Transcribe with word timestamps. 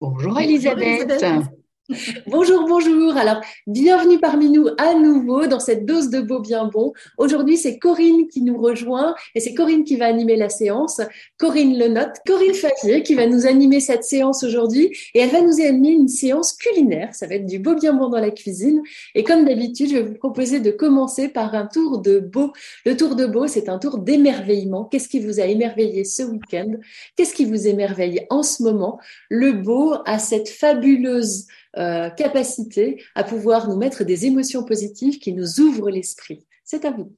Bonjour 0.00 0.38
Elisabeth. 0.40 1.08
Bonjour, 1.08 1.55
bonjour. 2.26 3.16
Alors, 3.16 3.40
bienvenue 3.66 4.18
parmi 4.18 4.50
nous 4.50 4.66
à 4.78 4.94
nouveau 4.94 5.46
dans 5.46 5.60
cette 5.60 5.86
dose 5.86 6.10
de 6.10 6.20
beau 6.20 6.40
bien 6.40 6.64
bon. 6.64 6.92
Aujourd'hui, 7.16 7.56
c'est 7.56 7.78
Corinne 7.78 8.26
qui 8.26 8.42
nous 8.42 8.58
rejoint 8.58 9.14
et 9.34 9.40
c'est 9.40 9.54
Corinne 9.54 9.84
qui 9.84 9.96
va 9.96 10.06
animer 10.06 10.36
la 10.36 10.48
séance. 10.48 11.00
Corinne 11.38 11.78
Lenotte, 11.78 12.16
Corinne 12.26 12.54
Favier 12.54 13.02
qui 13.02 13.14
va 13.14 13.26
nous 13.26 13.46
animer 13.46 13.78
cette 13.78 14.02
séance 14.02 14.42
aujourd'hui 14.42 14.90
et 15.14 15.20
elle 15.20 15.30
va 15.30 15.40
nous 15.42 15.60
animer 15.60 15.90
une 15.90 16.08
séance 16.08 16.54
culinaire. 16.54 17.14
Ça 17.14 17.28
va 17.28 17.36
être 17.36 17.46
du 17.46 17.60
beau 17.60 17.74
bien 17.74 17.92
bon 17.92 18.08
dans 18.08 18.20
la 18.20 18.30
cuisine. 18.30 18.82
Et 19.14 19.22
comme 19.22 19.44
d'habitude, 19.44 19.90
je 19.90 19.96
vais 19.96 20.02
vous 20.02 20.14
proposer 20.14 20.58
de 20.58 20.72
commencer 20.72 21.28
par 21.28 21.54
un 21.54 21.66
tour 21.66 22.00
de 22.00 22.18
beau. 22.18 22.52
Le 22.84 22.96
tour 22.96 23.14
de 23.14 23.26
beau, 23.26 23.46
c'est 23.46 23.68
un 23.68 23.78
tour 23.78 23.98
d'émerveillement. 23.98 24.84
Qu'est-ce 24.84 25.08
qui 25.08 25.20
vous 25.20 25.38
a 25.38 25.44
émerveillé 25.44 26.04
ce 26.04 26.24
week-end? 26.24 26.72
Qu'est-ce 27.16 27.34
qui 27.34 27.44
vous 27.44 27.68
émerveille 27.68 28.26
en 28.28 28.42
ce 28.42 28.64
moment? 28.64 28.98
Le 29.30 29.52
beau 29.52 29.94
a 30.04 30.18
cette 30.18 30.48
fabuleuse 30.48 31.46
euh, 31.78 32.08
capacité 32.10 33.02
à 33.14 33.22
pouvoir 33.22 33.68
nous 33.68 33.76
mettre 33.76 34.02
des 34.02 34.24
émotions 34.24 34.64
positives 34.64 35.18
qui 35.18 35.34
nous 35.34 35.60
ouvrent 35.60 35.90
l'esprit. 35.90 36.46
C'est 36.64 36.86
à 36.86 36.90
vous. 36.90 37.14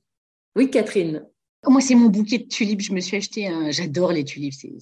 Oui, 0.56 0.69
Catherine. 0.69 1.25
Moi, 1.64 1.81
c'est 1.81 1.95
mon 1.95 2.09
bouquet 2.09 2.39
de 2.39 2.48
tulipes. 2.48 2.81
Je 2.81 2.92
me 2.92 3.01
suis 3.01 3.17
acheté 3.17 3.47
un. 3.47 3.70
J'adore 3.70 4.12
les 4.12 4.25
tulipes. 4.25 4.55
C'est 4.55 4.73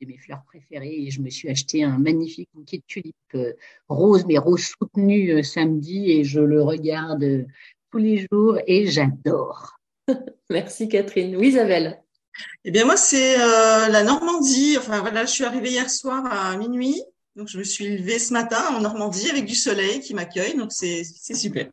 de 0.00 0.06
mes 0.06 0.18
fleurs 0.18 0.42
préférées 0.46 1.06
et 1.06 1.10
je 1.10 1.20
me 1.20 1.30
suis 1.30 1.48
acheté 1.48 1.82
un 1.82 1.98
magnifique 1.98 2.48
bouquet 2.54 2.78
de 2.78 2.84
tulipes 2.86 3.16
euh, 3.34 3.52
roses, 3.88 4.26
mais 4.26 4.38
roses 4.38 4.72
soutenues 4.78 5.32
euh, 5.32 5.42
samedi 5.42 6.10
et 6.10 6.24
je 6.24 6.40
le 6.40 6.62
regarde 6.62 7.46
tous 7.90 7.98
les 7.98 8.26
jours 8.30 8.58
et 8.66 8.86
j'adore. 8.86 9.78
Merci 10.50 10.88
Catherine. 10.88 11.36
Oui, 11.36 11.48
Isabelle. 11.48 12.00
Eh 12.64 12.70
bien 12.70 12.84
moi 12.84 12.96
c'est 12.96 13.36
la 13.38 14.02
Normandie. 14.02 14.76
Enfin 14.76 15.00
voilà, 15.00 15.24
je 15.24 15.30
suis 15.30 15.44
arrivée 15.44 15.70
hier 15.70 15.88
soir 15.88 16.26
à 16.26 16.56
minuit 16.56 17.00
donc, 17.36 17.48
je 17.48 17.58
me 17.58 17.64
suis 17.64 17.96
levée 17.96 18.18
ce 18.18 18.32
matin 18.32 18.62
en 18.76 18.80
Normandie 18.80 19.28
avec 19.28 19.44
du 19.44 19.56
soleil 19.56 20.00
qui 20.00 20.14
m'accueille. 20.14 20.56
Donc, 20.56 20.70
c'est 20.70 21.04
super. 21.04 21.68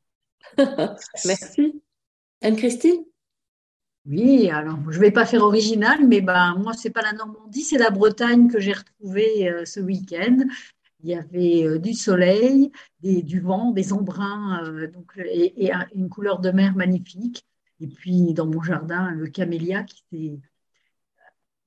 Merci. 1.25 1.81
Anne-Christine? 2.41 3.03
Oui, 4.05 4.49
alors 4.49 4.79
je 4.89 4.97
ne 4.97 5.03
vais 5.03 5.11
pas 5.11 5.27
faire 5.27 5.43
original, 5.43 6.07
mais 6.07 6.21
ben, 6.21 6.55
moi, 6.57 6.73
ce 6.73 6.87
n'est 6.87 6.91
pas 6.91 7.03
la 7.03 7.13
Normandie, 7.13 7.61
c'est 7.61 7.77
la 7.77 7.91
Bretagne 7.91 8.49
que 8.49 8.59
j'ai 8.59 8.73
retrouvée 8.73 9.47
euh, 9.47 9.63
ce 9.65 9.79
week-end. 9.79 10.37
Il 11.03 11.09
y 11.11 11.15
avait 11.15 11.67
euh, 11.67 11.77
du 11.77 11.93
soleil, 11.93 12.71
du 13.03 13.39
vent, 13.39 13.71
des 13.71 13.93
embruns 13.93 14.63
euh, 14.65 14.87
donc, 14.87 15.13
et, 15.23 15.71
une 15.93 16.09
couleur 16.09 16.39
de 16.39 16.49
mer 16.49 16.75
magnifique. 16.75 17.45
Et 17.79 17.87
puis, 17.87 18.33
dans 18.33 18.47
mon 18.47 18.63
jardin, 18.63 19.11
le 19.11 19.27
camélia 19.27 19.83
qui, 19.83 20.39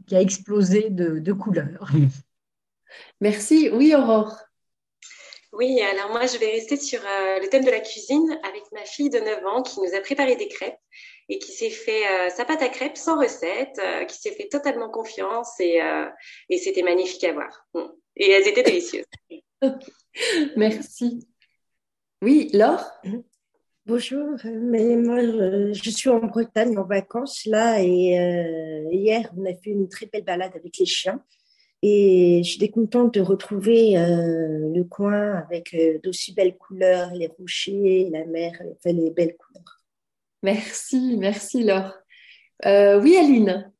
qui 0.06 0.16
a 0.16 0.20
explosé 0.20 0.90
de, 0.90 1.20
de 1.20 1.32
couleurs. 1.32 1.88
Merci. 3.20 3.70
Oui, 3.70 3.94
Aurore. 3.94 4.36
Oui, 5.56 5.80
alors 5.80 6.10
moi, 6.10 6.26
je 6.26 6.36
vais 6.38 6.50
rester 6.50 6.76
sur 6.76 7.00
euh, 7.00 7.38
le 7.38 7.48
thème 7.48 7.64
de 7.64 7.70
la 7.70 7.78
cuisine 7.78 8.38
avec 8.42 8.64
ma 8.72 8.84
fille 8.84 9.08
de 9.08 9.20
9 9.20 9.46
ans 9.46 9.62
qui 9.62 9.80
nous 9.80 9.94
a 9.94 10.00
préparé 10.00 10.34
des 10.34 10.48
crêpes 10.48 10.80
et 11.28 11.38
qui 11.38 11.52
s'est 11.52 11.70
fait 11.70 12.04
euh, 12.08 12.30
sa 12.30 12.44
pâte 12.44 12.62
à 12.62 12.68
crêpes 12.68 12.96
sans 12.96 13.20
recette, 13.20 13.78
euh, 13.78 14.04
qui 14.04 14.20
s'est 14.20 14.32
fait 14.32 14.48
totalement 14.48 14.90
confiance 14.90 15.60
et, 15.60 15.80
et 16.50 16.58
c'était 16.58 16.82
magnifique 16.82 17.22
à 17.24 17.32
voir. 17.32 17.66
Et 18.16 18.30
elles 18.30 18.48
étaient 18.48 18.64
délicieuses. 18.64 19.04
Merci. 20.56 21.24
Oui, 22.20 22.50
Laure? 22.52 22.90
Bonjour, 23.86 24.36
mais 24.44 24.96
moi 24.96 25.20
je 25.20 25.90
suis 25.90 26.08
en 26.08 26.20
Bretagne 26.20 26.76
en 26.78 26.84
vacances 26.84 27.44
là 27.44 27.82
et 27.82 28.16
hier 28.90 29.30
on 29.36 29.44
a 29.44 29.52
fait 29.52 29.70
une 29.70 29.90
très 29.90 30.06
belle 30.06 30.24
balade 30.24 30.52
avec 30.56 30.78
les 30.78 30.86
chiens 30.86 31.22
et 31.86 32.42
j'étais 32.42 32.70
contente 32.70 33.12
de 33.12 33.20
retrouver 33.20 33.98
euh, 33.98 34.72
le 34.74 34.84
coin 34.84 35.34
avec 35.34 35.74
euh, 35.74 35.98
d'aussi 36.02 36.32
belles 36.32 36.56
couleurs, 36.56 37.10
les 37.12 37.26
rochers, 37.26 38.08
la 38.10 38.24
mer, 38.24 38.52
les 38.86 39.10
belles 39.10 39.36
couleurs. 39.36 39.82
Merci, 40.42 41.18
merci 41.18 41.62
Laure. 41.62 41.92
Euh, 42.64 42.98
oui, 43.02 43.18
Aline. 43.18 43.70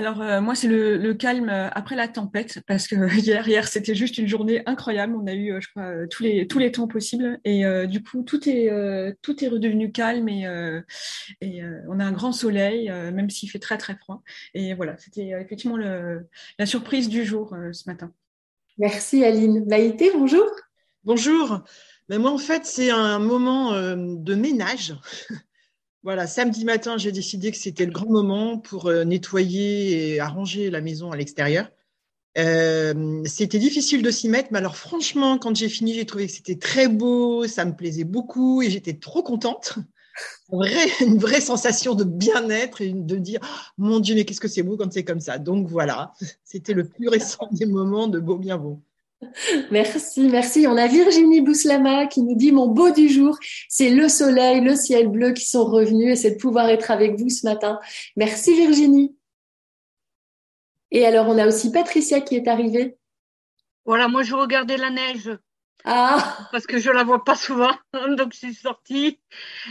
Alors 0.00 0.22
euh, 0.22 0.40
moi 0.40 0.54
c'est 0.54 0.66
le, 0.66 0.96
le, 0.96 1.12
calme 1.12 1.50
après 1.50 1.94
la 1.94 2.08
tempête 2.08 2.62
parce 2.66 2.88
que 2.88 2.94
hier 3.20 3.46
hier 3.46 3.68
c'était 3.68 3.94
juste 3.94 4.16
une 4.16 4.26
journée 4.26 4.62
incroyable. 4.64 5.14
On 5.14 5.26
a 5.26 5.34
eu 5.34 5.60
je 5.60 5.68
crois 5.68 6.06
tous 6.08 6.22
les 6.22 6.46
tous 6.46 6.58
les 6.58 6.72
temps 6.72 6.88
possibles 6.88 7.38
et 7.44 7.64
du 7.86 8.02
coup 8.02 8.22
tout 8.22 8.48
est 8.48 8.70
tout 9.20 9.44
est 9.44 9.48
redevenu 9.48 9.92
calme 9.92 10.26
et, 10.30 10.46
et 11.42 11.60
on 11.86 12.00
a 12.00 12.04
un 12.06 12.12
grand 12.12 12.32
soleil 12.32 12.88
même 12.88 13.28
s'il 13.28 13.50
fait 13.50 13.58
très 13.58 13.76
très 13.76 13.94
froid. 13.94 14.22
Et 14.54 14.72
voilà 14.72 14.96
c'était 14.96 15.32
effectivement 15.38 15.76
le, 15.76 16.26
la 16.58 16.64
surprise 16.64 17.10
du 17.10 17.26
jour 17.26 17.54
ce 17.72 17.82
matin. 17.86 18.10
Merci 18.78 19.22
Aline. 19.22 19.66
Maïté 19.68 20.10
bonjour. 20.14 20.46
Bonjour. 21.04 21.60
Mais 22.08 22.16
moi 22.16 22.30
en 22.30 22.38
fait 22.38 22.64
c'est 22.64 22.88
un 22.88 23.18
moment 23.18 23.74
de 23.74 24.34
ménage. 24.34 24.94
Voilà, 26.02 26.26
samedi 26.26 26.64
matin, 26.64 26.96
j'ai 26.96 27.12
décidé 27.12 27.50
que 27.50 27.58
c'était 27.58 27.84
le 27.84 27.92
grand 27.92 28.08
moment 28.08 28.58
pour 28.58 28.86
euh, 28.86 29.04
nettoyer 29.04 30.14
et 30.14 30.20
arranger 30.20 30.70
la 30.70 30.80
maison 30.80 31.12
à 31.12 31.16
l'extérieur. 31.16 31.70
Euh, 32.38 33.22
c'était 33.26 33.58
difficile 33.58 34.02
de 34.02 34.10
s'y 34.10 34.28
mettre, 34.30 34.48
mais 34.50 34.58
alors 34.58 34.76
franchement, 34.76 35.36
quand 35.36 35.54
j'ai 35.54 35.68
fini, 35.68 35.92
j'ai 35.92 36.06
trouvé 36.06 36.26
que 36.26 36.32
c'était 36.32 36.56
très 36.56 36.88
beau, 36.88 37.46
ça 37.46 37.66
me 37.66 37.76
plaisait 37.76 38.04
beaucoup 38.04 38.62
et 38.62 38.70
j'étais 38.70 38.94
trop 38.94 39.22
contente. 39.22 39.74
une 41.00 41.18
vraie 41.18 41.40
sensation 41.40 41.94
de 41.94 42.04
bien-être 42.04 42.80
et 42.80 42.92
de 42.92 43.16
dire 43.16 43.40
mon 43.76 44.00
Dieu, 44.00 44.14
mais 44.14 44.24
qu'est-ce 44.24 44.40
que 44.40 44.48
c'est 44.48 44.62
beau 44.62 44.78
quand 44.78 44.92
c'est 44.92 45.04
comme 45.04 45.20
ça. 45.20 45.38
Donc 45.38 45.68
voilà, 45.68 46.12
c'était 46.44 46.74
le 46.74 46.88
plus 46.88 47.08
récent 47.08 47.48
des 47.52 47.66
moments 47.66 48.08
de 48.08 48.20
beau 48.20 48.38
bien 48.38 48.56
beau. 48.56 48.82
Merci, 49.70 50.28
merci. 50.28 50.66
On 50.66 50.76
a 50.76 50.86
Virginie 50.86 51.40
Bouslama 51.40 52.06
qui 52.06 52.22
nous 52.22 52.34
dit 52.34 52.52
mon 52.52 52.68
beau 52.68 52.90
du 52.90 53.08
jour, 53.08 53.38
c'est 53.68 53.90
le 53.90 54.08
soleil, 54.08 54.60
le 54.60 54.74
ciel 54.74 55.08
bleu 55.08 55.32
qui 55.32 55.44
sont 55.44 55.64
revenus 55.64 56.12
et 56.12 56.16
c'est 56.16 56.30
de 56.32 56.38
pouvoir 56.38 56.68
être 56.68 56.90
avec 56.90 57.18
vous 57.18 57.28
ce 57.28 57.46
matin. 57.46 57.78
Merci 58.16 58.54
Virginie. 58.54 59.14
Et 60.90 61.04
alors 61.06 61.28
on 61.28 61.38
a 61.38 61.46
aussi 61.46 61.70
Patricia 61.70 62.20
qui 62.20 62.36
est 62.36 62.48
arrivée. 62.48 62.96
Voilà, 63.84 64.08
moi 64.08 64.22
je 64.22 64.34
regardais 64.34 64.76
la 64.76 64.90
neige. 64.90 65.30
Ah 65.84 66.48
Parce 66.52 66.66
que 66.66 66.78
je 66.78 66.90
la 66.90 67.04
vois 67.04 67.24
pas 67.24 67.34
souvent, 67.34 67.72
donc 68.16 68.32
je 68.32 68.38
suis 68.38 68.54
sortie 68.54 69.20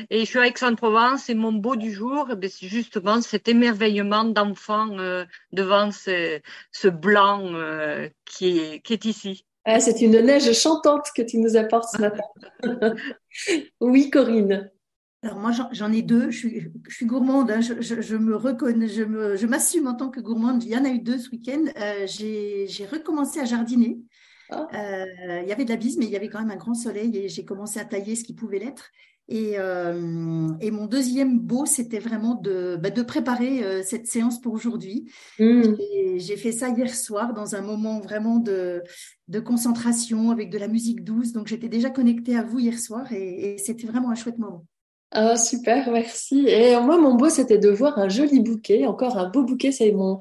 et 0.10 0.22
je 0.22 0.26
suis 0.26 0.40
à 0.40 0.48
Aix-en-Provence 0.48 1.30
et 1.30 1.36
mon 1.36 1.52
beau 1.52 1.76
du 1.76 1.92
jour, 1.94 2.28
eh 2.32 2.36
ben, 2.36 2.50
c'est 2.50 2.68
justement 2.68 3.22
cet 3.22 3.48
émerveillement 3.48 4.26
d'enfant 4.26 4.98
euh, 4.98 5.26
devant 5.52 5.92
ce, 5.92 6.40
ce 6.72 6.88
blanc 6.88 7.54
euh, 7.54 8.10
qui, 8.26 8.60
est, 8.60 8.80
qui 8.82 8.94
est 8.94 9.06
ici. 9.06 9.46
Ah, 9.66 9.80
c'est 9.80 10.02
une 10.02 10.20
neige 10.20 10.52
chantante 10.54 11.08
que 11.16 11.22
tu 11.22 11.38
nous 11.38 11.56
apportes 11.56 11.90
ce 11.92 11.98
matin. 12.02 12.96
oui, 13.80 14.10
Corinne. 14.10 14.72
Alors 15.22 15.38
moi 15.38 15.52
j'en 15.74 15.92
ai 15.92 16.02
deux, 16.02 16.32
je 16.32 16.38
suis, 16.38 16.72
je 16.88 16.96
suis 16.96 17.06
gourmande, 17.06 17.52
hein. 17.52 17.60
je, 17.60 17.82
je, 17.82 18.00
je, 18.00 18.16
me 18.16 18.38
reconnais, 18.38 18.88
je, 18.88 19.04
me, 19.04 19.36
je 19.36 19.48
m'assume 19.48 19.88
en 19.88 19.94
tant 19.94 20.10
que 20.10 20.22
gourmande. 20.22 20.64
Il 20.64 20.70
y 20.70 20.78
en 20.78 20.86
a 20.86 20.90
eu 20.90 21.00
deux 21.00 21.18
ce 21.18 21.30
week-end. 21.30 21.66
Euh, 21.78 22.08
j'ai, 22.08 22.68
j'ai 22.68 22.86
recommencé 22.86 23.42
à 23.42 23.46
jardiner. 23.46 24.00
Ah. 24.50 24.68
Euh, 24.74 25.42
il 25.44 25.48
y 25.48 25.52
avait 25.52 25.66
de 25.66 25.70
la 25.70 25.76
bise, 25.76 25.98
mais 25.98 26.06
il 26.06 26.12
y 26.12 26.16
avait 26.16 26.30
quand 26.30 26.40
même 26.40 26.52
un 26.52 26.56
grand 26.56 26.74
soleil 26.74 27.16
et 27.18 27.30
j'ai 27.30 27.46
commencé 27.46 27.80
à 27.80 27.86
tailler 27.86 28.16
ce 28.16 28.24
qui 28.24 28.34
pouvait 28.34 28.60
l'être. 28.60 28.92
Et, 29.32 29.60
euh, 29.60 30.50
et, 30.60 30.72
mon 30.72 30.88
deuxième 30.88 31.40
beau, 31.40 31.68
c'était 31.68 32.00
vraiment 32.00 32.34
de, 32.34 32.80
bah, 32.82 32.90
de 32.90 33.04
préparer 33.04 33.64
euh, 33.64 33.84
cette 33.84 34.08
séance 34.08 34.42
pour 34.42 34.54
aujourd'hui. 34.54 35.12
Mmh. 35.38 35.76
J'ai 36.18 36.36
fait 36.36 36.52
ça 36.52 36.70
hier 36.70 36.94
soir 36.96 37.36
dans 37.36 37.54
un 37.54 37.62
moment 37.62 38.00
vraiment 38.00 38.38
de, 38.38 38.82
de 39.28 39.40
concentration 39.40 40.32
avec 40.32 40.50
de 40.50 40.58
la 40.58 40.68
musique 40.68 41.04
douce. 41.04 41.32
Donc 41.32 41.46
j'étais 41.46 41.70
déjà 41.70 41.92
connectée 41.92 42.36
à 42.36 42.44
vous 42.44 42.58
hier 42.58 42.80
soir 42.80 43.14
et, 43.14 43.54
et 43.54 43.58
c'était 43.60 43.86
vraiment 43.86 44.10
un 44.10 44.16
chouette 44.16 44.40
moment. 44.40 44.66
Ah, 45.12 45.38
super, 45.38 45.90
merci. 45.90 46.46
Et 46.48 46.80
moi, 46.80 46.98
mon 47.00 47.16
beau, 47.16 47.30
c'était 47.30 47.58
de 47.58 47.70
voir 47.70 47.98
un 47.98 48.10
joli 48.10 48.42
bouquet, 48.42 48.86
encore 48.86 49.18
un 49.18 49.28
beau 49.28 49.44
bouquet. 49.44 49.72
C'est 49.72 49.92
mon, 49.92 50.20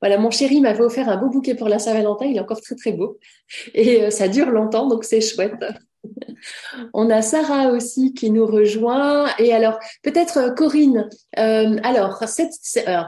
voilà, 0.00 0.18
mon 0.18 0.30
chéri 0.30 0.60
m'avait 0.60 0.82
offert 0.82 1.08
un 1.08 1.16
beau 1.16 1.28
bouquet 1.30 1.54
pour 1.54 1.68
la 1.68 1.78
Saint-Valentin. 1.78 2.26
Il 2.26 2.36
est 2.36 2.40
encore 2.40 2.60
très, 2.60 2.74
très 2.74 2.92
beau. 2.92 3.18
Et 3.74 4.02
euh, 4.02 4.10
ça 4.10 4.28
dure 4.28 4.50
longtemps, 4.50 4.88
donc 4.88 5.04
c'est 5.04 5.20
chouette. 5.20 5.64
On 6.92 7.08
a 7.10 7.22
Sarah 7.22 7.68
aussi 7.68 8.12
qui 8.12 8.30
nous 8.30 8.44
rejoint. 8.44 9.28
Et 9.38 9.54
alors, 9.54 9.78
peut-être 10.02 10.38
euh, 10.38 10.50
Corinne, 10.50 11.08
euh, 11.38 11.78
alors, 11.84 12.18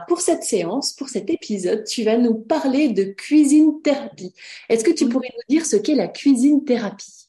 pour 0.07 0.21
cette 0.21 0.43
séance, 0.43 0.93
pour 0.93 1.09
cet 1.09 1.29
épisode, 1.29 1.83
tu 1.83 2.03
vas 2.03 2.17
nous 2.17 2.35
parler 2.35 2.89
de 2.89 3.03
cuisine 3.03 3.81
thérapie. 3.81 4.33
Est-ce 4.69 4.85
que 4.85 4.91
tu 4.91 5.09
pourrais 5.09 5.29
nous 5.35 5.55
dire 5.55 5.65
ce 5.65 5.75
qu'est 5.75 5.93
la 5.93 6.07
cuisine 6.07 6.63
thérapie 6.63 7.26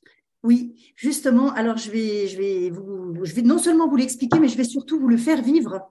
Oui, 0.49 0.75
justement. 0.97 1.53
Alors, 1.53 1.77
je 1.77 1.91
vais, 1.91 3.43
non 3.43 3.59
seulement 3.59 3.87
vous 3.87 3.97
l'expliquer, 3.97 4.39
mais 4.41 4.49
je 4.49 4.56
vais 4.56 4.65
surtout 4.65 4.99
vous 4.99 5.09
le 5.09 5.19
faire 5.19 5.43
vivre. 5.43 5.91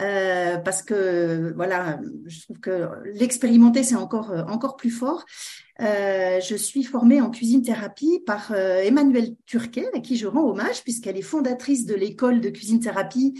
Euh, 0.00 0.56
parce 0.56 0.82
que 0.82 1.52
voilà, 1.56 2.00
je 2.24 2.40
trouve 2.40 2.58
que 2.58 2.88
l'expérimenter 3.12 3.82
c'est 3.82 3.96
encore 3.96 4.30
encore 4.48 4.76
plus 4.76 4.92
fort. 4.92 5.26
Euh, 5.82 6.40
je 6.40 6.54
suis 6.54 6.84
formée 6.84 7.20
en 7.20 7.30
cuisine 7.30 7.60
thérapie 7.60 8.20
par 8.24 8.52
euh, 8.52 8.80
Emmanuelle 8.80 9.34
Turquet, 9.44 9.90
à 9.92 10.00
qui 10.00 10.16
je 10.16 10.26
rends 10.26 10.48
hommage 10.48 10.84
puisqu'elle 10.84 11.18
est 11.18 11.22
fondatrice 11.22 11.84
de 11.84 11.94
l'école 11.94 12.40
de 12.40 12.48
cuisine 12.48 12.80
thérapie 12.80 13.34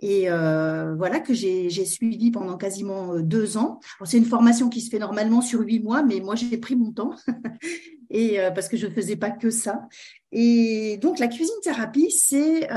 et 0.00 0.30
euh, 0.30 0.94
voilà 0.96 1.20
que 1.20 1.32
j'ai 1.32 1.70
suivi 1.86 2.30
pendant 2.30 2.56
quasiment 2.56 3.18
deux 3.20 3.56
ans. 3.56 3.80
C'est 4.04 4.18
une 4.18 4.26
formation 4.26 4.68
qui 4.68 4.80
se 4.80 4.90
fait 4.90 4.98
normalement 4.98 5.40
sur 5.40 5.60
huit 5.60 5.80
mois, 5.80 6.02
mais 6.02 6.20
moi 6.20 6.34
j'ai 6.34 6.58
pris 6.58 6.76
mon 6.76 6.92
temps 6.92 7.14
et 8.14 8.38
parce 8.54 8.68
que 8.68 8.76
je 8.76 8.86
ne 8.86 8.92
faisais 8.92 9.16
pas 9.16 9.30
que 9.30 9.50
ça. 9.50 9.88
Et 10.32 10.98
donc 11.02 11.18
la 11.18 11.28
cuisine 11.28 11.54
thérapie, 11.62 12.10
c'est 12.10 12.68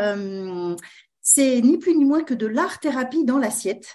c'est 1.22 1.62
ni 1.62 1.78
plus 1.78 1.96
ni 1.96 2.06
moins 2.06 2.24
que 2.24 2.34
de 2.34 2.48
l'art 2.48 2.80
thérapie 2.80 3.24
dans 3.24 3.38
l'assiette 3.38 3.88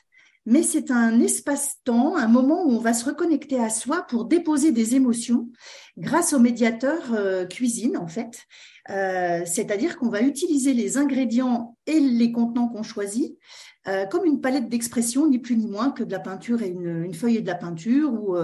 mais 0.44 0.62
c'est 0.62 0.90
un 0.90 1.20
espace-temps, 1.20 2.16
un 2.16 2.26
moment 2.26 2.64
où 2.64 2.72
on 2.72 2.78
va 2.78 2.94
se 2.94 3.04
reconnecter 3.04 3.60
à 3.60 3.70
soi 3.70 4.02
pour 4.08 4.24
déposer 4.24 4.72
des 4.72 4.96
émotions 4.96 5.48
grâce 5.96 6.32
au 6.32 6.40
médiateur 6.40 7.12
euh, 7.12 7.46
cuisine, 7.46 7.96
en 7.96 8.08
fait. 8.08 8.42
Euh, 8.90 9.42
c'est-à-dire 9.46 9.96
qu'on 9.96 10.08
va 10.08 10.22
utiliser 10.22 10.74
les 10.74 10.98
ingrédients 10.98 11.76
et 11.86 12.00
les 12.00 12.32
contenants 12.32 12.68
qu'on 12.68 12.82
choisit 12.82 13.38
euh, 13.88 14.06
comme 14.06 14.24
une 14.24 14.40
palette 14.40 14.68
d'expression, 14.68 15.28
ni 15.28 15.38
plus 15.38 15.56
ni 15.56 15.66
moins 15.66 15.90
que 15.90 16.04
de 16.04 16.10
la 16.12 16.20
peinture 16.20 16.62
et 16.62 16.68
une, 16.68 17.12
feuille 17.14 17.38
et 17.38 17.42
de 17.42 17.46
la 17.46 17.54
peinture, 17.54 18.12
ou, 18.12 18.36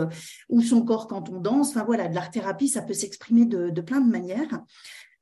ou 0.49 0.63
son 0.63 0.83
corps 0.83 1.09
quand 1.09 1.29
on 1.31 1.41
danse. 1.41 1.71
Enfin 1.71 1.85
voilà, 1.85 2.09
de 2.09 2.15
l'art-thérapie, 2.15 2.69
ça 2.69 2.83
peut 2.83 2.95
s'exprimer 2.95 3.45
de, 3.45 3.81
plein 3.81 4.01
de 4.01 4.11
manières. 4.11 4.63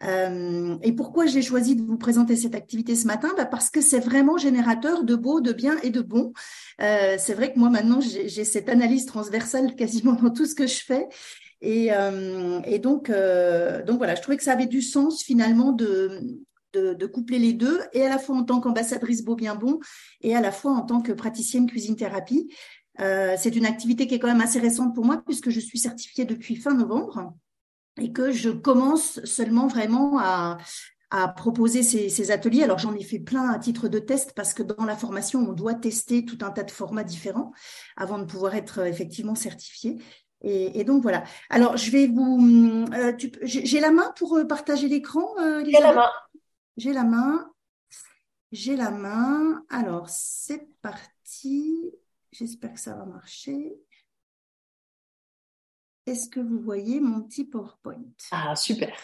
Euh, 0.02 0.76
et 0.82 0.92
pourquoi 0.92 1.26
j'ai 1.26 1.40
choisi 1.40 1.74
de 1.74 1.82
vous 1.82 1.96
présenter 1.96 2.36
cette 2.36 2.54
activité 2.54 2.94
ce 2.96 3.06
matin? 3.06 3.30
Bah 3.36 3.46
Parce 3.46 3.70
que 3.70 3.80
c'est 3.80 3.98
vraiment 3.98 4.36
générateur 4.36 5.04
de 5.04 5.14
beau, 5.14 5.40
de 5.40 5.52
bien 5.52 5.78
et 5.82 5.90
de 5.90 6.02
bon. 6.02 6.32
Euh, 6.82 7.16
c'est 7.18 7.34
vrai 7.34 7.52
que 7.52 7.58
moi 7.58 7.70
maintenant 7.70 8.00
j'ai 8.00 8.44
cette 8.44 8.68
analyse 8.68 9.06
transversale 9.06 9.74
quasiment 9.74 10.12
dans 10.12 10.30
tout 10.30 10.46
ce 10.46 10.54
que 10.54 10.66
je 10.66 10.84
fais. 10.84 11.08
Et, 11.62 11.88
euh, 11.92 12.60
donc, 12.78 13.08
euh, 13.08 13.82
donc 13.82 13.96
voilà, 13.96 14.14
je 14.14 14.20
trouvais 14.20 14.36
que 14.36 14.42
ça 14.42 14.52
avait 14.52 14.66
du 14.66 14.82
sens 14.82 15.22
finalement 15.22 15.72
de, 15.72 16.20
de, 16.94 17.06
coupler 17.06 17.38
les 17.38 17.52
deux, 17.52 17.80
et 17.92 18.02
à 18.02 18.08
la 18.08 18.18
fois 18.18 18.36
en 18.36 18.44
tant 18.44 18.60
qu'ambassadrice 18.60 19.24
Beau 19.24 19.34
Bien 19.34 19.54
Bon, 19.54 19.78
et 20.20 20.36
à 20.36 20.40
la 20.40 20.52
fois 20.52 20.72
en 20.72 20.82
tant 20.82 21.00
que 21.00 21.12
praticienne 21.12 21.66
cuisine 21.66 21.96
thérapie. 21.96 22.48
Euh, 23.00 23.34
c'est 23.38 23.54
une 23.54 23.66
activité 23.66 24.06
qui 24.06 24.14
est 24.14 24.18
quand 24.18 24.28
même 24.28 24.40
assez 24.40 24.58
récente 24.58 24.94
pour 24.94 25.04
moi 25.04 25.22
puisque 25.24 25.50
je 25.50 25.60
suis 25.60 25.78
certifiée 25.78 26.24
depuis 26.24 26.56
fin 26.56 26.72
novembre 26.74 27.34
et 28.00 28.12
que 28.12 28.30
je 28.30 28.50
commence 28.50 29.22
seulement 29.24 29.66
vraiment 29.66 30.18
à, 30.18 30.58
proposer 31.36 31.82
ces, 31.82 32.30
ateliers. 32.30 32.62
Alors 32.62 32.78
j'en 32.78 32.94
ai 32.94 33.02
fait 33.02 33.18
plein 33.18 33.48
à 33.48 33.58
titre 33.58 33.88
de 33.88 33.98
test 33.98 34.32
parce 34.34 34.52
que 34.52 34.62
dans 34.62 34.84
la 34.84 34.96
formation, 34.96 35.40
on 35.48 35.52
doit 35.52 35.72
tester 35.72 36.26
tout 36.26 36.38
un 36.42 36.50
tas 36.50 36.62
de 36.62 36.70
formats 36.70 37.04
différents 37.04 37.52
avant 37.96 38.18
de 38.18 38.24
pouvoir 38.24 38.54
être 38.54 38.80
effectivement 38.80 39.34
certifié. 39.34 39.96
Et, 40.42 40.78
et 40.78 40.84
donc 40.84 41.02
voilà. 41.02 41.24
Alors 41.48 41.78
je 41.78 41.90
vais 41.90 42.06
vous... 42.06 42.86
Euh, 42.92 43.12
J'ai 43.42 43.80
la 43.80 43.92
main 43.92 44.12
pour 44.18 44.38
partager 44.46 44.88
l'écran. 44.88 45.24
Euh, 45.40 45.64
J'ai 45.64 45.80
la 45.80 45.94
main. 45.94 46.10
J'ai 46.76 46.92
la 46.92 47.04
main. 47.04 47.50
J'ai 48.52 48.76
la 48.76 48.90
main. 48.90 49.64
Alors 49.68 50.08
c'est 50.08 50.68
parti. 50.82 51.92
J'espère 52.32 52.74
que 52.74 52.80
ça 52.80 52.94
va 52.94 53.04
marcher. 53.04 53.74
Est-ce 56.06 56.28
que 56.28 56.40
vous 56.40 56.60
voyez 56.60 57.00
mon 57.00 57.22
petit 57.22 57.44
PowerPoint? 57.44 58.04
Ah, 58.30 58.54
super. 58.54 58.96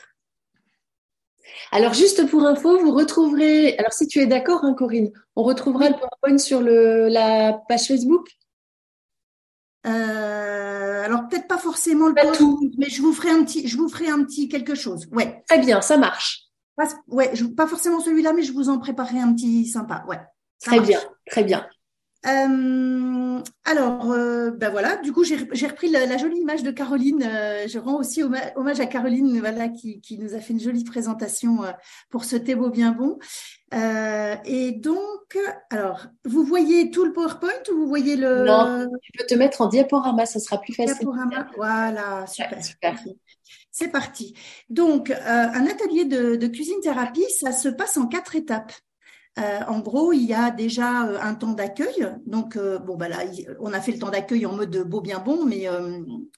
Alors, 1.72 1.94
juste 1.94 2.28
pour 2.30 2.44
info, 2.44 2.78
vous 2.78 2.92
retrouverez, 2.92 3.76
alors 3.76 3.92
si 3.92 4.06
tu 4.06 4.20
es 4.20 4.26
d'accord, 4.26 4.64
hein, 4.64 4.74
Corinne, 4.74 5.10
on 5.34 5.42
retrouvera 5.42 5.88
le 5.88 5.96
PowerPoint 5.96 6.38
sur 6.38 6.60
le, 6.60 7.08
la 7.08 7.60
page 7.68 7.88
Facebook? 7.88 8.28
Euh, 9.84 11.02
alors 11.02 11.26
peut-être 11.28 11.48
pas 11.48 11.58
forcément 11.58 12.06
le 12.06 12.14
PowerPoint, 12.14 12.36
tout. 12.36 12.70
mais 12.78 12.88
je 12.88 13.02
vous 13.02 13.12
ferai 13.12 13.30
un 13.30 13.42
petit, 13.44 13.66
je 13.66 13.76
vous 13.76 13.88
ferai 13.88 14.08
un 14.08 14.22
petit 14.24 14.48
quelque 14.48 14.76
chose. 14.76 15.08
Ouais. 15.10 15.42
Très 15.48 15.58
bien, 15.58 15.80
ça 15.80 15.96
marche. 15.96 16.51
Pas, 16.76 16.88
ouais, 17.08 17.30
je, 17.34 17.44
pas 17.44 17.66
forcément 17.66 18.00
celui-là, 18.00 18.32
mais 18.32 18.42
je 18.42 18.52
vous 18.52 18.68
en 18.68 18.78
préparerai 18.78 19.18
un 19.18 19.32
petit 19.34 19.66
sympa. 19.66 20.04
Ouais. 20.08 20.20
Très 20.60 20.80
bien, 20.80 21.00
très 21.26 21.44
bien. 21.44 21.66
Euh, 22.24 23.40
alors, 23.64 24.12
euh, 24.12 24.52
ben 24.52 24.70
voilà, 24.70 24.96
du 24.98 25.12
coup, 25.12 25.24
j'ai 25.24 25.66
repris 25.66 25.90
la, 25.90 26.06
la, 26.06 26.16
jolie 26.18 26.38
image 26.38 26.62
de 26.62 26.70
Caroline. 26.70 27.24
Euh, 27.24 27.66
je 27.66 27.80
rends 27.80 27.96
aussi 27.96 28.22
hommage 28.22 28.78
à 28.78 28.86
Caroline, 28.86 29.40
voilà, 29.40 29.68
qui, 29.68 30.00
qui, 30.00 30.18
nous 30.18 30.34
a 30.34 30.38
fait 30.38 30.52
une 30.52 30.60
jolie 30.60 30.84
présentation 30.84 31.62
pour 32.10 32.24
ce 32.24 32.36
thé 32.36 32.54
beau 32.54 32.70
bien 32.70 32.92
bon. 32.92 33.18
Et 33.72 34.72
donc, 34.72 35.36
alors, 35.70 36.06
vous 36.24 36.44
voyez 36.44 36.92
tout 36.92 37.04
le 37.04 37.12
PowerPoint 37.12 37.50
ou 37.72 37.76
vous 37.76 37.88
voyez 37.88 38.14
le 38.14 38.44
Non, 38.44 38.88
tu 39.02 39.12
peux 39.18 39.26
te 39.26 39.34
mettre 39.34 39.60
en 39.62 39.66
diaporama, 39.66 40.24
ça 40.24 40.38
sera 40.38 40.60
plus 40.60 40.74
facile. 40.74 40.94
Diaporama, 40.94 41.48
voilà, 41.56 42.26
super. 42.28 42.58
Ouais, 42.58 42.62
super. 42.62 42.94
C'est 43.70 43.88
parti. 43.88 44.34
Donc, 44.68 45.10
un 45.10 45.66
atelier 45.66 46.04
de, 46.04 46.46
cuisine 46.46 46.80
thérapie, 46.82 47.24
ça 47.30 47.52
se 47.52 47.68
passe 47.68 47.96
en 47.96 48.06
quatre 48.06 48.36
étapes. 48.36 48.72
Euh, 49.38 49.60
en 49.66 49.80
gros, 49.80 50.12
il 50.12 50.24
y 50.24 50.34
a 50.34 50.50
déjà 50.50 51.06
euh, 51.06 51.18
un 51.20 51.34
temps 51.34 51.52
d'accueil. 51.52 52.06
Donc, 52.26 52.56
euh, 52.56 52.78
bon, 52.78 52.96
bah 52.96 53.06
on 53.60 53.72
a 53.72 53.80
fait 53.80 53.92
le 53.92 53.98
temps 53.98 54.10
d'accueil 54.10 54.44
en 54.44 54.54
mode 54.54 54.76
beau 54.86 55.00
bien 55.00 55.20
bon, 55.20 55.46
mais 55.46 55.66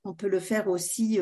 on 0.04 0.14
peut 0.14 0.28
le 0.28 0.38
faire 0.38 0.68
aussi, 0.68 1.18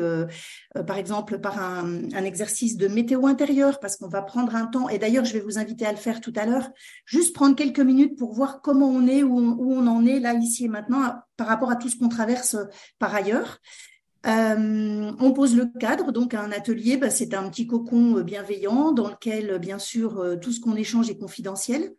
par 0.85 0.97
exemple, 0.97 1.39
par 1.39 1.59
un, 1.59 2.09
exercice 2.23 2.77
de 2.77 2.87
météo 2.87 3.25
intérieure, 3.25 3.79
parce 3.79 3.97
qu'on 3.97 4.07
va 4.07 4.21
prendre 4.21 4.55
un 4.55 4.67
temps. 4.67 4.89
Et 4.89 4.99
d'ailleurs, 4.99 5.25
je 5.25 5.33
vais 5.33 5.39
vous 5.39 5.57
inviter 5.57 5.85
à 5.85 5.91
le 5.91 5.97
faire 5.97 6.21
tout 6.21 6.33
à 6.35 6.45
l'heure. 6.45 6.69
Juste 7.05 7.33
prendre 7.33 7.55
quelques 7.55 7.79
minutes 7.79 8.17
pour 8.17 8.33
voir 8.33 8.61
comment 8.61 8.89
on 8.89 9.07
est, 9.07 9.23
où 9.23 9.35
on 9.37 9.87
en 9.87 10.05
est 10.05 10.19
là, 10.19 10.33
ici 10.33 10.65
et 10.65 10.69
maintenant, 10.69 11.15
par 11.37 11.47
rapport 11.47 11.71
à 11.71 11.75
tout 11.75 11.89
ce 11.89 11.97
qu'on 11.97 12.09
traverse 12.09 12.55
par 12.99 13.15
ailleurs. 13.15 13.59
Euh, 14.25 15.11
on 15.19 15.33
pose 15.33 15.55
le 15.55 15.65
cadre, 15.65 16.11
donc 16.11 16.33
un 16.33 16.51
atelier, 16.51 16.97
bah, 16.97 17.09
c'est 17.09 17.33
un 17.33 17.49
petit 17.49 17.67
cocon 17.67 18.17
euh, 18.17 18.23
bienveillant 18.23 18.93
dans 18.93 19.09
lequel, 19.09 19.51
euh, 19.51 19.59
bien 19.59 19.79
sûr, 19.79 20.39
tout 20.41 20.51
ce 20.51 20.61
qu'on 20.61 20.75
échange 20.75 21.09
est 21.09 21.17
confidentiel, 21.17 21.93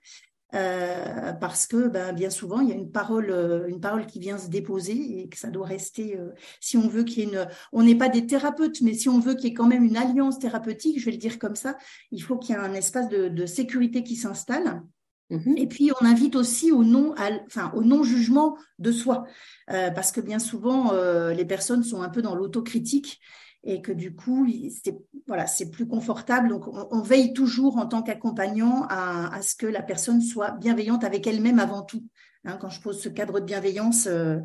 parce 1.41 1.67
que 1.67 1.89
bah, 1.89 2.13
bien 2.13 2.31
souvent, 2.31 2.61
il 2.61 2.69
y 2.69 2.73
a 2.73 2.77
une 2.77 2.93
parole, 2.93 3.65
une 3.69 3.81
parole 3.81 4.07
qui 4.07 4.21
vient 4.21 4.39
se 4.39 4.49
déposer 4.49 5.21
et 5.21 5.29
que 5.29 5.37
ça 5.37 5.51
doit 5.51 5.67
rester, 5.67 6.17
si 6.61 6.77
on 6.77 6.87
veut 6.87 7.03
qu'il 7.03 7.19
y 7.19 7.23
ait 7.23 7.33
une... 7.33 7.49
On 7.73 7.83
n'est 7.83 7.97
pas 7.97 8.09
des 8.09 8.25
thérapeutes, 8.25 8.81
mais 8.81 8.95
si 8.95 9.09
on 9.09 9.19
veut 9.19 9.35
qu'il 9.35 9.47
y 9.47 9.49
ait 9.49 9.55
quand 9.55 9.67
même 9.67 9.83
une 9.83 9.97
alliance 9.97 10.39
thérapeutique, 10.39 11.01
je 11.01 11.07
vais 11.07 11.11
le 11.11 11.17
dire 11.19 11.41
comme 11.41 11.57
ça, 11.57 11.77
il 12.13 12.23
faut 12.23 12.39
qu'il 12.39 12.55
y 12.55 12.59
ait 12.59 12.63
un 12.63 12.73
espace 12.73 13.09
de 13.09 13.47
sécurité 13.47 14.05
qui 14.05 14.15
s'installe. 14.15 14.83
Mhm. 15.31 15.55
Et 15.57 15.67
puis 15.67 15.91
on 16.01 16.05
invite 16.05 16.37
aussi 16.37 16.71
au 16.71 16.85
non, 16.85 17.15
enfin 17.47 17.73
au 17.75 17.83
non 17.83 18.03
jugement 18.03 18.57
de 18.79 18.93
soi, 18.93 19.25
euh, 19.71 19.91
parce 19.91 20.13
que 20.13 20.21
bien 20.21 20.39
souvent 20.39 20.93
euh, 20.93 21.33
les 21.33 21.47
personnes 21.47 21.83
sont 21.83 22.03
un 22.03 22.11
peu 22.11 22.21
dans 22.21 22.35
l'autocritique 22.35 23.21
et 23.63 23.81
que 23.81 23.93
du 23.93 24.15
coup 24.15 24.47
c'est 24.85 24.99
voilà 25.27 25.47
c'est 25.47 25.71
plus 25.71 25.89
confortable. 25.89 26.49
Donc 26.49 26.69
on, 26.69 27.01
veille 27.01 27.33
toujours 27.33 27.79
en 27.79 27.87
tant 27.87 28.03
qu'accompagnant 28.03 28.87
à, 28.91 29.35
à, 29.35 29.41
ce 29.43 29.55
que 29.57 29.67
la 29.67 29.83
personne 29.83 30.21
soit 30.21 30.51
bienveillante 30.53 31.05
avec 31.05 31.27
elle-même 31.27 31.59
avant 31.59 31.83
tout. 31.83 32.05
Hein, 32.45 32.59
quand 32.61 32.69
je 32.69 32.81
pose 32.81 33.01
ce 33.01 33.09
cadre 33.09 33.41
de 33.41 33.45
bienveillance, 33.45 34.07
euh, 34.07 34.41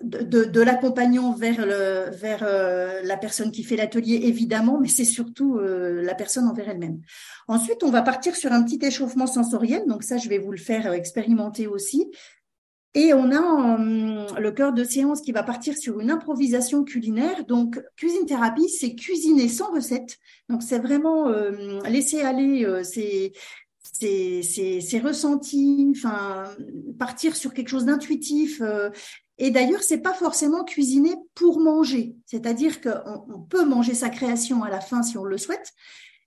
de, 0.00 0.60
l'accompagnant 0.60 1.32
vers, 1.32 1.58
euh, 1.60 3.02
la 3.02 3.16
personne 3.16 3.50
qui 3.50 3.64
fait 3.64 3.76
l'atelier, 3.76 4.20
évidemment, 4.24 4.78
mais 4.80 4.88
c'est 4.88 5.04
surtout 5.04 5.58
euh, 5.58 6.02
la 6.02 6.14
personne 6.14 6.46
envers 6.46 6.68
elle-même. 6.68 7.00
Ensuite, 7.48 7.82
on 7.82 7.90
va 7.90 8.02
partir 8.02 8.36
sur 8.36 8.52
un 8.52 8.62
petit 8.62 8.84
échauffement 8.84 9.26
sensoriel. 9.26 9.84
Donc 9.86 10.02
ça, 10.02 10.16
je 10.18 10.28
vais 10.28 10.38
vous 10.38 10.52
le 10.52 10.58
faire 10.58 10.86
euh, 10.86 10.92
expérimenter 10.92 11.66
aussi. 11.66 12.10
Et 12.94 13.14
on 13.14 13.30
a 13.30 13.40
hum, 13.40 14.26
le 14.38 14.50
cœur 14.50 14.74
de 14.74 14.84
séance 14.84 15.22
qui 15.22 15.32
va 15.32 15.42
partir 15.42 15.76
sur 15.76 15.98
une 16.00 16.10
improvisation 16.10 16.84
culinaire. 16.84 17.46
Donc, 17.46 17.82
cuisine 17.96 18.26
thérapie, 18.26 18.68
c'est 18.68 18.94
cuisiner 18.94 19.48
sans 19.48 19.72
recette. 19.72 20.18
Donc, 20.50 20.62
c'est 20.62 20.78
vraiment 20.78 21.30
laisser 21.88 22.20
aller 22.20 22.66
c'est 22.82 23.32
c'est 23.92 25.02
enfin 25.96 26.44
partir 26.98 27.36
sur 27.36 27.54
quelque 27.54 27.68
chose 27.68 27.84
d'intuitif, 27.84 28.60
et 29.38 29.50
d'ailleurs, 29.50 29.82
c'est 29.82 30.02
pas 30.02 30.14
forcément 30.14 30.64
cuisiner 30.64 31.14
pour 31.34 31.60
manger. 31.60 32.16
C'est-à-dire 32.26 32.80
qu'on 32.80 33.24
on 33.28 33.40
peut 33.40 33.64
manger 33.64 33.94
sa 33.94 34.08
création 34.08 34.62
à 34.62 34.70
la 34.70 34.80
fin 34.80 35.02
si 35.02 35.16
on 35.16 35.24
le 35.24 35.38
souhaite. 35.38 35.72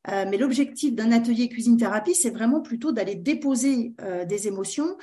Euh, 0.10 0.26
mais 0.30 0.38
l'objectif 0.38 0.94
d'un 0.94 1.12
atelier 1.12 1.50
cuisine-thérapie, 1.50 2.16
c'est 2.16 2.30
vraiment 2.30 2.62
plutôt 2.62 2.92
d'aller 2.92 3.16
déposer 3.16 3.94
euh, 4.02 4.26
des 4.26 4.48
émotions. 4.48 4.98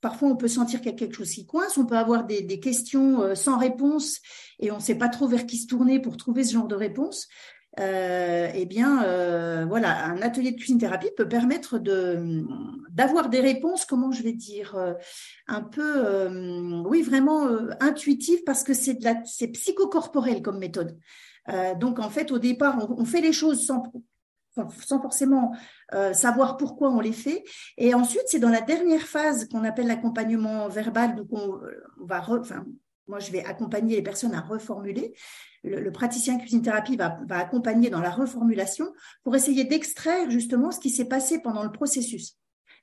Parfois, 0.00 0.28
on 0.28 0.36
peut 0.36 0.48
sentir 0.48 0.80
qu'il 0.80 0.90
y 0.90 0.94
a 0.94 0.96
quelque 0.96 1.16
chose 1.16 1.30
qui 1.30 1.44
coince, 1.44 1.76
on 1.76 1.84
peut 1.84 1.96
avoir 1.96 2.24
des, 2.24 2.42
des 2.42 2.60
questions 2.60 3.20
euh, 3.22 3.34
sans 3.34 3.58
réponse 3.58 4.20
et 4.60 4.70
on 4.70 4.76
ne 4.76 4.82
sait 4.82 4.94
pas 4.94 5.08
trop 5.08 5.26
vers 5.26 5.44
qui 5.44 5.58
se 5.58 5.66
tourner 5.66 6.00
pour 6.00 6.16
trouver 6.16 6.44
ce 6.44 6.52
genre 6.52 6.68
de 6.68 6.76
réponse. 6.76 7.28
Euh, 7.78 8.50
eh 8.54 8.66
bien, 8.66 9.04
euh, 9.04 9.64
voilà, 9.66 10.06
un 10.06 10.20
atelier 10.22 10.50
de 10.52 10.56
cuisine 10.56 10.78
thérapie 10.78 11.10
peut 11.16 11.28
permettre 11.28 11.78
de 11.78 12.44
d'avoir 12.90 13.28
des 13.28 13.40
réponses, 13.40 13.84
comment 13.84 14.10
je 14.10 14.22
vais 14.24 14.32
dire, 14.32 14.74
euh, 14.74 14.94
un 15.46 15.62
peu, 15.62 16.28
oui, 16.86 17.02
vraiment 17.02 17.46
intuitives 17.80 18.42
parce 18.44 18.64
que 18.64 18.74
c'est 18.74 18.94
de 18.94 19.04
la, 19.04 19.24
c'est 19.24 19.48
psychocorporel 19.48 20.42
comme 20.42 20.58
méthode. 20.58 20.98
donc 21.78 21.98
en 22.00 22.10
fait, 22.10 22.32
au 22.32 22.38
départ, 22.38 22.90
on, 22.90 23.04
fait 23.04 23.20
les 23.20 23.32
choses 23.32 23.64
sans 23.64 23.84
sans 24.80 25.00
forcément 25.00 25.54
savoir 26.12 26.56
pourquoi 26.56 26.90
on 26.90 27.00
les 27.00 27.12
fait. 27.12 27.44
Et 27.76 27.94
ensuite, 27.94 28.24
c'est 28.26 28.40
dans 28.40 28.48
la 28.48 28.60
dernière 28.60 29.02
phase 29.02 29.48
qu'on 29.48 29.62
appelle 29.62 29.86
l'accompagnement 29.86 30.68
verbal, 30.68 31.14
donc 31.14 31.28
on, 31.30 31.60
va, 32.00 32.20
moi, 33.08 33.18
je 33.18 33.32
vais 33.32 33.44
accompagner 33.44 33.96
les 33.96 34.02
personnes 34.02 34.34
à 34.34 34.40
reformuler. 34.40 35.14
Le, 35.64 35.90
praticien 35.90 36.38
cuisine 36.38 36.62
thérapie 36.62 36.96
va, 36.96 37.18
accompagner 37.30 37.90
dans 37.90 38.00
la 38.00 38.10
reformulation 38.10 38.92
pour 39.24 39.34
essayer 39.34 39.64
d'extraire 39.64 40.30
justement 40.30 40.70
ce 40.70 40.78
qui 40.78 40.90
s'est 40.90 41.08
passé 41.08 41.40
pendant 41.40 41.64
le 41.64 41.72
processus. 41.72 42.36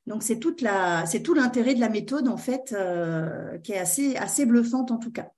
Donc 0.07 0.23
c'est 0.23 0.39
toute 0.39 0.61
la, 0.61 1.05
c'est 1.05 1.21
tout 1.21 1.33
l'intérêt 1.33 1.73
de 1.73 1.79
la 1.79 1.89
méthode 1.89 2.27
en 2.27 2.37
fait, 2.37 2.73
euh, 2.77 3.57
qui 3.59 3.71
est 3.71 3.79
assez 3.79 4.17
assez 4.17 4.45
bluffante 4.45 4.91
en 4.91 4.97
tout 4.97 5.11
cas. 5.11 5.29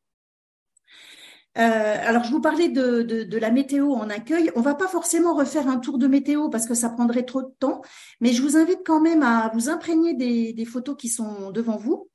Euh, 1.57 1.95
alors, 2.07 2.23
je 2.23 2.29
vous 2.29 2.41
parlais 2.41 2.69
de, 2.69 3.01
de, 3.01 3.37
la 3.39 3.49
météo 3.49 3.93
en 3.93 4.11
accueil. 4.11 4.51
On 4.55 4.61
va 4.61 4.75
pas 4.75 4.87
forcément 4.87 5.33
refaire 5.33 5.67
un 5.67 5.77
tour 5.77 5.97
de 5.97 6.05
météo 6.05 6.49
parce 6.49 6.67
que 6.67 6.75
ça 6.75 6.89
prendrait 6.89 7.23
trop 7.23 7.41
de 7.41 7.51
temps, 7.59 7.81
mais 8.21 8.31
je 8.31 8.43
vous 8.43 8.57
invite 8.57 8.81
quand 8.85 9.01
même 9.01 9.23
à 9.23 9.49
vous 9.55 9.67
imprégner 9.67 10.13
des 10.13 10.65
photos 10.65 10.95
qui 10.95 11.09
sont 11.09 11.49
devant 11.49 11.77
vous. 11.77 12.09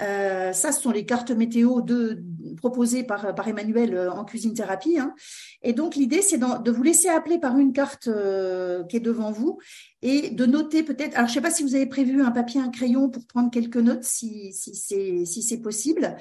Euh, 0.00 0.52
ça, 0.52 0.72
ce 0.72 0.82
sont 0.82 0.90
les 0.90 1.06
cartes 1.06 1.30
météo 1.30 1.80
de, 1.80 2.22
proposées 2.56 3.02
par, 3.02 3.34
par 3.34 3.48
Emmanuel 3.48 3.94
euh, 3.94 4.12
en 4.12 4.24
cuisine 4.24 4.54
thérapie. 4.54 4.98
Hein. 4.98 5.14
Et 5.62 5.72
donc, 5.72 5.96
l'idée, 5.96 6.22
c'est 6.22 6.38
de 6.38 6.70
vous 6.70 6.82
laisser 6.82 7.08
appeler 7.08 7.38
par 7.38 7.58
une 7.58 7.72
carte 7.72 8.08
euh, 8.08 8.84
qui 8.84 8.96
est 8.96 9.00
devant 9.00 9.30
vous 9.30 9.58
et 10.02 10.30
de 10.30 10.46
noter 10.46 10.82
peut-être. 10.82 11.16
Alors, 11.16 11.28
je 11.28 11.32
ne 11.32 11.34
sais 11.34 11.40
pas 11.40 11.50
si 11.50 11.62
vous 11.62 11.74
avez 11.74 11.86
prévu 11.86 12.22
un 12.22 12.30
papier, 12.30 12.60
un 12.60 12.70
crayon 12.70 13.08
pour 13.08 13.26
prendre 13.26 13.50
quelques 13.50 13.76
notes, 13.76 14.04
si, 14.04 14.52
si 14.52 14.74
c'est 14.74 15.24
si 15.24 15.60
possible. 15.60 16.16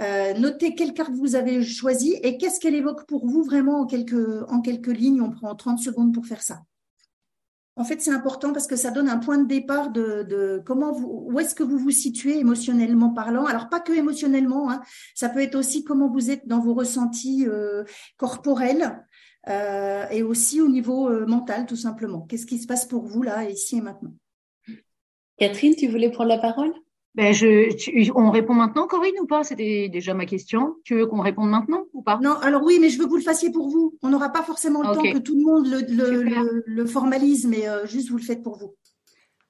Euh, 0.00 0.32
notez 0.34 0.74
quelle 0.74 0.94
carte 0.94 1.12
vous 1.12 1.34
avez 1.34 1.62
choisie 1.62 2.14
et 2.22 2.38
qu'est-ce 2.38 2.58
qu'elle 2.58 2.74
évoque 2.74 3.06
pour 3.06 3.26
vous 3.26 3.42
vraiment 3.42 3.80
en 3.80 3.86
quelques, 3.86 4.42
en 4.48 4.62
quelques 4.62 4.88
lignes. 4.88 5.20
On 5.20 5.30
prend 5.30 5.54
30 5.54 5.78
secondes 5.78 6.14
pour 6.14 6.26
faire 6.26 6.42
ça. 6.42 6.62
En 7.80 7.84
fait, 7.84 8.02
c'est 8.02 8.10
important 8.10 8.52
parce 8.52 8.66
que 8.66 8.76
ça 8.76 8.90
donne 8.90 9.08
un 9.08 9.16
point 9.16 9.38
de 9.38 9.46
départ 9.46 9.90
de, 9.90 10.62
comment 10.66 10.92
vous, 10.92 11.28
où 11.30 11.40
est-ce 11.40 11.54
que 11.54 11.62
vous 11.62 11.78
vous 11.78 11.90
situez 11.90 12.38
émotionnellement 12.38 13.08
parlant. 13.08 13.46
Alors 13.46 13.70
pas 13.70 13.80
que 13.80 13.94
émotionnellement, 13.94 14.70
hein. 14.70 14.82
ça 15.14 15.30
peut 15.30 15.40
être 15.40 15.54
aussi 15.54 15.82
comment 15.82 16.10
vous 16.10 16.30
êtes 16.30 16.46
dans 16.46 16.60
vos 16.60 16.74
ressentis 16.74 17.46
euh, 17.48 17.84
corporels 18.18 19.02
euh, 19.48 20.06
et 20.10 20.22
aussi 20.22 20.60
au 20.60 20.68
niveau 20.68 21.08
euh, 21.08 21.24
mental, 21.24 21.64
tout 21.64 21.74
simplement. 21.74 22.26
Qu'est-ce 22.28 22.44
qui 22.44 22.58
se 22.58 22.66
passe 22.66 22.84
pour 22.84 23.06
vous 23.06 23.22
là, 23.22 23.48
ici 23.48 23.78
et 23.78 23.80
maintenant? 23.80 24.12
Catherine, 25.38 25.74
tu 25.74 25.88
voulais 25.88 26.10
prendre 26.10 26.28
la 26.28 26.38
parole? 26.38 26.74
Ben 27.16 27.34
je, 27.34 28.12
on 28.14 28.30
répond 28.30 28.54
maintenant, 28.54 28.86
Corinne, 28.86 29.18
ou 29.20 29.26
pas? 29.26 29.42
C'était 29.42 29.88
déjà 29.88 30.14
ma 30.14 30.26
question. 30.26 30.76
Tu 30.84 30.94
veux 30.94 31.06
qu'on 31.06 31.20
réponde 31.20 31.50
maintenant 31.50 31.84
ou 31.92 32.02
pas? 32.02 32.18
Non, 32.22 32.36
alors 32.36 32.62
oui, 32.62 32.78
mais 32.80 32.88
je 32.88 32.98
veux 32.98 33.06
que 33.06 33.10
vous 33.10 33.16
le 33.16 33.22
fassiez 33.22 33.50
pour 33.50 33.68
vous. 33.68 33.98
On 34.02 34.10
n'aura 34.10 34.30
pas 34.30 34.42
forcément 34.42 34.82
le 34.82 34.94
temps 34.94 35.02
que 35.02 35.18
tout 35.18 35.34
le 35.36 35.42
monde 35.42 35.66
le, 35.66 36.62
le, 36.64 36.86
formalise, 36.86 37.46
mais 37.46 37.68
euh, 37.68 37.84
juste 37.86 38.10
vous 38.10 38.16
le 38.16 38.22
faites 38.22 38.42
pour 38.42 38.58
vous. 38.58 38.76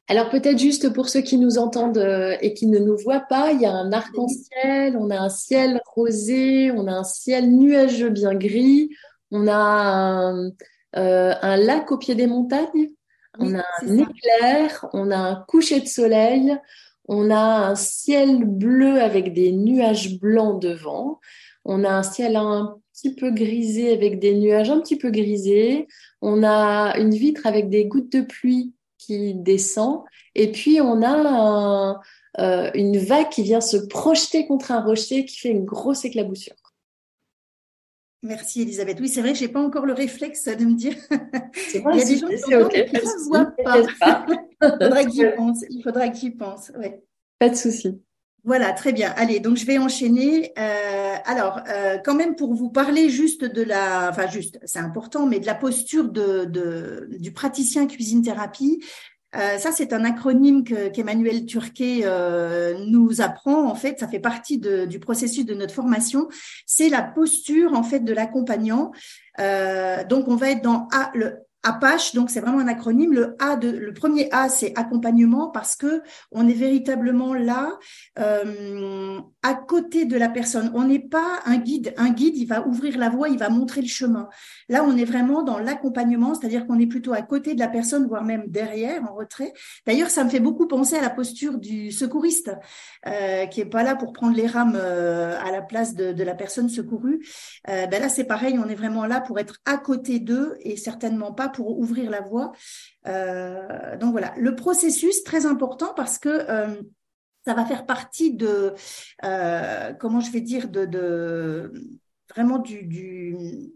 Alors 0.09 0.29
peut-être 0.31 0.59
juste 0.59 0.93
pour 0.93 1.09
ceux 1.09 1.21
qui 1.21 1.39
nous 1.39 1.59
entendent 1.59 1.99
euh, 1.99 2.37
et 2.41 2.53
qui 2.55 2.67
ne 2.67 2.79
nous 2.79 2.97
voient 2.97 3.21
pas, 3.21 3.53
il 3.53 3.61
y 3.61 3.67
a 3.67 3.73
un 3.73 3.93
arc-en-ciel, 3.93 4.97
on 4.99 5.09
a 5.11 5.17
un 5.17 5.29
ciel 5.29 5.81
rosé, 5.87 6.73
on 6.73 6.89
a 6.89 6.93
un 6.93 7.05
ciel 7.05 7.49
nuageux 7.49 8.09
bien 8.09 8.35
gris, 8.35 8.91
on 9.31 9.47
a 9.47 9.55
un, 9.55 10.51
euh, 10.97 11.35
un 11.43 11.57
lac 11.57 11.93
au 11.93 11.99
pied 11.99 12.17
des 12.17 12.27
montagnes, 12.27 12.91
on 13.39 13.55
a 13.55 13.63
un 13.83 13.99
éclair, 13.99 14.89
on 14.93 15.13
a 15.13 15.17
un 15.17 15.45
coucher 15.47 15.79
de 15.79 15.87
soleil, 15.87 16.59
on 17.13 17.29
a 17.29 17.67
un 17.69 17.75
ciel 17.75 18.45
bleu 18.45 19.03
avec 19.03 19.35
des 19.35 19.51
nuages 19.51 20.21
blancs 20.21 20.63
devant. 20.63 21.19
On 21.65 21.83
a 21.83 21.91
un 21.91 22.05
ciel 22.05 22.37
un 22.37 22.77
petit 22.95 23.17
peu 23.17 23.33
grisé 23.33 23.93
avec 23.93 24.21
des 24.21 24.37
nuages 24.37 24.71
un 24.71 24.81
petit 24.81 24.97
peu 24.97 25.11
grisés. 25.11 25.89
On 26.23 26.45
a 26.45 26.97
une 26.99 27.11
vitre 27.11 27.49
avec 27.49 27.69
des 27.69 27.87
gouttes 27.87 28.13
de 28.13 28.21
pluie 28.21 28.75
qui 28.97 29.35
descend. 29.35 30.05
Et 30.37 30.53
puis 30.53 30.81
on 30.81 31.03
a 31.03 32.01
euh, 32.39 32.71
une 32.75 32.99
vague 32.99 33.29
qui 33.29 33.43
vient 33.43 33.61
se 33.61 33.77
projeter 33.77 34.47
contre 34.47 34.71
un 34.71 34.81
rocher 34.81 35.25
qui 35.25 35.37
fait 35.37 35.51
une 35.51 35.65
grosse 35.65 36.05
éclaboussure. 36.05 36.55
Merci 38.23 38.63
Elisabeth. 38.63 39.01
Oui, 39.01 39.09
c'est 39.09 39.21
vrai, 39.21 39.35
j'ai 39.35 39.49
pas 39.49 39.61
encore 39.61 39.85
le 39.85 39.95
réflexe 39.95 40.45
de 40.45 40.65
me 40.65 40.75
dire. 40.75 40.95
C'est 41.55 41.83
Il 41.93 41.99
y 41.99 42.03
a 42.03 42.05
des 42.05 42.19
gens 42.19 42.29
qui 42.29 42.51
ne 42.53 43.29
voient 43.29 43.53
pas? 43.65 44.37
Faudra 44.63 45.09
j'y 45.09 45.25
pense. 45.37 45.65
Il 45.71 45.83
faudra 45.83 46.13
j'y 46.13 46.31
pense. 46.31 46.71
Ouais. 46.79 47.03
Pas 47.39 47.49
de 47.49 47.55
souci. 47.55 48.01
Voilà, 48.45 48.73
très 48.73 48.93
bien. 48.93 49.13
Allez, 49.17 49.39
donc 49.39 49.57
je 49.57 49.67
vais 49.67 49.77
enchaîner. 49.77 50.53
Euh, 50.59 51.15
alors, 51.27 51.61
euh, 51.69 51.99
quand 52.03 52.15
même 52.15 52.37
pour 52.37 52.55
vous 52.55 52.71
parler 52.71 53.11
juste 53.11 53.45
de 53.45 53.63
la, 53.63 54.09
enfin 54.11 54.27
juste, 54.29 54.59
c'est 54.65 54.79
important, 54.79 55.27
mais 55.27 55.41
de 55.41 55.47
la 55.47 55.55
posture 55.55 56.09
de, 56.09 56.47
de 56.47 57.09
du 57.19 57.33
praticien 57.33 57.87
cuisine 57.87 58.23
thérapie. 58.23 58.83
Euh, 59.37 59.59
ça, 59.59 59.73
c'est 59.73 59.93
un 59.93 60.05
acronyme 60.05 60.65
qu'Emmanuel 60.65 61.45
Turquet 61.45 62.05
nous 62.87 63.21
apprend. 63.21 63.67
En 63.67 63.75
fait, 63.75 64.01
ça 64.01 64.09
fait 64.09 64.19
partie 64.21 64.59
de, 64.59 64.87
du 64.87 64.99
processus 65.01 65.45
de 65.45 65.55
notre 65.55 65.75
formation. 65.75 66.29
C'est 66.67 66.89
la 66.89 67.03
posture 67.03 67.75
en 67.75 67.83
fait 67.83 68.01
de 68.01 68.13
l'accompagnant. 68.15 68.91
donc, 70.09 70.29
on 70.29 70.37
va 70.37 70.51
être 70.51 70.63
dans 70.63 70.89
A, 70.93 71.11
le 71.15 71.41
Apache, 71.63 72.15
donc 72.15 72.31
c'est 72.31 72.41
vraiment 72.41 72.61
un 72.61 72.69
acronyme. 72.69 73.13
Le 73.13 73.37
A 73.39 73.57
le 73.57 73.93
premier 73.93 74.29
A, 74.33 74.49
c'est 74.49 74.73
accompagnement 74.79 75.51
parce 75.51 75.77
que 75.77 76.03
on 76.33 76.49
est 76.49 76.55
véritablement 76.55 77.35
là 77.35 77.79
euh, 78.19 79.21
à 79.43 79.55
côté 79.55 80.07
de 80.07 80.17
la 80.17 80.31
personne. 80.31 80.71
On 80.75 80.85
n'est 80.85 80.99
pas 80.99 81.41
un 81.45 81.59
guide. 81.59 81.93
Un 81.99 82.11
guide, 82.11 82.37
il 82.39 82.47
va 82.47 82.67
ouvrir 82.67 82.97
la 82.97 83.11
voie, 83.11 83.29
il 83.29 83.39
va 83.39 83.51
montrer 83.51 83.83
le 83.83 83.89
chemin. 83.89 84.31
Là, 84.71 84.85
on 84.85 84.97
est 84.97 85.05
vraiment 85.05 85.43
dans 85.43 85.59
l'accompagnement, 85.59 86.35
c'est-à-dire 86.35 86.67
qu'on 86.67 86.79
est 86.79 86.87
plutôt 86.87 87.13
à 87.13 87.21
côté 87.21 87.55
de 87.55 87.59
la 87.59 87.69
personne, 87.69 88.07
voire 88.07 88.25
même 88.25 88.45
derrière, 88.49 89.03
en 89.05 89.15
retrait. 89.15 89.53
D'ailleurs, 89.87 90.09
ça 90.09 90.25
me 90.25 90.31
fait 90.31 90.41
beaucoup 90.41 90.67
penser 90.67 90.97
à 90.97 91.03
la 91.03 91.11
posture 91.11 91.59
du 91.59 91.93
secouriste, 91.93 92.53
euh, 93.07 93.45
qui 93.47 93.61
est 93.61 93.67
pas 93.67 93.83
là 93.83 93.97
pour 93.97 94.15
prendre 94.15 94.35
les 94.35 94.47
rames 94.47 94.79
euh, 94.81 95.39
à 95.45 95.51
la 95.51 95.61
place 95.61 95.95
de, 95.95 96.21
la 96.23 96.35
personne 96.35 96.69
secourue. 96.69 97.27
Ben 97.67 97.91
là, 97.91 98.09
c'est 98.09 98.25
pareil, 98.25 98.59
on 98.59 98.69
est 98.69 98.75
vraiment 98.75 99.07
là 99.07 99.21
pour 99.21 99.39
être 99.39 99.57
à 99.65 99.79
côté 99.79 100.21
d'eux 100.21 100.57
et 100.61 100.77
certainement 100.77 101.33
pas 101.33 101.50
pour 101.51 101.79
ouvrir 101.79 102.11
la 102.11 102.21
voie. 102.21 102.53
Euh, 103.07 103.97
donc 103.97 104.13
voilà, 104.13 104.35
le 104.37 104.55
processus 104.55 105.23
très 105.25 105.47
important 105.47 105.93
parce 105.95 106.19
que 106.19 106.29
euh, 106.29 106.83
ça 107.45 107.55
va 107.55 107.65
faire 107.65 107.87
partie 107.87 108.35
de 108.35 108.75
euh, 109.25 109.93
comment 109.95 110.21
je 110.21 110.31
vais 110.31 110.41
dire 110.41 110.69
de, 110.69 111.73
vraiment 112.29 112.59
du, 112.59 113.71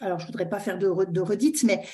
alors 0.00 0.20
je 0.20 0.26
voudrais 0.26 0.48
pas 0.48 0.60
faire 0.60 0.78
de, 0.78 0.88
de 1.10 1.20
redites, 1.20 1.64
mais 1.64 1.84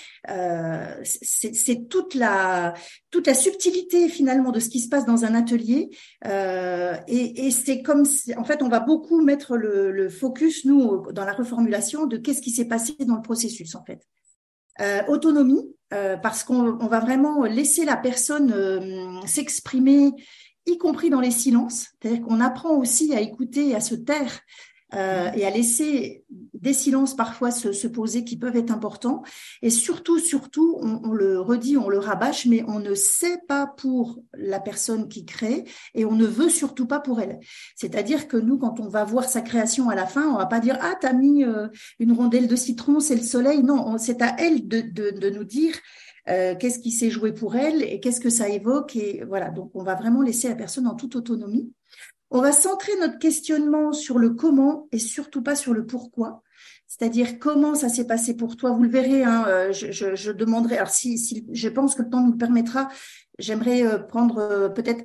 c'est 1.05 1.89
toute 1.89 2.15
la 2.15 2.75
toute 3.11 3.27
la 3.27 3.33
subtilité 3.33 4.11
finalement 4.11 4.53
de 4.53 4.61
ce 4.61 4.69
qui 4.69 4.81
se 4.81 4.91
passe 4.91 5.07
dans 5.07 5.25
un 5.25 5.35
atelier, 5.35 5.89
et, 6.23 7.51
c'est 7.51 7.81
comme 7.81 8.05
en 8.37 8.45
fait 8.45 8.63
on 8.63 8.69
va 8.69 8.81
beaucoup 8.81 9.23
mettre 9.23 9.57
le, 9.57 9.91
le 9.91 10.11
focus 10.11 10.67
nous 10.67 11.11
dans 11.13 11.25
la 11.25 11.33
reformulation 11.33 12.07
de 12.07 12.19
qu'est-ce 12.19 12.43
qui 12.43 12.51
s'est 12.51 12.69
passé 12.69 12.95
dans 13.01 13.17
le 13.17 13.23
processus 13.23 13.75
en 13.75 13.85
fait. 13.85 14.07
Euh, 14.81 15.03
autonomie, 15.07 15.73
euh, 15.93 16.17
parce 16.17 16.43
qu'on 16.43 16.73
va 16.73 16.99
vraiment 16.99 17.45
laisser 17.45 17.85
la 17.85 17.97
personne 17.97 18.53
euh, 18.53 19.21
s'exprimer, 19.25 20.11
y 20.67 20.79
compris 20.79 21.11
dans 21.11 21.21
les 21.21 21.31
silences. 21.31 21.91
C'est-à-dire 22.03 22.23
qu'on 22.23 22.41
apprend 22.41 22.77
aussi 22.77 23.15
à 23.15 23.21
écouter 23.21 23.77
à 23.77 23.81
se 23.81 23.95
taire 23.95 24.41
euh, 24.95 25.31
et 25.35 25.45
à 25.45 25.51
laisser 25.51 26.25
des 26.31 26.73
silences 26.73 27.15
parfois 27.15 27.51
se, 27.51 27.73
se, 27.73 27.87
poser 27.87 28.25
qui 28.25 28.37
peuvent 28.37 28.57
être 28.57 28.71
importants. 28.71 29.23
Et 29.61 29.71
surtout, 29.71 30.19
surtout, 30.19 30.79
on, 30.81 31.13
le 31.13 31.41
redit, 31.41 31.77
on 31.77 31.89
le 31.89 31.99
rabâche, 31.99 32.47
mais 32.47 32.65
on 32.67 32.81
ne 32.81 32.95
sait 32.95 33.39
pas 33.49 33.67
pour 33.67 34.23
la 34.33 34.61
personne 34.61 35.09
qui 35.09 35.27
crée 35.27 35.65
et 35.95 36.05
on 36.05 36.15
ne 36.15 36.27
veut 36.27 36.49
surtout 36.49 36.87
pas 36.87 37.01
pour 37.01 37.21
elle. 37.21 37.41
C'est-à-dire 37.77 38.29
que 38.29 38.37
nous, 38.37 38.59
quand 38.59 38.81
on 38.81 38.89
va 38.89 39.05
voir 39.05 39.29
sa 39.29 39.43
création 39.43 39.91
à 39.91 39.95
la 39.95 40.07
fin, 40.07 40.29
on 40.29 40.39
va 40.39 40.47
pas 40.47 40.61
dire 40.61 40.79
ah 40.81 40.95
t'as 41.01 41.13
mis 41.13 41.45
euh, 41.45 41.69
une 41.99 42.13
rondelle 42.13 42.49
de 42.49 42.57
citron, 42.57 43.01
c'est 43.01 43.17
le 43.17 43.23
soleil. 43.23 43.63
Non, 43.63 43.99
c'est 43.99 44.23
à 44.23 44.37
elle 44.39 44.67
de, 44.67 44.81
de, 44.81 45.11
de 45.11 45.31
nous 45.31 45.45
dire. 45.45 45.75
Euh, 46.31 46.55
qu'est-ce 46.55 46.79
qui 46.79 46.91
s'est 46.91 47.11
joué 47.11 47.33
pour 47.33 47.55
elle 47.55 47.83
et 47.83 48.01
qu'est-ce 48.01 48.21
que 48.21 48.31
ça 48.31 48.49
évoque 48.49 48.97
et 48.97 49.23
voilà 49.29 49.51
donc 49.51 49.71
on 49.75 49.83
va 49.83 49.95
vraiment 49.95 50.23
laisser 50.23 50.49
la 50.49 50.55
personne 50.55 50.87
en 50.87 50.95
toute 50.95 51.17
autonomie 51.17 51.71
on 52.31 52.41
va 52.41 52.53
centrer 52.53 52.93
notre 53.01 53.19
questionnement 53.19 53.93
sur 53.93 54.19
le 54.19 54.31
comment 54.31 54.89
et 54.93 54.99
surtout 54.99 55.43
pas 55.43 55.55
sur 55.55 55.73
le 55.73 55.87
pourquoi. 55.87 56.43
C'est-à-dire 56.87 57.39
comment 57.39 57.75
ça 57.75 57.89
s'est 57.89 58.07
passé 58.07 58.37
pour 58.37 58.57
toi. 58.57 58.71
Vous 58.71 58.83
le 58.83 58.89
verrez, 58.89 59.25
hein, 59.25 59.45
euh, 59.49 59.73
je, 59.73 60.31
demanderai. 60.31 60.77
Alors 60.77 60.91
si, 60.91 61.19
si, 61.19 61.47
je 61.51 61.69
pense 61.69 61.95
que 61.95 62.03
le 62.03 62.11
temps 62.11 62.25
nous 62.25 62.37
permettra, 62.37 62.89
j'aimerais 63.39 63.85
euh, 63.85 63.99
prendre 63.99 64.39
euh, 64.39 64.69
peut-être 64.69 65.05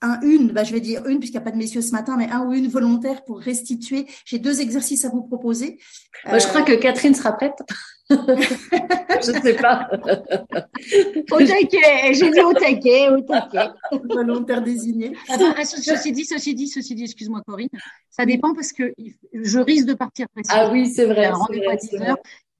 un, 0.00 0.20
une, 0.22 0.52
bah, 0.52 0.64
je 0.64 0.72
vais 0.72 0.80
dire 0.80 1.06
une 1.06 1.18
puisqu'il 1.18 1.38
n'y 1.38 1.42
a 1.42 1.44
pas 1.44 1.50
de 1.50 1.56
messieurs 1.56 1.82
ce 1.82 1.92
matin, 1.92 2.16
mais 2.16 2.28
un 2.30 2.44
ou 2.44 2.52
une 2.52 2.68
volontaire 2.68 3.24
pour 3.24 3.40
restituer. 3.40 4.06
J'ai 4.24 4.38
deux 4.38 4.60
exercices 4.60 5.04
à 5.04 5.08
vous 5.08 5.22
proposer. 5.22 5.78
je 6.24 6.46
crois 6.48 6.62
que 6.62 6.72
Catherine 6.72 7.14
sera 7.14 7.32
prête. 7.32 7.58
Je 8.10 9.32
ne 9.32 9.40
sais 9.40 9.54
pas. 9.54 9.88
au 11.30 11.38
taquet, 11.38 12.14
j'ai 12.14 12.30
dit 12.30 12.40
au 12.40 12.54
taquet, 12.54 13.08
au 13.10 13.20
taquet. 13.20 13.70
Volontaire 14.08 14.62
désigné. 14.62 15.12
Ah, 15.28 15.64
ceci 15.64 16.12
dit, 16.12 16.24
ceci 16.24 16.54
dit, 16.54 16.68
ceci 16.68 16.94
dit, 16.94 17.04
excuse-moi 17.04 17.42
Corinne, 17.46 17.68
ça 18.10 18.24
dépend 18.24 18.54
parce 18.54 18.72
que 18.72 18.94
je 19.34 19.58
risque 19.58 19.86
de 19.86 19.94
partir 19.94 20.26
Ah 20.48 20.70
oui, 20.72 20.86
c'est 20.86 21.04
vrai. 21.04 21.30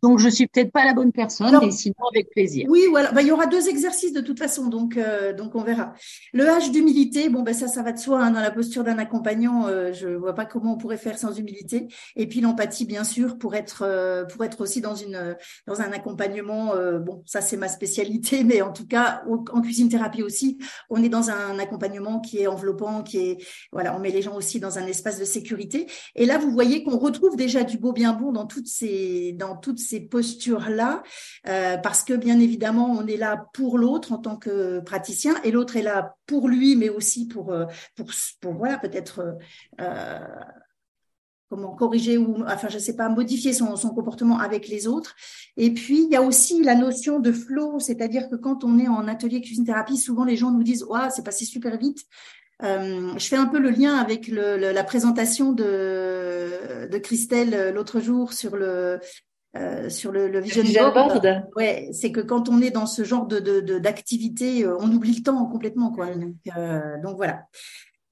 Donc, 0.03 0.21
je 0.21 0.29
suis 0.29 0.47
peut-être 0.47 0.71
pas 0.71 0.85
la 0.85 0.95
bonne 0.95 1.11
personne, 1.11 1.59
mais 1.61 1.71
sinon 1.73 1.95
avec 2.15 2.31
plaisir. 2.31 2.67
Oui, 2.69 2.83
voilà. 2.89 3.11
Bah, 3.11 3.23
il 3.23 3.29
y 3.29 3.33
aura 3.33 3.47
deux 3.47 3.69
exercices 3.69 4.13
de 4.13 4.21
toute 4.21 4.39
façon, 4.39 4.69
donc 4.69 4.97
euh, 4.97 5.33
donc 5.33 5.55
on 5.57 5.63
verra. 5.63 5.93
Le 6.33 6.45
H 6.45 6.71
d'humilité, 6.71 7.29
bon 7.29 7.43
ben 7.43 7.53
ça, 7.53 7.67
ça 7.67 7.83
va 7.83 7.93
de 7.93 7.99
soi 7.99 8.23
hein, 8.23 8.31
dans 8.31 8.41
la 8.41 8.53
posture 8.53 8.85
d'un 8.85 8.99
accompagnant. 8.99 9.67
Euh, 9.67 9.93
je 9.93 10.09
vois 10.09 10.35
pas 10.35 10.45
comment 10.45 10.75
on 10.75 10.77
pourrait 10.77 10.99
faire 10.99 11.19
sans 11.19 11.37
humilité. 11.37 11.89
Et 12.15 12.29
puis 12.29 12.41
l'empathie, 12.41 12.85
bien 12.85 13.03
sûr, 13.03 13.39
pour 13.39 13.57
être 13.57 13.83
euh, 13.83 14.25
pour 14.25 14.45
être 14.45 14.61
aussi 14.61 14.81
dans 14.81 14.95
une 14.95 15.37
dans 15.67 15.81
un 15.81 15.91
accompagnement. 15.93 16.75
Euh, 16.75 16.99
bon, 17.01 17.23
ça 17.27 17.41
c'est 17.41 17.57
ma 17.57 17.69
spécialité, 17.69 18.45
mais 18.49 18.63
en 18.63 18.73
tout 18.73 18.87
cas 18.87 19.23
en 19.27 19.61
cuisine 19.61 19.89
thérapie 19.89 20.23
aussi, 20.23 20.59
on 20.91 21.03
est 21.03 21.09
dans 21.09 21.31
un 21.31 21.59
accompagnement 21.59 22.21
qui 22.21 22.39
est 22.39 22.47
enveloppant, 22.47 23.03
qui 23.03 23.19
est 23.19 23.39
voilà, 23.73 23.97
on 23.97 23.99
met 23.99 24.11
les 24.11 24.23
gens 24.23 24.37
aussi 24.37 24.61
dans 24.61 24.79
un 24.79 24.87
espace 24.87 25.19
de 25.19 25.25
sécurité. 25.25 25.87
Et 26.15 26.25
là, 26.25 26.39
vous 26.39 26.53
voyez 26.53 26.85
qu'on 26.85 26.99
retrouve 26.99 27.37
déjà 27.37 27.65
du 27.65 27.79
beau 27.79 27.93
bien 27.93 28.13
bon 28.13 28.31
dans 28.31 28.47
toutes 28.47 28.69
ces 28.69 29.33
dans 29.33 29.57
toutes 29.57 29.79
ces 29.79 29.88
postures-là, 29.97 31.03
euh, 31.49 31.77
parce 31.79 32.03
que 32.03 32.15
bien 32.15 32.39
évidemment, 32.41 32.91
on 32.91 33.07
est 33.07 33.17
là 33.17 33.47
pour 33.55 33.79
l'autre 33.79 34.13
en 34.13 34.19
tant 34.19 34.37
que 34.37 34.81
praticien, 34.81 35.35
et 35.45 35.51
l'autre 35.51 35.77
est 35.77 35.83
là 35.83 36.17
pour 36.27 36.49
lui, 36.49 36.77
mais 36.77 36.89
aussi 36.89 37.27
pour, 37.27 37.53
euh, 37.53 37.67
pour, 37.97 38.07
pour 38.41 38.55
voilà, 38.55 38.79
peut-être 38.79 39.37
euh, 39.81 40.19
comment 41.49 41.75
corriger 41.75 42.19
ou, 42.19 42.45
enfin, 42.47 42.69
je 42.69 42.79
sais 42.79 42.97
pas, 42.97 43.09
modifier 43.09 43.53
son, 43.53 43.77
son, 43.77 43.91
comportement 43.91 44.39
avec 44.39 44.69
les 44.69 44.87
autres. 44.87 45.15
Et 45.57 45.73
puis, 45.73 46.05
il 46.05 46.11
y 46.11 46.17
a 46.17 46.23
aussi 46.23 46.63
la 46.63 46.75
notion 46.75 47.21
de 47.21 47.33
flow, 47.33 47.79
c'est-à-dire 47.79 48.29
que 48.29 48.37
quand 48.37 48.65
on 48.65 48.79
est 48.79 48.89
en 48.89 49.09
atelier 49.09 49.41
cuisine 49.41 49.65
thérapie, 49.65 49.97
souvent 49.97 50.25
les 50.25 50.37
gens 50.37 50.51
nous 50.51 50.63
disent, 50.63 50.85
ouais, 50.85 51.11
c'est 51.11 51.25
passé 51.25 51.45
super 51.45 51.79
vite. 51.79 52.05
Je 52.61 53.25
fais 53.25 53.37
un 53.37 53.47
peu 53.47 53.61
le 53.61 53.71
lien 53.71 53.95
avec 53.97 54.27
la 54.27 54.83
présentation 54.83 55.53
de, 55.53 56.89
de 56.91 56.99
Christelle 56.99 57.73
l'autre 57.73 58.01
jour 58.01 58.33
sur 58.33 58.57
le, 58.57 58.99
euh, 59.59 59.89
sur 59.89 60.13
le, 60.13 60.29
le 60.29 60.41
vision, 60.41 60.93
board. 60.93 61.47
Ouais, 61.57 61.89
c'est 61.93 62.13
que 62.13 62.21
quand 62.21 62.49
on 62.49 62.61
est 62.61 62.71
dans 62.71 62.87
ce 62.87 63.05
genre 63.05 63.27
de 63.27 63.39
d'activité, 63.79 64.63
de, 64.63 64.69
euh, 64.69 64.77
on 64.81 64.91
oublie 64.93 65.17
le 65.17 65.23
temps 65.23 65.45
complètement, 65.47 65.91
quoi. 65.91 66.07
Donc, 66.15 66.35
euh, 66.57 67.01
donc 67.03 67.17
voilà. 67.17 67.45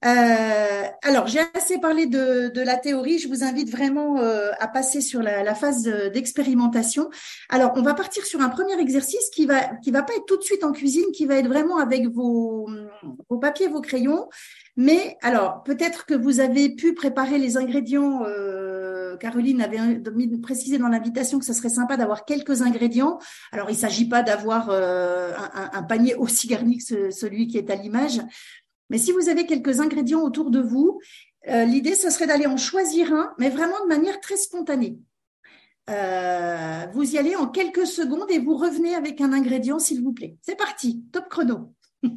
Euh, 0.05 0.83
alors, 1.01 1.25
j'ai 1.25 1.39
assez 1.55 1.79
parlé 1.79 2.05
de, 2.05 2.49
de, 2.49 2.61
la 2.61 2.75
théorie. 2.75 3.17
Je 3.17 3.27
vous 3.27 3.43
invite 3.43 3.71
vraiment 3.71 4.19
euh, 4.19 4.51
à 4.59 4.67
passer 4.67 5.01
sur 5.01 5.23
la, 5.23 5.43
la 5.43 5.55
phase 5.55 5.83
d'expérimentation. 6.13 7.09
Alors, 7.49 7.71
on 7.75 7.81
va 7.81 7.95
partir 7.95 8.23
sur 8.25 8.41
un 8.41 8.49
premier 8.49 8.79
exercice 8.79 9.29
qui 9.33 9.47
va 9.47 9.75
qui 9.83 9.89
va 9.89 10.03
pas 10.03 10.13
être 10.13 10.25
tout 10.25 10.37
de 10.37 10.43
suite 10.43 10.63
en 10.63 10.71
cuisine, 10.71 11.05
qui 11.13 11.25
va 11.25 11.35
être 11.35 11.47
vraiment 11.47 11.77
avec 11.77 12.07
vos, 12.09 12.69
vos 13.27 13.37
papiers, 13.39 13.67
vos 13.67 13.81
crayons. 13.81 14.29
Mais 14.75 15.17
alors, 15.23 15.63
peut-être 15.63 16.05
que 16.05 16.13
vous 16.13 16.39
avez 16.39 16.69
pu 16.69 16.93
préparer 16.93 17.39
les 17.39 17.57
ingrédients. 17.57 18.23
Euh, 18.25 18.66
Caroline 19.19 19.61
avait 19.61 20.01
précisé 20.41 20.77
dans 20.77 20.87
l'invitation 20.87 21.39
que 21.39 21.45
ce 21.45 21.53
serait 21.53 21.69
sympa 21.69 21.97
d'avoir 21.97 22.25
quelques 22.25 22.61
ingrédients. 22.61 23.19
Alors, 23.51 23.69
il 23.69 23.73
ne 23.73 23.79
s'agit 23.79 24.07
pas 24.07 24.23
d'avoir 24.23 24.69
euh, 24.69 25.33
un, 25.53 25.83
panier 25.83 26.15
aussi 26.15 26.47
garni 26.47 26.77
que 26.77 27.11
celui 27.11 27.47
qui 27.47 27.57
est 27.57 27.69
à 27.69 27.75
l'image. 27.75 28.21
Mais 28.89 28.97
si 28.97 29.11
vous 29.11 29.29
avez 29.29 29.45
quelques 29.45 29.79
ingrédients 29.79 30.21
autour 30.21 30.49
de 30.51 30.61
vous, 30.61 30.99
euh, 31.49 31.65
l'idée, 31.65 31.95
ce 31.95 32.09
serait 32.09 32.27
d'aller 32.27 32.47
en 32.47 32.57
choisir 32.57 33.13
un, 33.13 33.33
mais 33.37 33.49
vraiment 33.49 33.81
de 33.83 33.87
manière 33.87 34.19
très 34.19 34.37
spontanée. 34.37 34.97
Euh, 35.89 36.85
vous 36.93 37.15
y 37.15 37.17
allez 37.17 37.35
en 37.35 37.47
quelques 37.47 37.87
secondes 37.87 38.29
et 38.29 38.39
vous 38.39 38.57
revenez 38.57 38.95
avec 38.95 39.21
un 39.21 39.31
ingrédient, 39.31 39.79
s'il 39.79 40.03
vous 40.03 40.13
plaît. 40.13 40.37
C'est 40.41 40.57
parti, 40.57 41.03
top 41.11 41.29
chrono. 41.29 41.73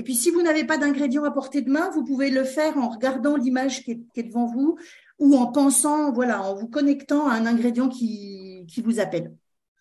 Et 0.00 0.02
puis, 0.02 0.14
si 0.14 0.30
vous 0.30 0.40
n'avez 0.40 0.64
pas 0.64 0.78
d'ingrédients 0.78 1.24
à 1.24 1.30
portée 1.30 1.60
de 1.60 1.70
main, 1.70 1.90
vous 1.90 2.02
pouvez 2.02 2.30
le 2.30 2.42
faire 2.42 2.78
en 2.78 2.88
regardant 2.88 3.36
l'image 3.36 3.84
qui, 3.84 4.02
est 4.16 4.22
devant 4.22 4.46
vous 4.46 4.78
ou 5.20 5.36
en 5.36 5.46
pensant, 5.46 6.10
voilà, 6.10 6.42
en 6.42 6.56
vous 6.56 6.66
connectant 6.66 7.28
à 7.28 7.34
un 7.34 7.46
ingrédient 7.46 7.88
qui, 7.88 8.66
qui 8.68 8.82
vous 8.82 8.98
appelle. 8.98 9.34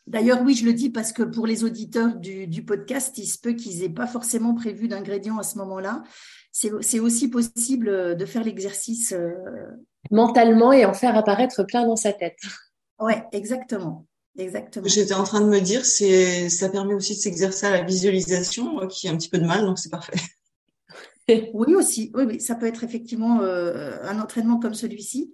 D'ailleurs, 0.06 0.42
oui, 0.44 0.54
je 0.54 0.66
le 0.66 0.74
dis 0.74 0.90
parce 0.90 1.14
que 1.14 1.24
pour 1.24 1.48
les 1.48 1.64
auditeurs 1.64 2.16
du, 2.16 2.48
du 2.48 2.64
podcast, 2.64 3.18
il 3.18 3.28
se 3.28 3.40
peut 3.40 3.54
qu'ils 3.54 3.80
n'aient 3.80 3.90
pas 3.90 4.08
forcément 4.08 4.54
prévu 4.54 4.88
d'ingrédients 4.88 5.38
à 5.38 5.44
ce 5.44 5.58
moment-là. 5.60 6.04
C'est 6.52 7.00
aussi 7.00 7.30
possible 7.30 8.18
de 8.18 8.26
faire 8.26 8.44
l'exercice 8.44 9.14
euh, 9.14 9.34
mentalement 10.12 10.74
et 10.74 10.84
en 10.84 10.94
faire 10.94 11.16
apparaître 11.16 11.64
plein 11.64 11.86
dans 11.86 11.96
sa 11.96 12.12
tête. 12.12 12.40
Oui, 13.00 13.14
exactement. 13.32 14.06
Exactement. 14.38 14.88
J'étais 14.88 15.14
en 15.14 15.24
train 15.24 15.42
de 15.42 15.48
me 15.48 15.60
dire, 15.60 15.86
c'est, 15.86 16.50
ça 16.50 16.70
permet 16.70 16.94
aussi 16.94 17.16
de 17.16 17.20
s'exercer 17.20 17.68
à 17.68 17.72
la 17.72 17.84
visualisation, 17.84 18.88
qui 18.88 19.08
a 19.08 19.12
un 19.12 19.18
petit 19.18 19.30
peu 19.30 19.38
de 19.38 19.46
mal, 19.46 19.66
donc 19.66 19.80
c'est 19.80 19.90
parfait. 19.90 20.18
oui, 21.54 21.76
aussi. 21.76 22.12
Oui, 22.14 22.24
oui, 22.26 22.42
ça 22.42 22.56
peut 22.56 22.66
être 22.66 22.84
effectivement 22.84 23.42
euh, 23.42 23.98
un 24.04 24.20
entraînement 24.20 24.60
comme 24.60 24.74
celui-ci. 24.74 25.34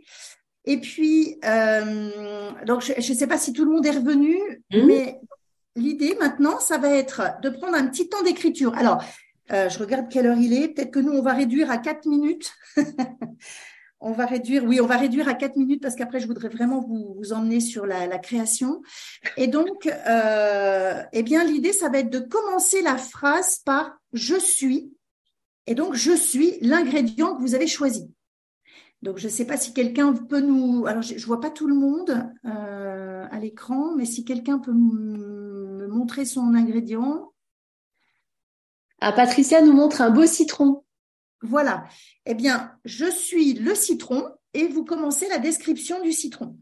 Et 0.65 0.79
puis, 0.79 1.37
euh, 1.45 2.09
donc, 2.65 2.81
je 2.81 2.93
ne 2.95 3.17
sais 3.17 3.27
pas 3.27 3.37
si 3.37 3.53
tout 3.53 3.65
le 3.65 3.71
monde 3.71 3.85
est 3.85 3.91
revenu, 3.91 4.37
mmh. 4.71 4.85
mais 4.85 5.19
l'idée 5.75 6.15
maintenant, 6.19 6.59
ça 6.59 6.77
va 6.77 6.89
être 6.89 7.21
de 7.43 7.49
prendre 7.49 7.75
un 7.75 7.87
petit 7.87 8.09
temps 8.09 8.23
d'écriture. 8.23 8.73
Alors, 8.75 9.03
euh, 9.51 9.69
je 9.69 9.77
regarde 9.77 10.09
quelle 10.09 10.25
heure 10.25 10.37
il 10.37 10.53
est. 10.53 10.69
Peut-être 10.69 10.91
que 10.91 10.99
nous, 10.99 11.11
on 11.11 11.21
va 11.21 11.33
réduire 11.33 11.69
à 11.69 11.77
quatre 11.77 12.07
minutes. 12.07 12.51
On 14.01 14.11
va 14.11 14.25
réduire, 14.25 14.63
oui, 14.65 14.79
on 14.79 14.85
va 14.85 14.97
réduire 14.97 15.27
à 15.27 15.33
quatre 15.33 15.55
minutes 15.55 15.81
parce 15.81 15.95
qu'après, 15.95 16.19
je 16.19 16.27
voudrais 16.27 16.49
vraiment 16.49 16.79
vous, 16.79 17.15
vous 17.17 17.33
emmener 17.33 17.59
sur 17.59 17.87
la, 17.87 18.05
la, 18.05 18.19
création. 18.19 18.83
Et 19.35 19.47
donc, 19.47 19.87
euh, 19.87 21.01
eh 21.11 21.23
bien, 21.23 21.43
l'idée, 21.43 21.73
ça 21.73 21.89
va 21.89 21.99
être 21.99 22.11
de 22.11 22.19
commencer 22.19 22.83
la 22.83 22.97
phrase 22.97 23.59
par 23.65 23.97
je 24.13 24.35
suis. 24.35 24.94
Et 25.67 25.75
donc, 25.75 25.95
je 25.95 26.11
suis 26.11 26.57
l'ingrédient 26.61 27.35
que 27.35 27.41
vous 27.41 27.55
avez 27.55 27.67
choisi. 27.67 28.11
Donc, 29.01 29.17
je 29.17 29.27
ne 29.27 29.31
sais 29.31 29.45
pas 29.45 29.57
si 29.57 29.73
quelqu'un 29.73 30.13
peut 30.13 30.41
nous. 30.41 30.85
Alors, 30.87 31.01
je 31.01 31.15
ne 31.15 31.19
vois 31.19 31.39
pas 31.39 31.49
tout 31.49 31.67
le 31.67 31.75
monde 31.75 32.27
euh, 32.45 33.25
à 33.29 33.39
l'écran, 33.39 33.95
mais 33.95 34.05
si 34.05 34.25
quelqu'un 34.25 34.59
peut 34.59 34.73
me 34.73 35.87
montrer 35.87 36.25
son 36.25 36.53
ingrédient. 36.53 37.31
Ah, 39.01 39.11
Patricia 39.11 39.61
nous 39.61 39.73
montre 39.73 40.01
un 40.01 40.09
beau 40.09 40.25
citron. 40.25 40.83
Voilà. 41.41 41.85
Eh 42.25 42.33
bien, 42.33 42.71
je 42.85 43.09
suis 43.09 43.53
le 43.53 43.75
citron 43.75 44.27
et 44.53 44.67
vous 44.67 44.85
commencez 44.85 45.27
la 45.27 45.37
description 45.37 46.01
du 46.01 46.11
citron. 46.11 46.57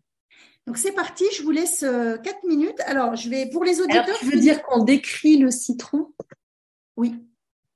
Donc 0.66 0.78
c'est 0.78 0.94
parti, 0.94 1.26
je 1.36 1.44
vous 1.44 1.52
laisse 1.52 1.84
euh, 1.84 2.18
quatre 2.18 2.44
minutes. 2.46 2.80
Alors, 2.86 3.16
je 3.16 3.30
vais 3.30 3.50
pour 3.50 3.64
les 3.64 3.82
auditeurs. 3.82 4.06
Alors, 4.06 4.18
tu 4.18 4.26
veux 4.26 4.40
dire 4.40 4.64
qu'on 4.64 4.84
décrit 4.84 5.38
le 5.38 5.52
citron? 5.52 6.14
Oui. 6.96 7.16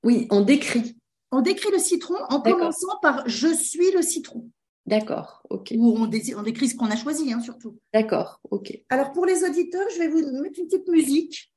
Oui, 0.02 0.26
on 0.30 0.40
décrit. 0.40 0.96
On 1.30 1.42
décrit 1.42 1.70
le 1.70 1.78
citron 1.78 2.16
en 2.30 2.40
commençant 2.40 2.98
par 3.02 3.28
je 3.28 3.48
suis 3.48 3.90
le 3.92 4.02
citron. 4.02 4.50
D'accord, 4.86 5.42
ok. 5.50 5.74
Ou 5.76 5.98
on, 5.98 6.06
décrit 6.06 6.68
ce 6.68 6.74
qu'on 6.74 6.90
a 6.90 6.96
choisi, 6.96 7.30
hein, 7.32 7.40
surtout. 7.40 7.78
D'accord, 7.92 8.40
ok. 8.50 8.72
Alors 8.88 9.12
pour 9.12 9.26
les 9.26 9.44
auditeurs, 9.44 9.86
je 9.94 9.98
vais 9.98 10.08
vous 10.08 10.20
mettre 10.42 10.58
une 10.58 10.66
petite 10.66 10.88
musique. 10.88 11.52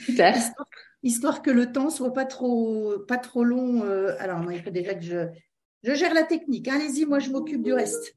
Super 0.00 0.36
histoire 1.06 1.42
que 1.42 1.50
le 1.50 1.72
temps 1.72 1.90
soit 1.90 2.12
pas 2.12 2.24
trop, 2.24 2.98
pas 3.06 3.18
trop 3.18 3.44
long. 3.44 3.82
Euh, 3.84 4.16
alors, 4.18 4.50
il 4.50 4.62
faut 4.62 4.70
déjà 4.70 4.94
que 4.94 5.04
je, 5.04 5.28
je 5.82 5.94
gère 5.94 6.14
la 6.14 6.24
technique. 6.24 6.68
Allez-y, 6.68 7.06
moi, 7.06 7.18
je 7.18 7.30
m'occupe 7.30 7.62
du 7.62 7.72
reste. 7.72 8.16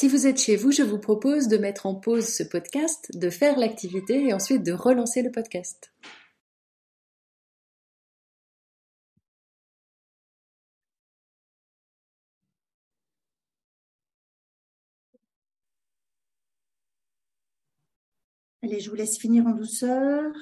Si 0.00 0.08
vous 0.08 0.26
êtes 0.26 0.40
chez 0.40 0.56
vous, 0.56 0.72
je 0.72 0.82
vous 0.82 0.98
propose 0.98 1.46
de 1.48 1.58
mettre 1.58 1.84
en 1.84 1.94
pause 1.94 2.26
ce 2.26 2.42
podcast, 2.42 3.10
de 3.18 3.28
faire 3.28 3.58
l'activité 3.58 4.28
et 4.28 4.32
ensuite 4.32 4.62
de 4.62 4.72
relancer 4.72 5.20
le 5.20 5.30
podcast. 5.30 5.92
Allez, 18.62 18.80
je 18.80 18.88
vous 18.88 18.96
laisse 18.96 19.18
finir 19.18 19.46
en 19.46 19.50
douceur. 19.50 20.32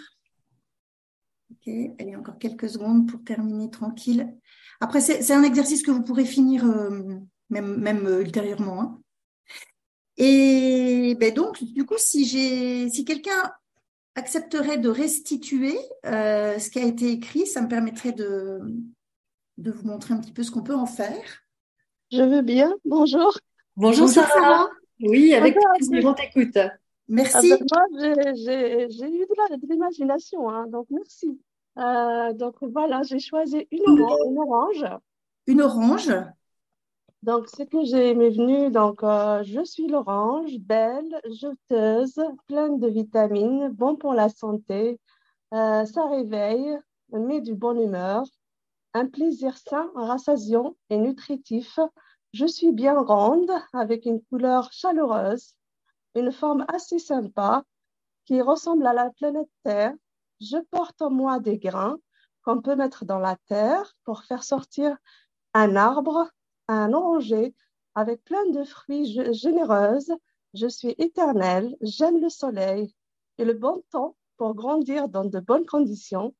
Ok, 1.50 1.74
allez, 1.98 2.14
encore 2.14 2.38
quelques 2.38 2.68
secondes 2.68 3.10
pour 3.10 3.24
terminer 3.24 3.70
tranquille. 3.70 4.32
Après, 4.80 5.00
c'est 5.00 5.32
un 5.32 5.42
exercice 5.42 5.82
que 5.82 5.90
vous 5.90 6.04
pourrez 6.04 6.26
finir 6.26 6.64
euh, 6.64 7.18
même, 7.50 8.06
euh, 8.06 8.20
ultérieurement. 8.20 8.82
Hein. 8.82 8.97
Et 10.18 11.16
ben 11.18 11.32
donc, 11.32 11.62
du 11.62 11.86
coup, 11.86 11.94
si 11.96 12.24
j'ai, 12.26 12.88
si 12.90 13.04
quelqu'un 13.04 13.52
accepterait 14.16 14.78
de 14.78 14.88
restituer 14.88 15.78
euh, 16.04 16.58
ce 16.58 16.70
qui 16.70 16.80
a 16.80 16.84
été 16.84 17.10
écrit, 17.10 17.46
ça 17.46 17.62
me 17.62 17.68
permettrait 17.68 18.12
de, 18.12 18.60
de 19.58 19.70
vous 19.70 19.86
montrer 19.86 20.14
un 20.14 20.18
petit 20.18 20.32
peu 20.32 20.42
ce 20.42 20.50
qu'on 20.50 20.62
peut 20.62 20.74
en 20.74 20.86
faire. 20.86 21.22
Je 22.10 22.22
veux 22.22 22.42
bien. 22.42 22.74
Bonjour. 22.84 23.38
Bonjour, 23.76 24.08
Sarah. 24.08 24.68
Oui, 25.00 25.34
avec 25.34 25.56
plaisir, 25.76 26.04
on 26.04 26.14
t'écoute. 26.14 26.58
Merci. 27.06 27.52
Ah 27.52 27.56
ben, 27.58 27.66
moi, 27.70 28.34
j'ai 28.36 29.06
eu 29.06 29.26
de 29.26 29.66
l'imagination, 29.68 30.50
hein, 30.50 30.66
donc 30.66 30.88
merci. 30.90 31.40
Euh, 31.78 32.32
donc 32.32 32.56
voilà, 32.60 33.02
j'ai 33.02 33.20
choisi 33.20 33.68
une, 33.70 34.00
orange. 34.36 34.84
Une 35.46 35.62
orange. 35.62 36.12
Donc, 37.22 37.48
ce 37.48 37.64
que 37.64 37.84
j'ai 37.84 38.14
m'est 38.14 38.30
venu, 38.30 38.70
donc, 38.70 39.02
euh, 39.02 39.42
je 39.42 39.64
suis 39.64 39.88
l'orange, 39.88 40.56
belle, 40.60 41.20
jeteuse, 41.30 42.20
pleine 42.46 42.78
de 42.78 42.88
vitamines, 42.88 43.68
bon 43.70 43.96
pour 43.96 44.14
la 44.14 44.28
santé. 44.28 45.00
Euh, 45.52 45.84
ça 45.84 46.08
réveille, 46.08 46.78
met 47.10 47.40
du 47.40 47.54
bonne 47.54 47.80
humeur, 47.80 48.24
un 48.94 49.06
plaisir 49.06 49.56
sain, 49.58 49.90
rassasiant 49.96 50.76
et 50.90 50.96
nutritif. 50.96 51.80
Je 52.32 52.46
suis 52.46 52.72
bien 52.72 52.98
ronde, 53.00 53.50
avec 53.72 54.06
une 54.06 54.22
couleur 54.22 54.72
chaleureuse, 54.72 55.54
une 56.14 56.30
forme 56.30 56.66
assez 56.68 57.00
sympa 57.00 57.64
qui 58.26 58.42
ressemble 58.42 58.86
à 58.86 58.92
la 58.92 59.10
planète 59.10 59.50
Terre. 59.64 59.94
Je 60.40 60.58
porte 60.70 61.02
en 61.02 61.10
moi 61.10 61.40
des 61.40 61.58
grains 61.58 61.98
qu'on 62.44 62.62
peut 62.62 62.76
mettre 62.76 63.04
dans 63.04 63.18
la 63.18 63.36
terre 63.48 63.96
pour 64.04 64.22
faire 64.22 64.44
sortir 64.44 64.96
un 65.54 65.74
arbre 65.74 66.28
un 66.68 66.92
oranger 66.92 67.54
avec 67.94 68.22
plein 68.24 68.46
de 68.50 68.64
fruits 68.64 69.18
généreuses. 69.32 70.12
Je 70.54 70.66
suis 70.66 70.94
éternelle, 70.98 71.76
j'aime 71.80 72.20
le 72.20 72.28
soleil 72.28 72.94
et 73.38 73.44
le 73.44 73.54
bon 73.54 73.82
temps 73.90 74.16
pour 74.36 74.54
grandir 74.54 75.08
dans 75.08 75.24
de 75.24 75.40
bonnes 75.40 75.66
conditions. 75.66 76.34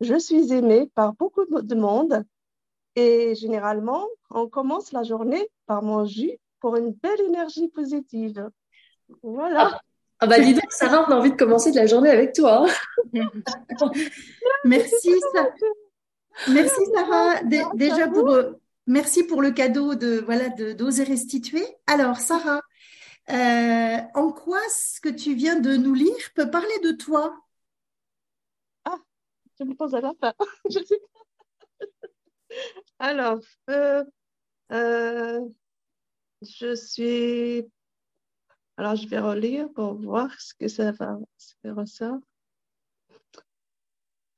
Je 0.00 0.18
suis 0.18 0.52
aimée 0.52 0.90
par 0.94 1.14
beaucoup 1.14 1.44
de 1.44 1.74
monde 1.74 2.24
et 2.94 3.34
généralement, 3.34 4.06
on 4.30 4.48
commence 4.48 4.92
la 4.92 5.02
journée 5.02 5.48
par 5.66 5.82
mon 5.82 6.04
jus 6.04 6.38
pour 6.60 6.76
une 6.76 6.92
belle 6.92 7.20
énergie 7.20 7.68
positive. 7.68 8.50
Voilà. 9.22 9.70
Ah, 9.72 9.80
ah 10.20 10.26
bah 10.26 10.40
dis 10.40 10.54
donc, 10.54 10.70
Sarah, 10.70 11.06
on 11.08 11.12
a 11.12 11.16
envie 11.16 11.30
de 11.30 11.36
commencer 11.36 11.70
de 11.70 11.76
la 11.76 11.86
journée 11.86 12.10
avec 12.10 12.34
toi. 12.34 12.66
Hein. 13.14 13.30
Merci, 14.64 15.12
Sarah. 15.32 15.48
Merci, 16.48 16.80
Sarah. 16.92 17.42
déjà 17.74 18.08
pour, 18.08 18.36
Merci 18.88 19.22
pour 19.22 19.42
le 19.42 19.50
cadeau 19.50 19.94
de 19.94 20.18
voilà 20.24 20.48
d'oser 20.48 21.04
restituer. 21.04 21.62
Alors, 21.86 22.16
Sarah, 22.16 22.62
euh, 23.28 23.98
en 24.14 24.32
quoi 24.32 24.60
ce 24.70 24.98
que 25.02 25.10
tu 25.10 25.34
viens 25.34 25.60
de 25.60 25.76
nous 25.76 25.92
lire 25.92 26.16
peut 26.34 26.50
parler 26.50 26.78
de 26.82 26.92
toi? 26.92 27.38
Ah, 28.86 28.96
je 29.58 29.64
me 29.64 29.74
pose 29.74 29.94
à 29.94 30.00
la 30.00 30.14
fin. 30.18 30.32
je 30.70 30.78
sais 30.82 31.02
Alors, 32.98 33.40
euh, 33.68 34.02
euh, 34.72 35.40
je 36.40 36.74
suis. 36.74 37.70
Alors, 38.78 38.96
je 38.96 39.06
vais 39.06 39.18
relire 39.18 39.70
pour 39.74 40.00
voir 40.00 40.32
ce 40.40 40.54
que 40.54 40.68
ça 40.68 40.92
va, 40.92 41.18
ce 41.36 41.68
ressort. 41.68 42.20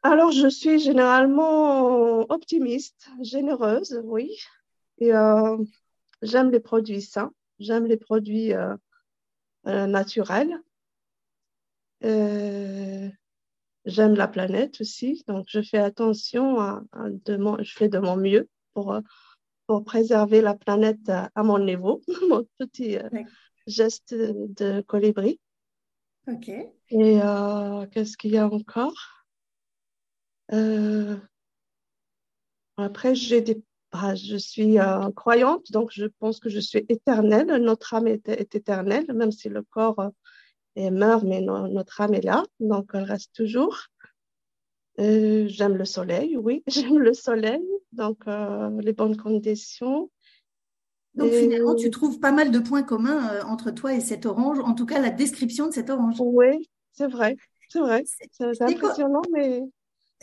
Alors, 0.02 0.32
je 0.32 0.48
suis 0.48 0.78
généralement 0.78 2.20
optimiste, 2.30 3.10
généreuse, 3.20 4.00
oui. 4.04 4.34
Et 4.98 5.12
euh, 5.12 5.58
j'aime 6.22 6.50
les 6.50 6.60
produits 6.60 7.02
sains, 7.02 7.32
j'aime 7.58 7.84
les 7.84 7.98
produits 7.98 8.54
euh, 8.54 8.74
euh, 9.66 9.86
naturels. 9.86 10.58
j'aime 12.02 13.12
la 14.14 14.28
planète 14.28 14.80
aussi, 14.80 15.22
donc 15.26 15.46
je 15.48 15.60
fais 15.60 15.78
attention 15.78 16.60
à, 16.60 16.82
de 17.26 17.36
mon, 17.36 17.62
je 17.62 17.72
fais 17.72 17.88
de 17.88 17.98
mon 17.98 18.16
mieux 18.16 18.48
pour, 18.72 18.98
pour 19.66 19.84
préserver 19.84 20.40
la 20.40 20.54
planète 20.54 21.10
à, 21.10 21.42
mon 21.42 21.58
niveau, 21.58 22.00
mon 22.30 22.46
petit 22.58 22.96
geste 23.66 24.14
de 24.14 24.80
colibri. 24.80 25.38
Ok. 26.26 26.48
Et 26.48 27.20
qu'est-ce 27.90 28.16
qu'il 28.16 28.32
y 28.32 28.38
a 28.38 28.46
encore? 28.46 29.19
Euh, 30.52 31.16
après, 32.76 33.14
j'ai 33.14 33.40
des, 33.40 33.62
bah, 33.92 34.14
je 34.14 34.36
suis 34.36 34.78
euh, 34.78 35.10
croyante, 35.12 35.70
donc 35.70 35.90
je 35.92 36.06
pense 36.18 36.40
que 36.40 36.48
je 36.48 36.60
suis 36.60 36.84
éternelle. 36.88 37.46
Notre 37.62 37.94
âme 37.94 38.06
est, 38.06 38.28
éternelle, 38.54 39.06
même 39.12 39.32
si 39.32 39.48
le 39.48 39.62
corps 39.62 40.00
euh, 40.00 40.08
est 40.76 40.90
meurt, 40.90 41.24
mais 41.24 41.40
notre 41.40 42.00
âme 42.00 42.14
est 42.14 42.24
là, 42.24 42.44
donc 42.58 42.90
elle 42.94 43.04
reste 43.04 43.34
toujours. 43.34 43.76
j'aime 44.98 45.76
le 45.76 45.84
soleil, 45.84 46.36
oui, 46.36 46.62
j'aime 46.66 46.98
le 46.98 47.12
soleil, 47.12 47.62
donc 47.92 48.24
les 48.80 48.92
bonnes 48.92 49.16
conditions. 49.16 50.10
Donc 51.14 51.32
finalement, 51.32 51.74
tu 51.74 51.90
trouves 51.90 52.20
pas 52.20 52.30
mal 52.30 52.52
de 52.52 52.60
points 52.60 52.84
communs 52.84 53.44
entre 53.44 53.72
toi 53.72 53.92
et 53.92 54.00
cette 54.00 54.26
orange, 54.26 54.60
en 54.60 54.74
tout 54.74 54.86
cas 54.86 55.00
la 55.00 55.10
description 55.10 55.66
de 55.66 55.72
cette 55.72 55.90
orange. 55.90 56.16
Oui, 56.20 56.70
c'est 56.92 57.08
vrai, 57.08 57.36
c'est 57.68 57.80
vrai. 57.80 58.04
C'est 58.06 58.62
impressionnant, 58.62 59.22
mais 59.32 59.64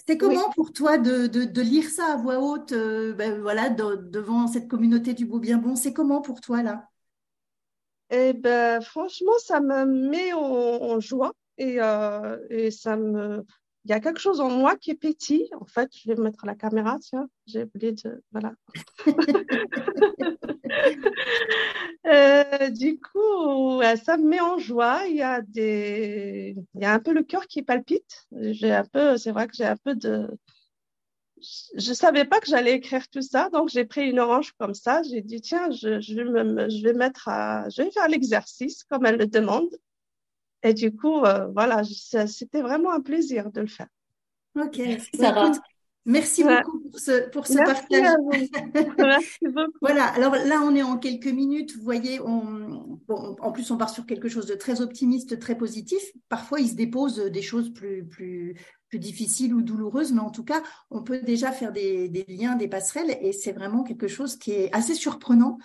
c'est 0.05 0.17
comment 0.17 0.49
pour 0.51 0.71
toi 0.71 0.97
de, 0.97 1.27
de, 1.27 1.61
lire 1.61 1.89
ça 1.89 2.13
à 2.13 2.15
voix 2.17 2.39
haute, 2.39 2.71
euh, 2.71 3.13
ben 3.13 3.41
voilà, 3.41 3.69
devant 3.69 4.47
cette 4.47 4.67
communauté 4.67 5.13
du 5.13 5.25
beau 5.25 5.39
bien 5.39 5.57
bon? 5.57 5.75
C'est 5.75 5.93
comment 5.93 6.21
pour 6.21 6.41
toi 6.41 6.63
là? 6.63 6.87
Eh 8.09 8.33
ben, 8.33 8.81
franchement, 8.81 9.33
ça 9.39 9.59
me 9.59 9.85
met 9.85 10.31
en, 10.33 10.99
joie 10.99 11.33
et, 11.57 11.81
euh, 11.81 12.37
et 12.49 12.71
ça 12.71 12.95
me, 12.95 13.43
il 13.87 13.91
y 13.91 13.93
a 13.93 13.99
quelque 14.01 14.19
chose 14.19 14.41
en 14.41 14.49
moi 14.49 14.75
qui 14.75 14.91
est 14.91 14.95
petit. 14.95 15.49
En 15.59 15.65
fait, 15.65 15.89
je 15.93 16.11
vais 16.11 16.21
mettre 16.21 16.45
la 16.45 16.55
caméra, 16.55 16.97
tiens, 16.99 17.29
j'ai 17.45 17.63
oublié 17.63 17.93
de. 17.93 18.21
Voilà. 18.33 18.53
Euh, 22.05 22.69
du 22.69 23.01
coup, 23.01 23.81
ça 24.01 24.15
me 24.15 24.25
met 24.29 24.39
en 24.39 24.57
joie. 24.57 25.01
Il 25.09 25.17
y 25.17 25.21
a 25.21 25.41
des, 25.41 26.55
il 26.75 26.81
y 26.81 26.85
a 26.85 26.93
un 26.93 26.99
peu 26.99 27.11
le 27.11 27.21
cœur 27.21 27.47
qui 27.47 27.63
palpite. 27.63 28.27
J'ai 28.31 28.71
un 28.71 28.85
peu, 28.85 29.17
c'est 29.17 29.31
vrai 29.31 29.47
que 29.47 29.55
j'ai 29.55 29.65
un 29.65 29.75
peu 29.75 29.93
de. 29.93 30.29
Je 31.77 31.89
ne 31.89 31.93
savais 31.93 32.23
pas 32.23 32.39
que 32.39 32.47
j'allais 32.47 32.75
écrire 32.75 33.09
tout 33.09 33.21
ça, 33.21 33.49
donc 33.49 33.67
j'ai 33.67 33.83
pris 33.83 34.09
une 34.09 34.19
orange 34.19 34.53
comme 34.57 34.73
ça. 34.73 35.03
J'ai 35.03 35.21
dit 35.21 35.41
tiens, 35.41 35.69
je, 35.71 35.99
je, 35.99 36.13
vais 36.13 36.45
me, 36.45 36.69
je 36.69 36.81
vais 36.81 36.93
mettre 36.93 37.27
à, 37.27 37.67
je 37.69 37.81
vais 37.81 37.91
faire 37.91 38.07
l'exercice 38.07 38.85
comme 38.85 39.05
elle 39.05 39.17
le 39.17 39.27
demande. 39.27 39.69
Et 40.63 40.73
du 40.73 40.95
coup, 40.95 41.23
euh, 41.25 41.47
voilà, 41.47 41.83
c'était 41.83 42.61
vraiment 42.61 42.91
un 42.91 43.01
plaisir 43.01 43.51
de 43.51 43.61
le 43.61 43.67
faire. 43.67 43.87
Ok, 44.55 44.79
Sarah. 45.13 45.51
Merci 46.07 46.41
beaucoup 46.41 46.79
pour 46.79 46.99
ce, 46.99 47.29
pour 47.29 47.47
ce 47.47 47.57
partage. 47.57 48.15
Merci 48.97 49.29
beaucoup. 49.41 49.77
voilà, 49.81 50.05
alors 50.05 50.35
là, 50.35 50.61
on 50.63 50.73
est 50.73 50.81
en 50.81 50.97
quelques 50.97 51.27
minutes. 51.27 51.75
Vous 51.75 51.83
voyez, 51.83 52.21
on, 52.21 52.97
en 53.09 53.51
plus, 53.51 53.69
on 53.71 53.77
part 53.77 53.89
sur 53.89 54.05
quelque 54.05 54.29
chose 54.29 54.45
de 54.45 54.55
très 54.55 54.79
optimiste, 54.79 55.37
très 55.37 55.55
positif. 55.55 56.01
Parfois, 56.29 56.61
il 56.61 56.69
se 56.69 56.75
dépose 56.75 57.17
des 57.17 57.41
choses 57.41 57.73
plus, 57.73 58.05
plus, 58.05 58.55
plus 58.89 58.99
difficiles 58.99 59.53
ou 59.53 59.61
douloureuses, 59.61 60.11
mais 60.13 60.21
en 60.21 60.31
tout 60.31 60.43
cas, 60.43 60.61
on 60.91 61.03
peut 61.03 61.19
déjà 61.19 61.51
faire 61.51 61.71
des, 61.71 62.09
des 62.09 62.25
liens, 62.27 62.55
des 62.55 62.67
passerelles, 62.67 63.17
et 63.21 63.33
c'est 63.33 63.51
vraiment 63.51 63.83
quelque 63.83 64.07
chose 64.07 64.37
qui 64.37 64.51
est 64.51 64.73
assez 64.73 64.93
surprenant. 64.93 65.57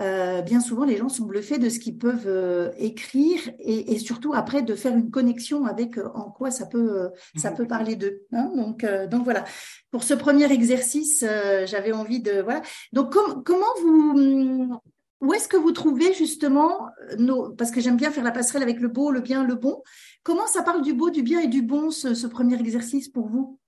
Euh, 0.00 0.42
bien 0.42 0.60
souvent, 0.60 0.84
les 0.84 0.96
gens 0.96 1.08
sont 1.08 1.24
bluffés 1.24 1.58
de 1.58 1.68
ce 1.68 1.78
qu'ils 1.80 1.98
peuvent 1.98 2.26
euh, 2.28 2.70
écrire 2.78 3.40
et, 3.58 3.92
et, 3.92 3.98
surtout 3.98 4.32
après 4.32 4.62
de 4.62 4.74
faire 4.74 4.96
une 4.96 5.10
connexion 5.10 5.64
avec 5.64 5.98
euh, 5.98 6.08
en 6.14 6.30
quoi 6.30 6.50
ça 6.50 6.66
peut, 6.66 7.10
ça 7.36 7.50
peut 7.50 7.66
parler 7.66 7.96
d'eux. 7.96 8.22
Hein 8.32 8.52
donc, 8.54 8.86
donc 9.10 9.24
voilà. 9.24 9.44
Pour 9.90 10.04
ce 10.04 10.14
premier 10.14 10.50
exercice, 10.52 11.24
j'avais 11.64 11.92
envie 11.92 12.20
de 12.20 12.40
voilà. 12.42 12.62
Donc 12.92 13.12
comment 13.44 13.66
vous 13.82 14.80
où 15.20 15.34
est-ce 15.34 15.48
que 15.48 15.56
vous 15.56 15.72
trouvez 15.72 16.14
justement 16.14 16.88
nos 17.18 17.50
parce 17.50 17.70
que 17.70 17.80
j'aime 17.80 17.96
bien 17.96 18.10
faire 18.10 18.24
la 18.24 18.30
passerelle 18.30 18.62
avec 18.62 18.80
le 18.80 18.88
beau, 18.88 19.10
le 19.10 19.20
bien, 19.20 19.44
le 19.44 19.54
bon. 19.54 19.82
Comment 20.22 20.46
ça 20.46 20.62
parle 20.62 20.82
du 20.82 20.94
beau, 20.94 21.10
du 21.10 21.22
bien 21.22 21.40
et 21.40 21.48
du 21.48 21.62
bon 21.62 21.90
ce, 21.90 22.14
ce 22.14 22.26
premier 22.26 22.58
exercice 22.58 23.08
pour 23.08 23.28
vous? 23.28 23.58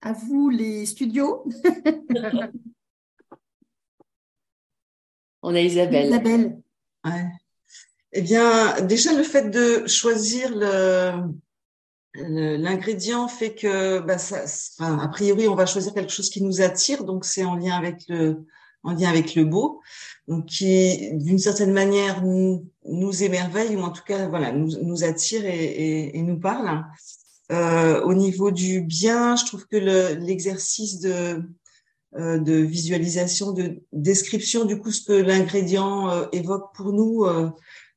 À 0.00 0.12
vous 0.12 0.48
les 0.48 0.86
studios. 0.86 1.44
On 5.42 5.54
a 5.54 5.60
Isabelle. 5.60 6.06
Isabelle. 6.08 6.60
Eh 8.12 8.22
bien, 8.22 8.80
déjà 8.82 9.12
le 9.12 9.22
fait 9.22 9.50
de 9.50 9.86
choisir 9.86 10.50
le 10.56 11.12
l'ingrédient 12.26 13.28
fait 13.28 13.54
que, 13.54 14.00
bah, 14.00 14.18
ça, 14.18 14.44
enfin, 14.44 14.98
a 14.98 15.08
priori, 15.08 15.48
on 15.48 15.54
va 15.54 15.66
choisir 15.66 15.94
quelque 15.94 16.12
chose 16.12 16.30
qui 16.30 16.42
nous 16.42 16.60
attire, 16.60 17.04
donc 17.04 17.24
c'est 17.24 17.44
en 17.44 17.56
lien 17.56 17.76
avec 17.76 18.02
le, 18.08 18.46
en 18.82 18.92
lien 18.92 19.08
avec 19.08 19.34
le 19.34 19.44
beau, 19.44 19.80
donc 20.26 20.46
qui, 20.46 21.10
d'une 21.14 21.38
certaine 21.38 21.72
manière, 21.72 22.22
nous, 22.22 23.22
émerveille 23.22 23.76
ou 23.76 23.80
en 23.80 23.90
tout 23.90 24.04
cas, 24.06 24.28
voilà, 24.28 24.52
nous, 24.52 25.04
attire 25.04 25.44
et, 25.44 26.16
et, 26.16 26.22
nous 26.22 26.38
parle. 26.38 26.84
Euh, 27.50 28.02
au 28.02 28.14
niveau 28.14 28.50
du 28.50 28.82
bien, 28.82 29.36
je 29.36 29.46
trouve 29.46 29.66
que 29.66 29.76
l'exercice 29.76 31.00
de 31.00 31.42
euh, 32.16 32.38
de 32.38 32.54
visualisation, 32.54 33.52
de 33.52 33.82
description 33.92 34.64
du 34.64 34.78
coup 34.80 34.90
ce 34.90 35.04
que 35.04 35.12
l'ingrédient 35.12 36.10
euh, 36.10 36.26
évoque 36.32 36.74
pour 36.74 36.94
nous 36.94 37.24
euh, 37.24 37.50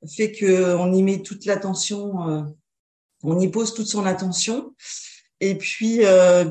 fait 0.06 0.34
que 0.34 0.76
on 0.76 0.92
y 0.92 1.02
met 1.02 1.22
toute 1.22 1.46
l'attention, 1.46 2.46
on 3.24 3.40
y 3.40 3.48
pose 3.50 3.74
toute 3.74 3.88
son 3.88 4.06
attention. 4.06 4.74
Et 5.40 5.56
puis, 5.58 6.02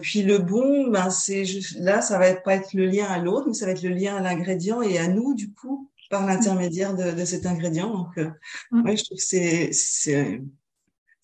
puis 0.01 0.23
le 0.23 0.39
bon, 0.39 0.89
ben 0.89 1.11
c'est 1.11 1.45
là, 1.77 2.03
ça 2.03 2.19
va 2.19 2.27
être, 2.27 2.43
pas 2.43 2.57
être 2.57 2.75
le 2.75 2.87
lien 2.87 3.07
à 3.07 3.19
l'autre, 3.19 3.47
mais 3.47 3.55
ça 3.55 3.67
va 3.67 3.73
être 3.73 3.83
le 3.83 3.91
lien 3.91 4.17
à 4.17 4.21
l'ingrédient 4.21 4.83
et 4.83 4.99
à 4.99 5.07
nous 5.07 5.35
du 5.35 5.53
coup 5.53 5.89
par 6.11 6.27
l'intermédiaire 6.27 6.97
de, 6.97 7.13
de, 7.13 7.25
cet 7.25 7.47
ingrédient. 7.47 7.89
Donc, 7.89 8.17
mmh. 8.73 8.83
ouais, 8.83 8.97
je 8.97 9.05
trouve 9.05 9.17
que 9.17 9.23
c'est, 9.23 9.71
c'est 9.73 10.43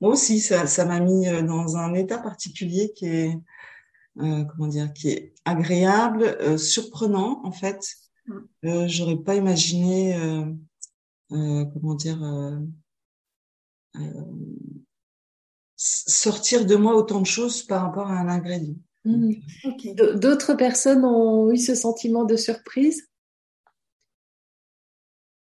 moi 0.01 0.13
aussi, 0.13 0.39
ça, 0.39 0.69
ça 0.69 0.85
m'a 0.85 1.01
mis 1.01 1.27
dans 1.43 1.77
un 1.77 1.95
état 1.95 2.19
particulier 2.19 2.93
qui 2.95 3.07
est 3.07 3.39
comment 4.17 4.69
dire, 4.69 4.93
qui 4.93 5.11
est 5.11 5.35
agréable, 5.45 6.59
surprenant 6.59 7.41
en 7.45 7.53
fait. 7.53 7.81
Euh, 8.65 8.87
J'aurais 8.89 9.17
pas 9.17 9.35
imaginé, 9.35 10.17
comment 11.29 11.95
dire, 11.95 12.19
sortir 15.77 16.65
de 16.65 16.75
moi 16.75 16.95
autant 16.95 17.21
de 17.21 17.27
choses 17.27 17.63
par 17.63 17.83
rapport 17.83 18.11
à 18.11 18.19
un 18.19 18.29
ingrédient. 18.29 18.77
Mmh. 19.05 19.35
D'autres 20.17 20.55
personnes 20.55 21.05
ont 21.05 21.53
eu 21.53 21.59
ce 21.59 21.75
sentiment 21.75 22.25
de 22.25 22.37
surprise? 22.37 23.09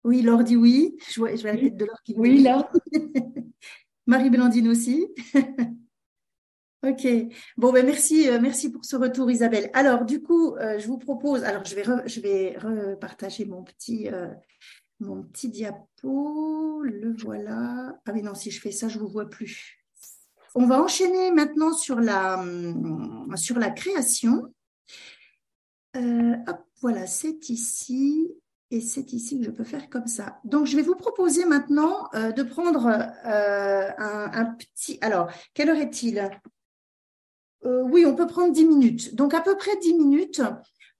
Oui, 0.04 0.20
Laure 0.20 0.44
dit 0.44 0.56
oui. 0.56 0.98
Je 1.10 1.18
vois, 1.18 1.30
la 1.30 1.56
tête 1.56 1.76
de 1.76 1.84
Laure 1.86 2.02
qui 2.04 2.14
Oui, 2.16 2.42
là. 2.42 2.70
Marie-Blandine 4.06 4.68
aussi. 4.68 5.08
ok. 6.86 7.06
Bon, 7.56 7.72
ben 7.72 7.86
merci, 7.86 8.28
euh, 8.28 8.38
merci 8.38 8.70
pour 8.70 8.84
ce 8.84 8.96
retour, 8.96 9.30
Isabelle. 9.30 9.70
Alors, 9.72 10.04
du 10.04 10.22
coup, 10.22 10.56
euh, 10.56 10.78
je 10.78 10.86
vous 10.86 10.98
propose. 10.98 11.42
Alors, 11.42 11.64
je 11.64 11.74
vais, 11.74 11.84
je 12.06 12.20
vais 12.20 12.58
repartager 12.58 13.46
mon 13.46 13.62
petit, 13.62 14.08
euh, 14.08 14.28
mon 15.00 15.22
petit 15.22 15.48
diapo. 15.48 16.82
Le 16.82 17.16
voilà. 17.16 17.98
Ah, 18.04 18.12
mais 18.12 18.20
non, 18.20 18.34
si 18.34 18.50
je 18.50 18.60
fais 18.60 18.72
ça, 18.72 18.88
je 18.88 18.98
vous 18.98 19.08
vois 19.08 19.30
plus. 19.30 19.83
On 20.56 20.66
va 20.66 20.80
enchaîner 20.80 21.32
maintenant 21.32 21.72
sur 21.72 22.00
la, 22.00 22.38
hum, 22.38 23.34
sur 23.36 23.58
la 23.58 23.70
création. 23.70 24.54
Euh, 25.96 26.36
voilà, 26.80 27.06
c'est 27.06 27.50
ici 27.50 28.28
et 28.70 28.80
c'est 28.80 29.12
ici 29.12 29.38
que 29.38 29.44
je 29.44 29.50
peux 29.50 29.64
faire 29.64 29.88
comme 29.90 30.06
ça. 30.06 30.40
Donc, 30.44 30.66
je 30.66 30.76
vais 30.76 30.82
vous 30.82 30.94
proposer 30.94 31.44
maintenant 31.44 32.08
euh, 32.14 32.32
de 32.32 32.42
prendre 32.42 32.86
euh, 32.86 33.90
un, 33.98 34.44
petit... 34.54 34.98
Alors, 35.00 35.30
quelle 35.54 35.70
heure 35.70 35.78
est-il? 35.78 36.30
Oui, 37.64 38.04
on 38.04 38.14
peut 38.14 38.26
prendre 38.26 38.52
10 38.52 38.66
minutes. 38.66 39.14
Donc, 39.14 39.32
à 39.32 39.40
peu 39.40 39.56
près 39.56 39.76
10 39.78 39.94
minutes 39.94 40.42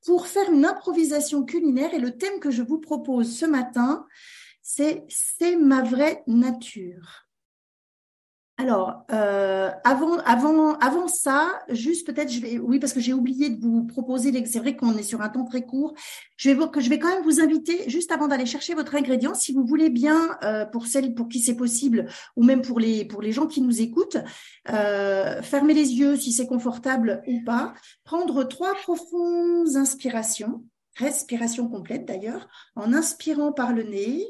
pour 0.04 0.26
faire 0.26 0.50
une 0.50 0.64
improvisation 0.64 1.44
culinaire. 1.44 1.92
Et 1.92 1.98
le 1.98 2.16
thème 2.16 2.40
que 2.40 2.50
je 2.50 2.62
vous 2.62 2.78
propose 2.78 3.36
ce 3.36 3.44
matin, 3.44 4.06
c'est 4.62 5.04
«C'est 5.08 5.56
ma 5.56 5.82
vraie 5.82 6.22
nature». 6.26 7.20
Alors, 8.56 9.04
euh, 9.10 9.68
avant, 9.82 10.18
avant, 10.18 10.74
avant 10.78 11.08
ça, 11.08 11.60
juste 11.70 12.06
peut-être, 12.06 12.30
je 12.30 12.40
vais, 12.40 12.58
oui, 12.58 12.78
parce 12.78 12.92
que 12.92 13.00
j'ai 13.00 13.12
oublié 13.12 13.50
de 13.50 13.60
vous 13.60 13.84
proposer, 13.84 14.32
c'est 14.46 14.60
vrai 14.60 14.76
qu'on 14.76 14.96
est 14.96 15.02
sur 15.02 15.22
un 15.22 15.28
temps 15.28 15.44
très 15.44 15.62
court. 15.62 15.92
Je 16.36 16.50
vais, 16.50 16.68
que 16.68 16.80
je 16.80 16.88
vais 16.88 17.00
quand 17.00 17.08
même 17.08 17.24
vous 17.24 17.40
inviter, 17.40 17.88
juste 17.90 18.12
avant 18.12 18.28
d'aller 18.28 18.46
chercher 18.46 18.74
votre 18.74 18.94
ingrédient, 18.94 19.34
si 19.34 19.52
vous 19.52 19.66
voulez 19.66 19.90
bien, 19.90 20.38
euh, 20.44 20.66
pour 20.66 20.86
celles 20.86 21.14
pour 21.14 21.28
qui 21.28 21.40
c'est 21.40 21.56
possible, 21.56 22.06
ou 22.36 22.44
même 22.44 22.62
pour 22.62 22.78
les 22.78 23.04
pour 23.04 23.22
les 23.22 23.32
gens 23.32 23.48
qui 23.48 23.60
nous 23.60 23.82
écoutent, 23.82 24.18
euh, 24.70 25.42
fermer 25.42 25.74
les 25.74 25.92
yeux 25.94 26.16
si 26.16 26.30
c'est 26.32 26.46
confortable 26.46 27.24
ou 27.26 27.42
pas, 27.44 27.74
prendre 28.04 28.44
trois 28.44 28.74
profondes 28.74 29.76
inspirations, 29.76 30.64
respiration 30.96 31.68
complète 31.68 32.04
d'ailleurs, 32.06 32.46
en 32.76 32.92
inspirant 32.92 33.52
par 33.52 33.72
le 33.72 33.82
nez 33.82 34.24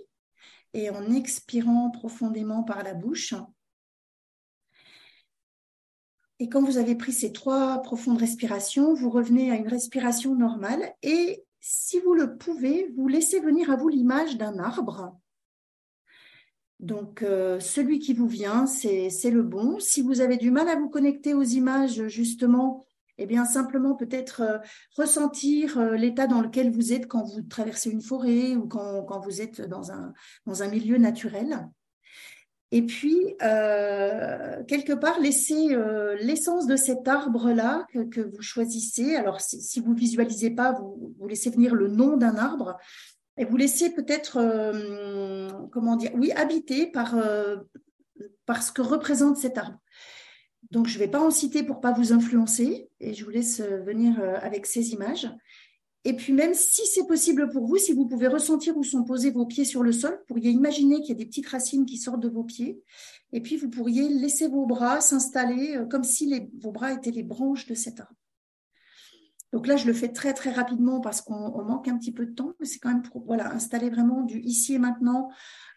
et 0.73 0.89
en 0.89 1.13
expirant 1.13 1.91
profondément 1.91 2.63
par 2.63 2.83
la 2.83 2.95
bouche. 2.95 3.35
Et 6.45 6.49
quand 6.51 6.63
vous 6.63 6.77
avez 6.77 6.95
pris 6.95 7.15
ces 7.15 7.33
trois 7.33 7.81
profondes 7.81 8.19
respirations, 8.19 8.93
vous 8.93 9.09
revenez 9.09 9.51
à 9.51 9.55
une 9.55 9.67
respiration 9.67 10.35
normale 10.35 10.93
et 11.03 11.43
si 11.59 11.99
vous 12.01 12.13
le 12.13 12.37
pouvez, 12.37 12.93
vous 12.99 13.09
laissez 13.09 13.41
venir 13.41 13.71
à 13.71 13.77
vous 13.77 13.89
l'image 13.89 14.37
d'un 14.37 14.59
arbre. 14.59 15.19
Donc, 16.81 17.23
euh, 17.23 17.61
celui 17.61 17.99
qui 17.99 18.13
vous 18.13 18.29
vient, 18.29 18.67
c'est 18.67 19.31
le 19.31 19.43
bon. 19.43 19.81
Si 19.81 20.03
vous 20.03 20.21
avez 20.21 20.37
du 20.37 20.51
mal 20.51 20.69
à 20.69 20.77
vous 20.77 20.91
connecter 20.91 21.33
aux 21.33 21.43
images, 21.43 22.09
justement, 22.09 22.85
eh 23.17 23.25
bien, 23.25 23.47
simplement 23.47 23.95
peut-être 23.95 24.43
euh, 24.43 24.59
ressentir 24.99 25.79
euh, 25.79 25.95
l'état 25.95 26.27
dans 26.27 26.43
lequel 26.43 26.71
vous 26.71 26.93
êtes 26.93 27.07
quand 27.07 27.25
vous 27.25 27.41
traversez 27.41 27.89
une 27.89 28.03
forêt 28.03 28.55
ou 28.55 28.69
quand, 28.69 29.19
vous 29.21 29.41
êtes 29.41 29.63
dans 29.63 29.93
un 29.93 30.69
milieu 30.69 30.99
naturel. 30.99 31.71
Et 32.75 32.83
puis, 32.83 33.37
euh, 33.41 34.65
quelque 34.65 34.95
part, 34.95 35.21
laissez 35.21 35.73
euh, 35.73 36.17
l'essence 36.17 36.67
de 36.67 36.75
cet 36.75 37.07
arbre-là 37.07 37.87
que, 37.93 38.21
vous 38.21 38.43
choisissez. 38.43 39.15
Alors, 39.15 39.41
si, 39.41 39.79
vous 39.79 39.95
visualisez 39.95 40.51
pas, 40.51 40.73
vous, 40.73 41.29
laissez 41.29 41.51
venir 41.51 41.77
le 41.77 41.87
nom 41.87 42.17
d'un 42.17 42.35
arbre 42.35 42.77
et 43.37 43.45
vous 43.45 43.57
laissez 43.57 43.91
peut-être, 43.91 44.39
euh, 44.39 45.49
comment 45.71 45.95
dire, 45.95 46.11
oui, 46.17 46.33
habiter 46.33 46.89
par, 46.89 47.15
par 48.45 48.61
ce 48.61 48.73
que 48.73 48.83
représente 48.83 49.37
cet 49.37 49.57
arbre. 49.57 49.79
Donc, 50.73 50.89
je 50.89 50.95
ne 50.95 51.05
vais 51.05 51.09
pas 51.09 51.21
en 51.21 51.31
citer 51.31 51.63
pour 51.63 51.81
pas 51.81 51.93
vous 51.93 52.13
influencer 52.13 52.91
et 52.99 53.15
je 53.15 53.25
vous 53.25 53.31
laisse 53.31 53.61
venir 53.61 54.21
avec 54.43 54.67
ces 54.67 54.91
images. 54.95 55.29
Et 56.07 56.14
puis 56.14 56.35
même 56.35 56.53
si 56.53 56.83
c'est 56.87 57.07
possible 57.07 57.49
pour 57.49 57.67
vous, 57.67 57.79
si 57.79 57.93
vous 57.93 58.07
pouvez 58.07 58.29
ressentir 58.29 58.77
où 58.77 58.85
sont 58.85 59.05
posés 59.05 59.31
vos 59.31 59.47
pieds 59.47 59.64
sur 59.64 59.83
le 59.83 59.90
sol, 59.90 60.12
vous 60.12 60.27
pourriez 60.27 60.51
imaginer 60.51 61.01
qu'il 61.01 61.09
y 61.09 61.12
a 61.12 61.14
des 61.14 61.27
petites 61.27 61.49
racines 61.49 61.87
qui 61.87 61.97
sortent 61.97 62.21
de 62.21 62.29
vos 62.29 62.45
pieds. 62.45 62.83
Et 63.33 63.40
puis 63.40 63.57
vous 63.57 63.71
pourriez 63.71 64.09
laisser 64.09 64.47
vos 64.47 64.67
bras 64.67 65.01
s'installer 65.01 65.77
euh, 65.77 65.87
comme 65.87 66.05
si 66.05 66.51
vos 66.61 66.73
bras 66.73 66.93
étaient 66.93 67.11
les 67.11 67.23
branches 67.23 67.67
de 67.67 67.75
cet 67.75 68.01
arbre. 68.01 68.14
Donc 69.55 69.69
là, 69.69 69.77
je 69.77 69.87
le 69.87 69.93
fais 69.93 70.09
très 70.09 70.35
très 70.35 70.51
rapidement 70.51 71.01
parce 71.01 71.21
qu'on 71.21 71.62
manque 71.62 71.87
un 71.87 71.97
petit 71.97 72.11
peu 72.11 72.27
de 72.27 72.33
temps, 72.33 72.55
mais 72.59 72.67
c'est 72.67 72.81
quand 72.81 72.88
même 72.88 73.03
pour 73.03 73.25
voilà, 73.25 73.53
installer 73.53 73.88
vraiment 73.88 74.23
du 74.23 74.40
ici 74.40 74.75
et 74.75 74.81
maintenant, 74.81 75.31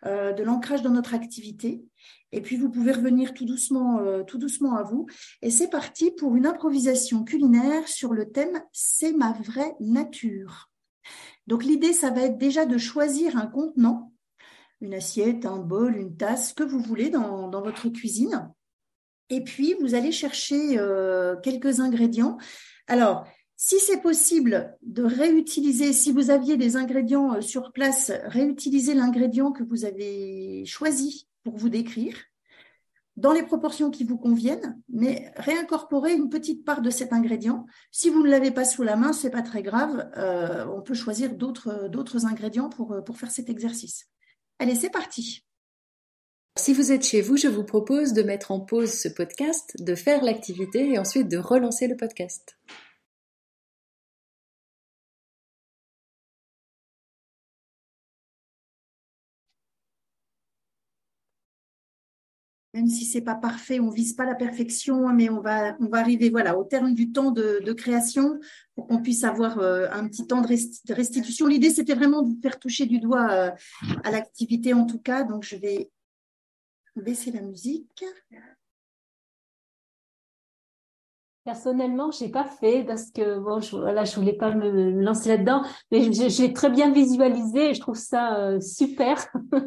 euh, 0.05 0.33
de 0.33 0.41
l'ancrage 0.41 0.81
dans 0.81 0.89
notre 0.89 1.13
activité. 1.13 1.85
Et 2.31 2.41
puis 2.41 2.57
vous 2.57 2.69
pouvez 2.69 2.91
revenir 2.91 3.33
tout 3.33 3.45
doucement, 3.45 3.99
euh, 3.99 4.23
tout 4.23 4.37
doucement 4.37 4.75
à 4.75 4.83
vous. 4.83 5.07
Et 5.41 5.49
c'est 5.49 5.69
parti 5.69 6.11
pour 6.11 6.35
une 6.35 6.45
improvisation 6.45 7.23
culinaire 7.23 7.87
sur 7.87 8.13
le 8.13 8.29
thème 8.31 8.61
C'est 8.73 9.13
ma 9.13 9.31
vraie 9.31 9.75
nature. 9.79 10.69
Donc 11.47 11.63
l'idée, 11.63 11.93
ça 11.93 12.09
va 12.09 12.23
être 12.23 12.37
déjà 12.37 12.65
de 12.65 12.77
choisir 12.77 13.37
un 13.37 13.47
contenant, 13.47 14.11
une 14.81 14.93
assiette, 14.93 15.45
un 15.45 15.57
bol, 15.57 15.95
une 15.95 16.17
tasse, 16.17 16.53
que 16.53 16.63
vous 16.63 16.79
voulez 16.79 17.09
dans, 17.09 17.49
votre 17.49 17.87
cuisine. 17.89 18.51
Et 19.29 19.43
puis 19.43 19.75
vous 19.79 19.95
allez 19.95 20.11
chercher 20.11 20.77
euh, 20.77 21.37
quelques 21.37 21.79
ingrédients. 21.79 22.37
Alors, 22.87 23.25
si 23.55 23.79
c'est 23.79 24.01
possible 24.01 24.77
de 24.83 25.03
réutiliser, 25.03 25.91
si 25.91 26.11
vous 26.11 26.29
aviez 26.29 26.57
des 26.57 26.75
ingrédients 26.75 27.35
euh, 27.35 27.41
sur 27.41 27.71
place, 27.71 28.11
réutiliser 28.25 28.93
l'ingrédient 28.93 29.51
que 29.51 29.63
vous 29.63 29.85
avez 29.85 30.65
choisi 30.65 31.27
pour 31.47 31.57
vous 31.57 31.69
décrire, 31.69 32.17
dans 33.15 33.31
les 33.31 33.41
proportions 33.41 33.89
qui 33.89 34.03
vous 34.03 34.17
conviennent, 34.17 34.81
mais 34.89 35.31
réincorporer 35.37 36.13
une 36.13 36.29
petite 36.29 36.65
part 36.65 36.81
de 36.81 36.89
cet 36.89 37.13
ingrédient. 37.13 37.65
Si 37.89 38.09
vous 38.09 38.21
ne 38.21 38.29
l'avez 38.29 38.51
pas 38.51 38.65
sous 38.65 38.83
la 38.83 38.97
main, 38.97 39.13
c'est 39.13 39.29
pas 39.29 39.41
très 39.41 39.63
grave. 39.63 40.11
Euh, 40.17 40.65
on 40.65 40.81
peut 40.81 40.93
choisir 40.93 41.35
d'autres 41.35 42.25
ingrédients 42.25 42.69
euh, 42.91 43.01
pour 43.01 43.17
faire 43.17 43.31
cet 43.31 43.49
exercice. 43.49 44.07
Allez, 44.59 44.75
c'est 44.75 44.89
parti. 44.89 45.45
Si 46.57 46.73
vous 46.73 46.91
êtes 46.91 47.05
chez 47.05 47.21
vous, 47.21 47.37
je 47.37 47.47
vous 47.47 47.63
propose 47.63 48.11
de 48.11 48.23
mettre 48.23 48.51
en 48.51 48.59
pause 48.59 48.91
ce 48.91 49.07
podcast, 49.07 49.77
de 49.79 49.95
faire 49.95 50.25
l'activité 50.25 50.91
et 50.91 50.99
ensuite 50.99 51.29
de 51.29 51.37
relancer 51.37 51.87
le 51.87 51.95
podcast. 51.95 52.57
Même 62.77 62.89
si 62.89 63.05
c'est 63.05 63.21
pas 63.21 63.33
parfait, 63.33 63.79
on 63.79 63.89
vise 63.89 64.13
pas 64.13 64.23
la 64.23 64.35
perfection, 64.35 65.11
mais 65.11 65.29
on 65.29 65.41
va, 65.41 65.75
on 65.79 65.87
va 65.87 65.97
arriver 65.97 66.29
voilà, 66.29 66.55
au 66.59 66.63
terme 66.63 66.93
du 66.93 67.11
temps 67.11 67.31
de, 67.31 67.73
création 67.73 68.39
pour 68.75 68.85
qu'on 68.85 69.01
puisse 69.01 69.23
avoir 69.23 69.57
euh, 69.57 69.87
un 69.91 70.07
petit 70.07 70.27
temps 70.27 70.41
de 70.41 70.93
restitution. 70.93 71.47
L'idée, 71.47 71.71
c'était 71.71 71.95
vraiment 71.95 72.21
de 72.21 72.27
vous 72.27 72.39
faire 72.39 72.59
toucher 72.59 72.85
du 72.85 72.99
doigt 72.99 73.31
euh, 73.31 73.51
à 74.03 74.11
l'activité 74.11 74.75
en 74.75 74.85
tout 74.85 74.99
cas. 74.99 75.23
Donc, 75.23 75.43
je 75.43 75.55
vais 75.55 75.89
baisser 76.95 77.31
la 77.31 77.41
musique. 77.41 78.05
Personnellement, 81.47 82.11
je 82.11 82.25
n'ai 82.25 82.29
pas 82.29 82.43
fait 82.43 82.83
parce 82.83 83.09
que 83.09 83.39
bon, 83.39 83.61
je, 83.61 83.77
voilà, 83.77 84.03
je 84.03 84.13
voulais 84.17 84.33
pas 84.33 84.53
me 84.53 85.01
lancer 85.01 85.29
là-dedans, 85.29 85.63
mais 85.93 86.11
j'ai 86.11 86.51
très 86.51 86.69
bien 86.69 86.91
visualisé 86.91 87.69
et 87.69 87.73
je 87.73 87.79
trouve 87.79 87.95
ça 87.95 88.37
euh, 88.37 88.59
super. 88.59 89.15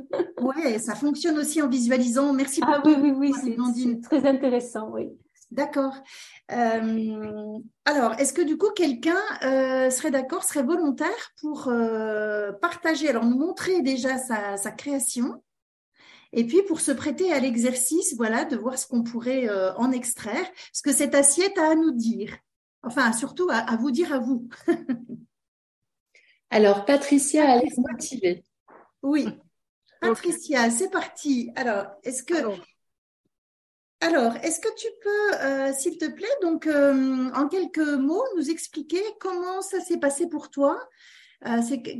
ouais, 0.42 0.78
ça 0.78 0.94
fonctionne 0.94 1.38
aussi 1.38 1.62
en 1.62 1.70
visualisant. 1.70 2.34
Merci 2.34 2.60
beaucoup. 2.60 2.74
Ah 2.74 2.82
oui, 2.84 2.96
oui, 3.00 3.12
oui, 3.16 3.32
c'est 3.42 3.98
très 4.02 4.28
intéressant, 4.28 4.90
oui. 4.92 5.08
D'accord. 5.52 5.94
Euh, 6.52 7.58
alors, 7.86 8.12
est-ce 8.18 8.34
que 8.34 8.42
du 8.42 8.58
coup, 8.58 8.68
quelqu'un 8.76 9.22
euh, 9.42 9.88
serait 9.88 10.10
d'accord, 10.10 10.44
serait 10.44 10.62
volontaire 10.62 11.32
pour 11.40 11.72
partager, 12.60 13.08
alors 13.08 13.24
nous 13.24 13.38
montrer 13.38 13.80
déjà 13.80 14.18
sa, 14.18 14.58
sa 14.58 14.70
création? 14.70 15.42
Et 16.32 16.44
puis 16.44 16.62
pour 16.62 16.80
se 16.80 16.92
prêter 16.92 17.32
à 17.32 17.40
l'exercice, 17.40 18.14
voilà, 18.16 18.44
de 18.44 18.56
voir 18.56 18.78
ce 18.78 18.86
qu'on 18.86 19.02
pourrait 19.02 19.48
euh, 19.48 19.74
en 19.74 19.90
extraire, 19.90 20.46
ce 20.72 20.82
que 20.82 20.92
cette 20.92 21.14
assiette 21.14 21.58
a 21.58 21.70
à 21.70 21.74
nous 21.74 21.90
dire. 21.90 22.36
Enfin, 22.82 23.12
surtout 23.12 23.48
à, 23.50 23.76
vous 23.76 23.90
dire 23.90 24.12
à 24.12 24.18
vous. 24.18 24.48
Alors, 26.50 26.84
Patricia, 26.84 27.50
allez 27.50 27.70
se 27.70 27.80
motiver. 27.80 28.44
Oui. 29.02 29.28
Patricia, 30.00 30.70
c'est 30.70 30.90
parti. 30.90 31.50
Alors, 31.56 31.86
est-ce 32.04 32.22
que 32.22 32.34
Alors, 34.00 34.36
est-ce 34.36 34.60
que 34.60 34.74
tu 34.76 34.86
peux, 35.02 35.74
s'il 35.74 35.98
te 35.98 36.06
plaît, 36.06 36.26
donc 36.40 36.66
en 36.66 37.48
quelques 37.48 37.78
mots, 37.78 38.24
nous 38.36 38.50
expliquer 38.50 39.02
comment 39.20 39.60
ça 39.60 39.80
s'est 39.80 39.98
passé 39.98 40.28
pour 40.28 40.50
toi? 40.50 40.88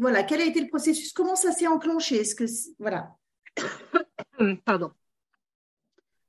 Voilà, 0.01 0.23
quel 0.23 0.41
a 0.41 0.45
été 0.47 0.61
le 0.61 0.69
processus? 0.69 1.13
Comment 1.13 1.37
ça 1.37 1.53
s'est 1.53 1.67
enclenché? 1.67 2.17
Est-ce 2.17 2.35
que 2.35 2.45
voilà 2.79 3.15
Pardon. 4.65 4.93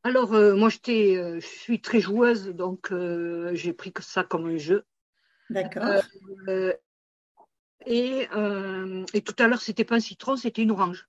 Alors, 0.03 0.33
euh, 0.33 0.55
moi, 0.55 0.69
je 0.69 1.39
suis 1.41 1.81
très 1.81 1.99
joueuse, 1.99 2.47
donc 2.49 2.91
euh, 2.91 3.51
j'ai 3.53 3.73
pris 3.73 3.93
que 3.93 4.01
ça 4.01 4.23
comme 4.23 4.47
un 4.47 4.57
jeu. 4.57 4.83
D'accord. 5.49 5.83
Euh, 6.47 6.73
et, 7.85 8.27
tout 9.23 9.35
à 9.37 9.47
l'heure, 9.47 9.61
c'était 9.61 9.85
pas 9.85 9.95
un 9.95 9.99
citron, 9.99 10.35
c'était 10.37 10.63
une 10.63 10.71
orange. 10.71 11.07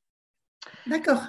D'accord. 0.86 1.22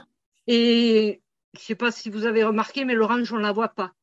Et 0.48 1.22
je 1.54 1.60
ne 1.60 1.64
sais 1.64 1.76
pas 1.76 1.92
si 1.92 2.10
vous 2.10 2.26
avez 2.26 2.44
remarqué, 2.44 2.84
mais 2.84 2.96
l'orange, 2.96 3.32
on 3.32 3.38
ne 3.38 3.44
la 3.44 3.54
voit 3.54 3.70
pas 3.70 3.94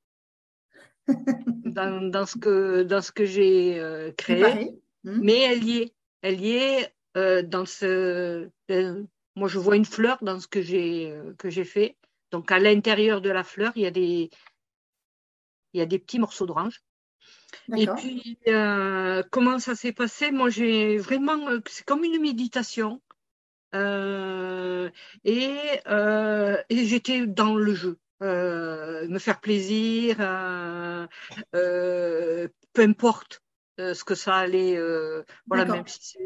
dans, 1.09 2.27
ce 2.27 2.39
que, 2.39 2.83
dans 2.83 3.03
ce 3.03 3.13
que 3.13 3.27
j'ai 3.27 4.13
créé. 4.17 4.81
Hmm. 5.05 5.21
Mais 5.23 5.41
elle 5.41 5.65
y 5.65 5.79
est. 5.79 5.95
Elle 6.23 6.41
y 6.41 6.53
est 6.53 6.95
dans 7.45 7.67
ce. 7.67 8.49
Moi, 9.37 9.49
je 9.49 9.59
vois 9.59 9.77
une 9.77 9.85
fleur 9.85 10.19
dans 10.23 10.41
ce 10.41 10.49
que 10.49 10.63
j'ai 10.63 11.15
que 11.39 11.51
j'ai 11.51 11.65
fait. 11.65 11.97
Donc 12.31 12.53
à 12.53 12.59
l'intérieur 12.59 13.21
de 13.21 13.31
la 13.31 13.45
fleur, 13.45 13.73
il 13.77 13.83
y 13.83 13.87
a 13.87 13.91
des, 13.91 14.31
il 15.73 15.79
y 15.79 15.83
a 15.83 15.87
des 15.87 15.99
petits 15.99 16.19
morceaux 16.19 16.47
d'orange. 16.47 16.83
Et 17.77 17.87
puis, 17.87 18.39
euh, 18.49 19.23
comment 19.31 19.59
ça 19.59 19.75
s'est 19.75 19.93
passé? 19.93 20.31
Moi, 20.31 20.51
j'ai 20.51 20.99
vraiment, 20.99 21.49
euh, 21.49 21.61
c'est 21.67 21.85
comme 21.85 22.05
une 22.05 22.21
méditation. 22.21 23.01
Euh, 23.75 24.91
et, 25.25 25.57
et 26.69 26.87
j'étais 26.87 27.27
dans 27.27 27.55
le 27.55 27.75
jeu. 27.75 27.99
me 28.21 29.19
faire 29.19 29.41
plaisir, 29.41 30.17
peu 31.53 32.49
importe 32.83 33.43
ce 33.95 34.05
que 34.05 34.15
ça 34.15 34.37
allait, 34.37 34.79
voilà, 35.47 35.65
même 35.65 35.87
si, 35.87 36.19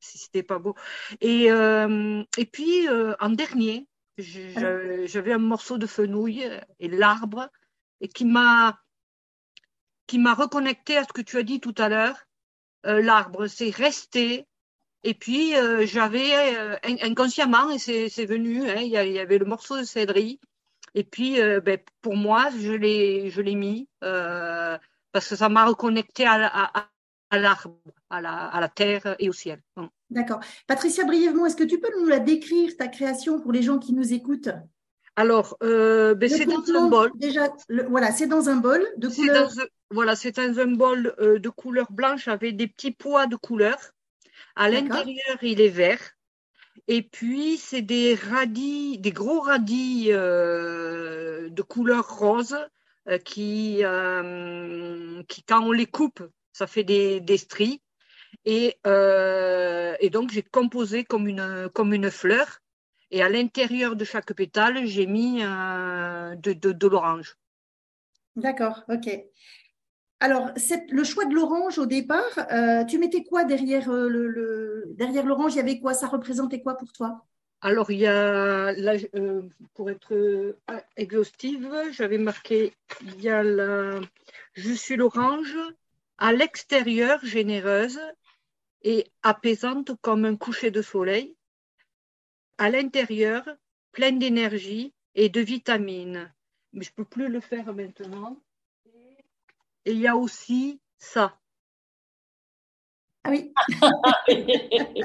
si 0.00 0.18
c'était 0.18 0.42
pas 0.42 0.58
beau. 0.58 0.74
Et, 1.20 1.46
et 1.46 2.46
puis, 2.46 2.88
en 3.20 3.30
dernier, 3.30 3.86
j'avais 4.18 5.32
un 5.32 5.38
morceau 5.38 5.78
de 5.78 5.86
fenouil 5.86 6.48
et 6.78 6.88
l'arbre 6.88 7.50
et 8.00 8.08
qui 8.08 8.24
m'a 8.24 8.78
qui 10.06 10.18
m'a 10.18 10.34
reconnecté 10.34 10.96
à 10.96 11.04
ce 11.04 11.12
que 11.12 11.22
tu 11.22 11.38
as 11.38 11.42
dit 11.42 11.60
tout 11.60 11.74
à 11.78 11.88
l'heure. 11.88 12.26
Euh, 12.86 13.00
l'arbre, 13.00 13.46
c'est 13.46 13.70
resté. 13.70 14.46
Et 15.02 15.14
puis, 15.14 15.56
euh, 15.56 15.86
j'avais 15.86 16.56
euh, 16.56 16.76
inconsciemment, 17.02 17.70
et 17.70 17.78
c'est 17.78 18.26
venu, 18.26 18.68
hein, 18.68 18.80
il 18.80 18.88
y, 18.88 19.18
avait 19.18 19.38
le 19.38 19.44
morceau 19.44 19.78
de 19.78 19.84
cédri. 19.84 20.40
Et 20.94 21.04
puis, 21.04 21.40
ben, 21.62 21.78
pour 22.02 22.16
moi, 22.16 22.50
je 22.50 22.72
l'ai 22.72 23.54
mis 23.54 23.88
parce 25.14 25.28
que 25.28 25.36
ça 25.36 25.48
m'a 25.48 25.64
reconnecté 25.64 26.26
à, 26.26 26.44
à, 26.44 26.88
à 27.30 27.38
l'arbre, 27.38 27.78
à 28.10 28.20
la, 28.20 28.46
à 28.48 28.60
la 28.60 28.68
terre 28.68 29.14
et 29.20 29.28
au 29.28 29.32
ciel. 29.32 29.62
D'accord. 30.10 30.40
Patricia, 30.66 31.04
brièvement, 31.04 31.46
est-ce 31.46 31.54
que 31.54 31.62
tu 31.62 31.78
peux 31.78 31.92
nous 32.00 32.06
la 32.06 32.18
décrire, 32.18 32.76
ta 32.76 32.88
création, 32.88 33.40
pour 33.40 33.52
les 33.52 33.62
gens 33.62 33.78
qui 33.78 33.92
nous 33.92 34.12
écoutent? 34.12 34.50
Alors, 35.14 35.56
euh, 35.62 36.16
ben, 36.16 36.28
c'est 36.28 36.46
dans 36.46 36.64
un 36.74 36.88
bol. 36.88 37.12
Déjà, 37.14 37.46
voilà, 37.88 38.10
c'est 38.10 38.26
dans 38.26 38.48
un 38.48 38.56
bol 38.56 38.84
de 38.96 39.06
couleur. 39.08 39.52
voilà, 39.92 40.16
c'est 40.16 40.32
dans 40.32 40.58
un 40.58 40.72
bol 40.72 41.14
euh, 41.20 41.38
de 41.38 41.48
couleur 41.48 41.92
blanche 41.92 42.26
avec 42.26 42.56
des 42.56 42.66
petits 42.66 42.90
pois 42.90 43.28
de 43.28 43.36
couleur. 43.36 43.78
À 44.56 44.68
l'intérieur, 44.68 45.38
il 45.42 45.60
est 45.60 45.68
vert. 45.68 46.00
Et 46.88 47.02
puis, 47.02 47.56
c'est 47.56 47.82
des 47.82 48.16
radis, 48.16 48.98
des 48.98 49.12
gros 49.12 49.42
radis 49.42 50.08
euh, 50.08 51.48
de 51.50 51.62
couleur 51.62 52.18
rose 52.18 52.56
qui, 53.24 53.82
qui, 55.28 55.42
quand 55.44 55.62
on 55.62 55.72
les 55.72 55.86
coupe, 55.86 56.22
ça 56.52 56.66
fait 56.66 56.84
des, 56.84 57.20
des 57.20 57.36
stries. 57.36 57.82
Et, 58.44 58.78
euh, 58.86 59.94
et 60.00 60.10
donc, 60.10 60.30
j'ai 60.30 60.42
composé 60.42 61.04
comme 61.04 61.28
une, 61.28 61.68
comme 61.72 61.92
une 61.92 62.10
fleur. 62.10 62.60
Et 63.10 63.22
à 63.22 63.28
l'intérieur 63.28 63.96
de 63.96 64.04
chaque 64.04 64.32
pétale, 64.32 64.86
j'ai 64.86 65.06
mis 65.06 65.42
euh, 65.42 66.34
de, 66.36 66.52
de, 66.52 66.86
l'orange. 66.88 67.36
D'accord, 68.36 68.82
ok. 68.88 69.08
Alors, 70.20 70.52
le 70.90 71.04
choix 71.04 71.26
de 71.26 71.34
l'orange 71.34 71.78
au 71.78 71.86
départ, 71.86 72.38
euh, 72.50 72.84
tu 72.84 72.98
mettais 72.98 73.24
quoi 73.24 73.44
derrière 73.44 73.90
le 73.90 74.84
derrière 74.96 75.26
l'orange? 75.26 75.54
Il 75.54 75.58
y 75.58 75.60
avait 75.60 75.78
quoi? 75.78 75.92
Ça 75.94 76.08
représentait 76.08 76.62
quoi 76.62 76.76
pour 76.76 76.92
toi? 76.92 77.24
Alors, 77.64 77.90
il 77.90 78.00
y 78.00 78.06
a, 78.06 78.74
pour 79.72 79.88
être 79.88 80.54
exhaustive, 80.98 81.74
j'avais 81.92 82.18
marqué 82.18 82.74
il 83.00 83.22
y 83.22 83.30
a 83.30 83.42
la, 83.42 84.00
je 84.52 84.72
suis 84.74 84.96
l'orange, 84.96 85.56
à 86.18 86.34
l'extérieur 86.34 87.24
généreuse 87.24 87.98
et 88.82 89.06
apaisante 89.22 89.92
comme 90.02 90.26
un 90.26 90.36
coucher 90.36 90.70
de 90.70 90.82
soleil, 90.82 91.34
à 92.58 92.68
l'intérieur 92.68 93.48
pleine 93.92 94.18
d'énergie 94.18 94.92
et 95.14 95.30
de 95.30 95.40
vitamines. 95.40 96.30
Mais 96.74 96.84
je 96.84 96.90
ne 96.90 96.96
peux 96.96 97.06
plus 97.06 97.28
le 97.28 97.40
faire 97.40 97.72
maintenant. 97.72 98.38
Et 99.86 99.92
il 99.92 100.00
y 100.00 100.06
a 100.06 100.16
aussi 100.16 100.82
ça. 100.98 101.40
Ah 103.24 103.30
oui. 103.30 103.52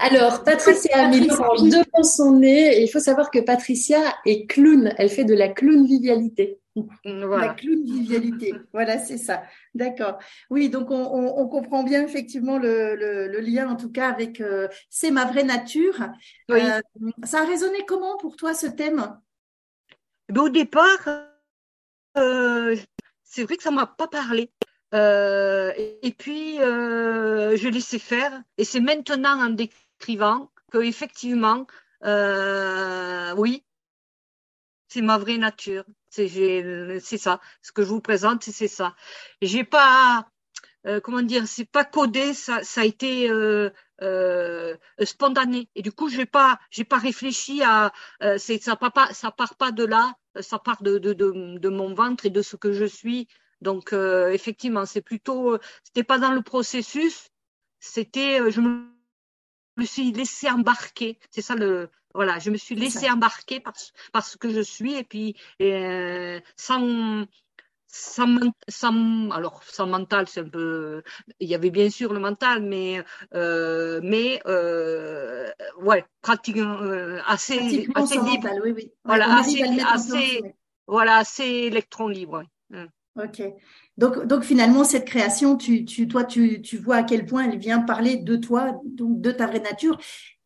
Alors, 0.00 0.44
Patricia 0.44 0.98
a 0.98 1.08
mis 1.08 1.26
l'orange 1.26 1.62
devant 1.62 2.02
son 2.02 2.38
nez. 2.38 2.78
Et 2.78 2.82
il 2.82 2.88
faut 2.88 3.00
savoir 3.00 3.30
que 3.30 3.38
Patricia 3.38 4.14
est 4.26 4.46
clown. 4.46 4.92
Elle 4.98 5.08
fait 5.08 5.24
de 5.24 5.34
la 5.34 5.48
clown 5.48 5.86
vivialité. 5.86 6.58
Voilà. 7.04 7.46
La 7.46 7.54
clown 7.54 7.82
vivialité. 7.84 8.52
Voilà, 8.74 8.98
c'est 8.98 9.16
ça. 9.16 9.44
D'accord. 9.74 10.18
Oui, 10.50 10.68
donc 10.68 10.90
on, 10.90 11.48
comprend 11.48 11.84
bien 11.84 12.04
effectivement 12.04 12.58
le, 12.58 13.40
lien, 13.40 13.70
en 13.70 13.76
tout 13.76 13.90
cas, 13.90 14.10
avec 14.10 14.42
euh, 14.42 14.68
C'est 14.90 15.10
ma 15.10 15.24
vraie 15.24 15.44
nature. 15.44 16.06
Euh, 16.50 16.80
ça 17.24 17.40
a 17.40 17.46
résonné 17.46 17.86
comment 17.86 18.18
pour 18.18 18.36
toi 18.36 18.52
ce 18.52 18.66
thème? 18.66 19.18
Ben, 20.28 20.42
Au 20.42 20.48
départ, 20.50 21.08
euh, 22.18 22.76
c'est 23.24 23.44
vrai 23.44 23.56
que 23.56 23.62
ça 23.62 23.70
ne 23.70 23.76
m'a 23.76 23.86
pas 23.86 24.08
parlé. 24.08 24.50
Et, 24.92 26.14
puis, 26.18 26.58
je 26.58 27.68
laissais 27.68 27.98
faire. 27.98 28.42
Et 28.58 28.64
c'est 28.64 28.80
maintenant 28.80 29.40
en 29.46 29.50
décrivant 29.50 30.50
que 30.70 30.78
effectivement, 30.78 31.66
oui, 33.36 33.64
c'est 34.88 35.02
ma 35.02 35.18
vraie 35.18 35.38
nature. 35.38 35.84
C'est 36.10 36.28
ça. 37.18 37.40
Ce 37.62 37.72
que 37.72 37.82
je 37.82 37.88
vous 37.88 38.00
présente, 38.02 38.42
c'est 38.42 38.68
ça. 38.68 38.94
J'ai 39.40 39.64
pas, 39.64 40.28
euh, 40.86 41.00
comment 41.00 41.22
dire, 41.22 41.46
c'est 41.46 41.64
pas 41.64 41.84
codé, 41.84 42.34
ça, 42.34 42.60
a 42.76 42.84
été 42.84 43.30
euh, 43.30 43.70
euh, 44.02 44.76
spontané. 45.02 45.70
Et 45.74 45.82
du 45.82 45.92
coup, 45.92 46.10
j'ai 46.10 46.26
pas, 46.26 46.58
j'ai 46.70 46.84
pas 46.84 46.98
réfléchi 46.98 47.62
à, 47.62 47.92
ça 48.36 48.76
part 48.76 48.92
pas, 48.92 49.08
part 49.36 49.54
pas 49.56 49.72
de 49.72 49.84
là, 49.84 50.14
ça 50.40 50.58
part 50.58 50.82
de 50.82 51.68
mon 51.68 51.94
ventre 51.94 52.26
et 52.26 52.30
de 52.30 52.42
ce 52.42 52.56
que 52.56 52.72
je 52.72 52.84
suis. 52.84 53.28
Donc 53.62 53.92
effectivement, 53.92 54.84
c'est 54.86 55.02
plutôt, 55.02 55.58
c'était 55.84 56.04
pas 56.04 56.18
dans 56.18 56.32
le 56.32 56.42
processus, 56.42 57.28
c'était, 57.80 58.50
je 58.50 58.60
me 58.60 59.84
suis 59.84 60.12
laissé 60.12 60.50
embarquer. 60.50 61.18
C'est 61.30 61.42
ça 61.42 61.54
le, 61.54 61.88
voilà, 62.14 62.38
je 62.38 62.50
me 62.50 62.56
suis 62.56 62.74
laissée 62.74 63.10
embarquer 63.10 63.60
parce, 63.60 63.92
parce 64.12 64.36
que 64.36 64.50
je 64.50 64.60
suis 64.60 64.94
et 64.94 65.04
puis 65.04 65.36
euh, 65.62 66.40
sans, 66.56 67.26
sans, 67.86 68.38
sans, 68.68 69.30
alors 69.30 69.62
sans 69.64 69.86
mental, 69.86 70.28
c'est 70.28 70.40
un 70.40 70.48
peu, 70.48 71.02
il 71.40 71.48
y 71.48 71.54
avait 71.54 71.70
bien 71.70 71.90
sûr 71.90 72.12
le 72.12 72.20
mental, 72.20 72.62
mais 72.62 73.02
euh, 73.34 74.00
mais 74.02 74.42
euh, 74.46 75.50
ouais, 75.80 76.04
pratiquement 76.20 76.80
euh, 76.82 77.20
assez 77.26 77.88
assez 77.94 78.18
libre, 78.18 78.50
oui, 78.62 78.72
oui. 78.72 78.92
voilà, 79.04 79.38
assez, 79.38 79.62
assez 79.62 80.42
voilà, 80.86 81.16
assez 81.16 81.44
électron 81.44 82.08
libre. 82.08 82.44
Hum. 82.72 82.88
Ok. 83.16 83.42
Donc, 83.98 84.26
donc 84.26 84.42
finalement, 84.42 84.84
cette 84.84 85.04
création, 85.04 85.56
tu, 85.56 85.84
tu, 85.84 86.08
toi, 86.08 86.24
tu, 86.24 86.62
tu 86.62 86.78
vois 86.78 86.96
à 86.96 87.02
quel 87.02 87.26
point 87.26 87.50
elle 87.50 87.58
vient 87.58 87.80
parler 87.80 88.16
de 88.16 88.36
toi, 88.36 88.80
donc 88.84 89.20
de 89.20 89.30
ta 89.30 89.46
vraie 89.46 89.60
nature 89.60 89.98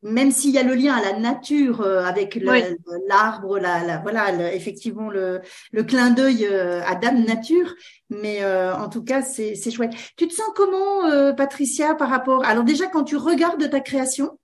même 0.07 0.31
s'il 0.31 0.50
y 0.50 0.59
a 0.59 0.62
le 0.62 0.74
lien 0.74 0.94
à 0.94 1.02
la 1.02 1.18
nature 1.18 1.81
euh, 1.81 2.02
avec 2.05 2.37
l'arbre, 3.09 3.59
la, 3.59 3.98
voilà, 3.98 4.55
effectivement 4.55 5.11
le, 5.11 5.40
clin 5.87 6.11
d'œil 6.11 6.46
euh, 6.46 6.83
à 6.85 6.94
Dame 6.94 7.25
Nature, 7.25 7.75
mais 8.10 8.44
euh, 8.44 8.75
en 8.75 8.88
tout 8.88 9.02
cas 9.02 9.23
c'est 9.23 9.71
chouette. 9.71 9.92
Tu 10.17 10.29
te 10.29 10.35
sens 10.35 10.48
comment, 10.54 11.35
Patricia, 11.35 11.94
par 11.94 12.08
rapport 12.08 12.44
Alors 12.44 12.64
déjà 12.64 12.87
quand 12.87 13.04
tu 13.04 13.17
regardes 13.17 13.69
ta 13.69 13.81
création? 13.81 14.38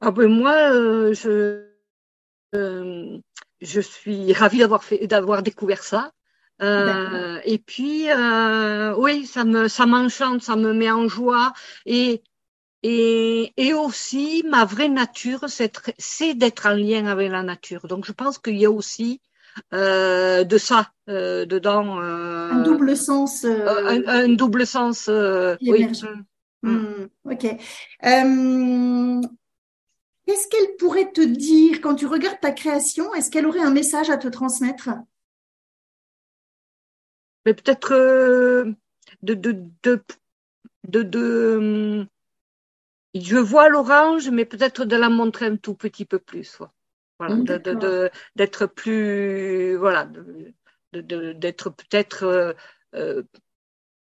Ah 0.00 0.10
ben 0.10 0.28
moi, 0.28 0.72
je 1.12 1.66
je 2.52 3.80
suis 3.80 4.32
ravie 4.32 4.58
d'avoir 4.58 4.82
fait 4.82 5.06
d'avoir 5.06 5.42
découvert 5.42 5.82
ça. 5.82 6.12
Et 6.60 7.58
puis, 7.58 8.06
oui, 8.96 9.26
ça 9.26 9.44
me, 9.44 9.68
ça 9.68 9.86
m'enchante, 9.86 10.42
ça 10.42 10.56
me 10.56 10.72
met 10.72 10.90
en 10.90 11.08
joie. 11.08 11.52
Et 11.86 12.22
et, 12.82 13.52
et 13.58 13.74
aussi, 13.74 14.42
ma 14.48 14.64
vraie 14.64 14.88
nature, 14.88 15.44
c'est 15.48 16.34
d'être 16.34 16.66
en 16.66 16.74
lien 16.74 17.06
avec 17.06 17.30
la 17.30 17.42
nature. 17.42 17.86
Donc, 17.86 18.06
je 18.06 18.12
pense 18.12 18.38
qu'il 18.38 18.56
y 18.56 18.64
a 18.64 18.70
aussi 18.70 19.20
de 19.72 20.58
ça 20.58 20.90
dedans. 21.06 21.98
un 22.00 22.62
double 22.62 22.96
sens. 22.96 23.44
Un, 23.44 24.28
double 24.28 24.66
sens. 24.66 25.10
oui. 25.62 25.86
Mm. 26.62 26.72
Mm. 26.72 27.08
Ok. 27.24 27.56
Qu'est-ce 30.26 30.48
qu'elle 30.48 30.76
pourrait 30.78 31.10
te 31.10 31.22
dire? 31.22 31.80
Quand 31.80 31.96
tu 31.96 32.06
regardes 32.06 32.40
ta 32.40 32.52
création 32.52 33.12
Est-ce 33.14 33.30
qu'elle 33.30 33.46
aurait 33.46 33.62
un 33.62 33.72
message 33.72 34.10
à 34.10 34.16
te 34.16 34.28
transmettre? 34.28 34.90
Mais 37.46 37.54
peut-être 37.54 37.94
de, 39.22 39.34
de, 39.34 39.56
de, 39.82 41.02
de, 41.02 42.06
je 43.14 43.36
vois 43.36 43.68
l'orange, 43.68 44.30
mais 44.30 44.44
peut-être 44.44 44.84
de 44.84 44.96
la 44.96 45.08
montrer 45.08 45.46
un 45.46 45.56
tout 45.56 45.74
petit 45.74 46.04
peu 46.04 46.18
plus. 46.18 46.58
Voilà, 47.18 47.34
de, 47.36 48.10
d'être 48.36 48.66
plus, 48.66 49.76
voilà, 49.76 50.08
d'être 50.92 51.70
peut-être, 51.70 52.22
euh, 52.24 52.52
euh, 52.94 53.22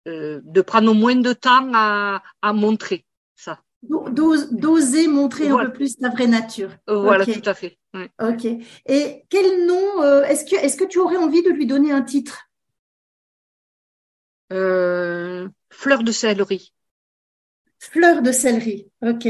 euh, 0.07 0.41
de 0.43 0.61
prendre 0.61 0.93
moins 0.93 1.15
de 1.15 1.33
temps 1.33 1.71
à, 1.73 2.21
à 2.41 2.53
montrer 2.53 3.05
ça. 3.35 3.59
D'oser 3.81 5.07
montrer 5.07 5.49
un 5.49 5.57
peu 5.57 5.71
plus 5.71 5.97
ta 5.97 6.09
vraie 6.09 6.27
nature. 6.27 6.69
Voilà, 6.87 7.25
tout 7.25 7.41
à 7.45 7.53
fait. 7.53 7.79
Ok. 8.21 8.45
Et 8.85 9.23
quel 9.29 9.65
nom 9.65 10.03
Est-ce 10.23 10.45
que, 10.45 10.55
est-ce 10.55 10.77
que 10.77 10.83
tu 10.83 10.99
aurais 10.99 11.17
envie 11.17 11.41
de 11.41 11.49
lui 11.49 11.65
donner 11.65 11.91
un 11.91 12.01
titre? 12.01 12.48
Fleur 14.49 16.03
de 16.03 16.11
céleri. 16.11 16.73
Fleur 17.79 18.21
de 18.21 18.31
céleri. 18.31 18.91
Ok. 19.01 19.27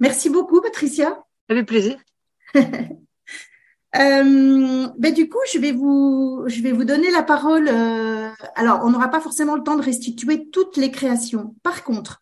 Merci 0.00 0.30
beaucoup, 0.30 0.60
Patricia. 0.60 1.24
Avec 1.48 1.66
plaisir. 1.66 1.96
Euh, 3.96 4.88
ben 4.98 5.14
du 5.14 5.28
coup, 5.28 5.38
je 5.52 5.58
vais 5.60 5.70
vous, 5.70 6.42
je 6.46 6.60
vais 6.62 6.72
vous 6.72 6.82
donner 6.82 7.12
la 7.12 7.22
parole. 7.22 7.68
Euh, 7.68 8.28
alors, 8.56 8.80
on 8.82 8.90
n'aura 8.90 9.08
pas 9.08 9.20
forcément 9.20 9.54
le 9.54 9.62
temps 9.62 9.76
de 9.76 9.82
restituer 9.84 10.50
toutes 10.50 10.76
les 10.76 10.90
créations. 10.90 11.54
Par 11.62 11.84
contre, 11.84 12.20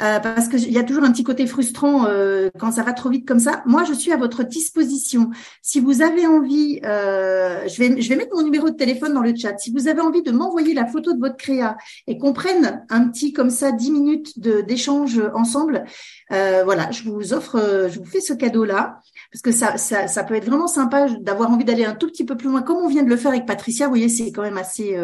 euh, 0.00 0.18
parce 0.18 0.48
qu'il 0.48 0.72
y 0.72 0.78
a 0.78 0.82
toujours 0.82 1.04
un 1.04 1.12
petit 1.12 1.22
côté 1.22 1.46
frustrant 1.46 2.06
euh, 2.06 2.50
quand 2.58 2.72
ça 2.72 2.82
va 2.82 2.92
trop 2.92 3.10
vite 3.10 3.28
comme 3.28 3.38
ça. 3.38 3.62
Moi, 3.64 3.84
je 3.84 3.92
suis 3.92 4.10
à 4.10 4.16
votre 4.16 4.42
disposition. 4.42 5.30
Si 5.62 5.78
vous 5.78 6.02
avez 6.02 6.26
envie, 6.26 6.80
euh, 6.84 7.68
je, 7.68 7.78
vais, 7.78 8.00
je 8.02 8.08
vais 8.08 8.16
mettre 8.16 8.34
mon 8.34 8.42
numéro 8.42 8.70
de 8.70 8.74
téléphone 8.74 9.14
dans 9.14 9.22
le 9.22 9.36
chat. 9.36 9.56
Si 9.58 9.70
vous 9.70 9.86
avez 9.86 10.00
envie 10.00 10.22
de 10.22 10.32
m'envoyer 10.32 10.74
la 10.74 10.86
photo 10.86 11.12
de 11.12 11.20
votre 11.20 11.36
créa 11.36 11.76
et 12.08 12.18
qu'on 12.18 12.32
prenne 12.32 12.84
un 12.90 13.08
petit 13.08 13.32
comme 13.32 13.50
ça 13.50 13.70
10 13.70 13.92
minutes 13.92 14.40
d'échange 14.40 15.20
ensemble, 15.32 15.84
voilà, 16.30 16.90
je 16.90 17.08
vous 17.08 17.32
offre, 17.32 17.88
je 17.88 17.98
vous 17.98 18.06
fais 18.06 18.20
ce 18.20 18.32
cadeau-là 18.32 18.98
parce 19.30 19.42
que 19.42 19.52
ça, 19.52 19.76
ça, 19.76 20.08
ça, 20.08 20.24
peut 20.24 20.34
être 20.34 20.46
vraiment 20.46 20.66
sympa 20.66 21.08
d'avoir 21.20 21.50
envie 21.50 21.64
d'aller 21.64 21.84
un 21.84 21.94
tout 21.94 22.08
petit 22.08 22.24
peu 22.24 22.36
plus 22.36 22.48
loin, 22.48 22.62
comme 22.62 22.78
on 22.78 22.88
vient 22.88 23.02
de 23.02 23.08
le 23.08 23.16
faire 23.16 23.30
avec 23.30 23.46
Patricia. 23.46 23.86
Vous 23.86 23.92
voyez, 23.92 24.08
c'est 24.08 24.32
quand 24.32 24.42
même 24.42 24.58
assez 24.58 24.96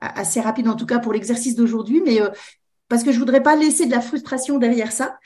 assez 0.00 0.42
rapide 0.42 0.68
en 0.68 0.74
tout 0.74 0.84
cas 0.84 0.98
pour 0.98 1.14
l'exercice 1.14 1.54
d'aujourd'hui, 1.54 2.02
mais 2.04 2.20
parce 2.88 3.02
que 3.02 3.12
je 3.12 3.18
voudrais 3.18 3.42
pas 3.42 3.56
laisser 3.56 3.86
de 3.86 3.90
la 3.90 4.00
frustration 4.00 4.58
derrière 4.58 4.92
ça. 4.92 5.18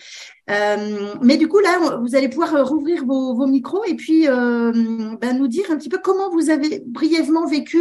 Euh, 0.48 1.14
mais 1.22 1.36
du 1.36 1.46
coup, 1.46 1.60
là, 1.60 1.98
vous 2.00 2.16
allez 2.16 2.28
pouvoir 2.28 2.54
euh, 2.54 2.64
rouvrir 2.64 3.04
vos, 3.04 3.46
micros 3.46 3.84
et 3.84 3.94
puis 3.94 4.28
euh, 4.28 4.72
ben, 5.20 5.38
nous 5.38 5.46
dire 5.46 5.70
un 5.70 5.76
petit 5.76 5.88
peu 5.88 5.98
comment 5.98 6.30
vous 6.30 6.50
avez 6.50 6.82
brièvement 6.86 7.46
vécu 7.46 7.78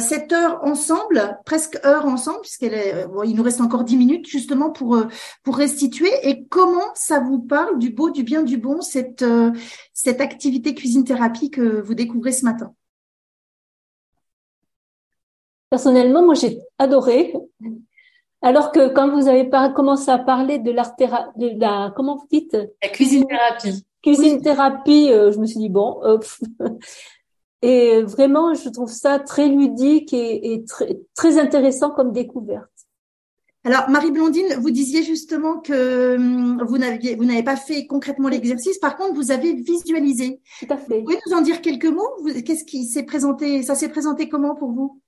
cette 0.00 0.32
heure 0.32 0.60
ensemble, 0.64 1.38
presque 1.44 1.78
heure 1.84 2.06
ensemble, 2.06 2.40
puisqu'elle 2.42 3.08
nous 3.08 3.42
reste 3.42 3.60
encore 3.60 3.84
dix 3.84 3.96
minutes 3.96 4.26
justement 4.26 4.70
pour 4.70 4.98
pour 5.44 5.56
restituer 5.56 6.10
et 6.22 6.44
comment 6.46 6.92
ça 6.94 7.20
vous 7.20 7.40
parle 7.40 7.78
du 7.78 7.90
beau, 7.90 8.10
du 8.10 8.22
bien, 8.22 8.42
du 8.42 8.58
bon 8.58 8.80
cette 8.82 9.24
cette 9.94 10.20
activité 10.20 10.74
cuisine 10.74 11.04
thérapie 11.04 11.50
que 11.50 11.80
vous 11.80 11.94
découvrez 11.94 12.32
ce 12.32 12.44
matin? 12.44 12.74
Personnellement, 15.72 16.22
moi, 16.22 16.34
j'ai 16.34 16.58
adoré. 16.78 17.32
Alors 18.42 18.72
que 18.72 18.88
quand 18.88 19.08
vous 19.08 19.28
avez 19.28 19.48
commencé 19.74 20.10
à 20.10 20.18
parler 20.18 20.58
de 20.58 20.72
l'art 20.72 20.94
de 20.98 21.58
la, 21.58 21.92
comment 21.94 22.16
vous 22.16 22.26
dites? 22.28 22.56
La 22.82 22.88
cuisine 22.88 23.24
thérapie. 23.26 23.84
Cuisine 24.02 24.42
thérapie, 24.42 25.12
euh, 25.12 25.30
je 25.30 25.38
me 25.38 25.46
suis 25.46 25.60
dit 25.60 25.68
bon. 25.68 26.00
et 27.62 28.02
vraiment, 28.02 28.52
je 28.54 28.68
trouve 28.68 28.90
ça 28.90 29.20
très 29.20 29.46
ludique 29.46 30.12
et, 30.12 30.64
très, 30.66 30.98
très 31.14 31.38
intéressant 31.38 31.90
comme 31.90 32.12
découverte. 32.12 32.68
Alors, 33.64 33.88
Marie 33.88 34.10
Blondine, 34.10 34.56
vous 34.58 34.72
disiez 34.72 35.04
justement 35.04 35.60
que 35.60 36.16
hum, 36.16 36.64
vous 36.66 36.78
n'aviez, 36.78 37.14
vous 37.14 37.24
n'avez 37.24 37.44
pas 37.44 37.54
fait 37.54 37.86
concrètement 37.86 38.28
l'exercice. 38.28 38.78
Par 38.78 38.96
contre, 38.96 39.14
vous 39.14 39.30
avez 39.30 39.52
visualisé. 39.52 40.40
Tout 40.58 40.66
à 40.68 40.76
fait. 40.76 40.98
Vous 40.98 41.04
pouvez 41.04 41.20
nous 41.28 41.36
en 41.36 41.42
dire 41.42 41.60
quelques 41.60 41.86
mots? 41.86 42.10
Qu'est-ce 42.44 42.64
qui 42.64 42.86
s'est 42.86 43.04
présenté 43.04 43.62
Ça 43.62 43.76
s'est 43.76 43.88
présenté 43.88 44.28
comment 44.28 44.56
pour 44.56 44.72
vous? 44.72 45.00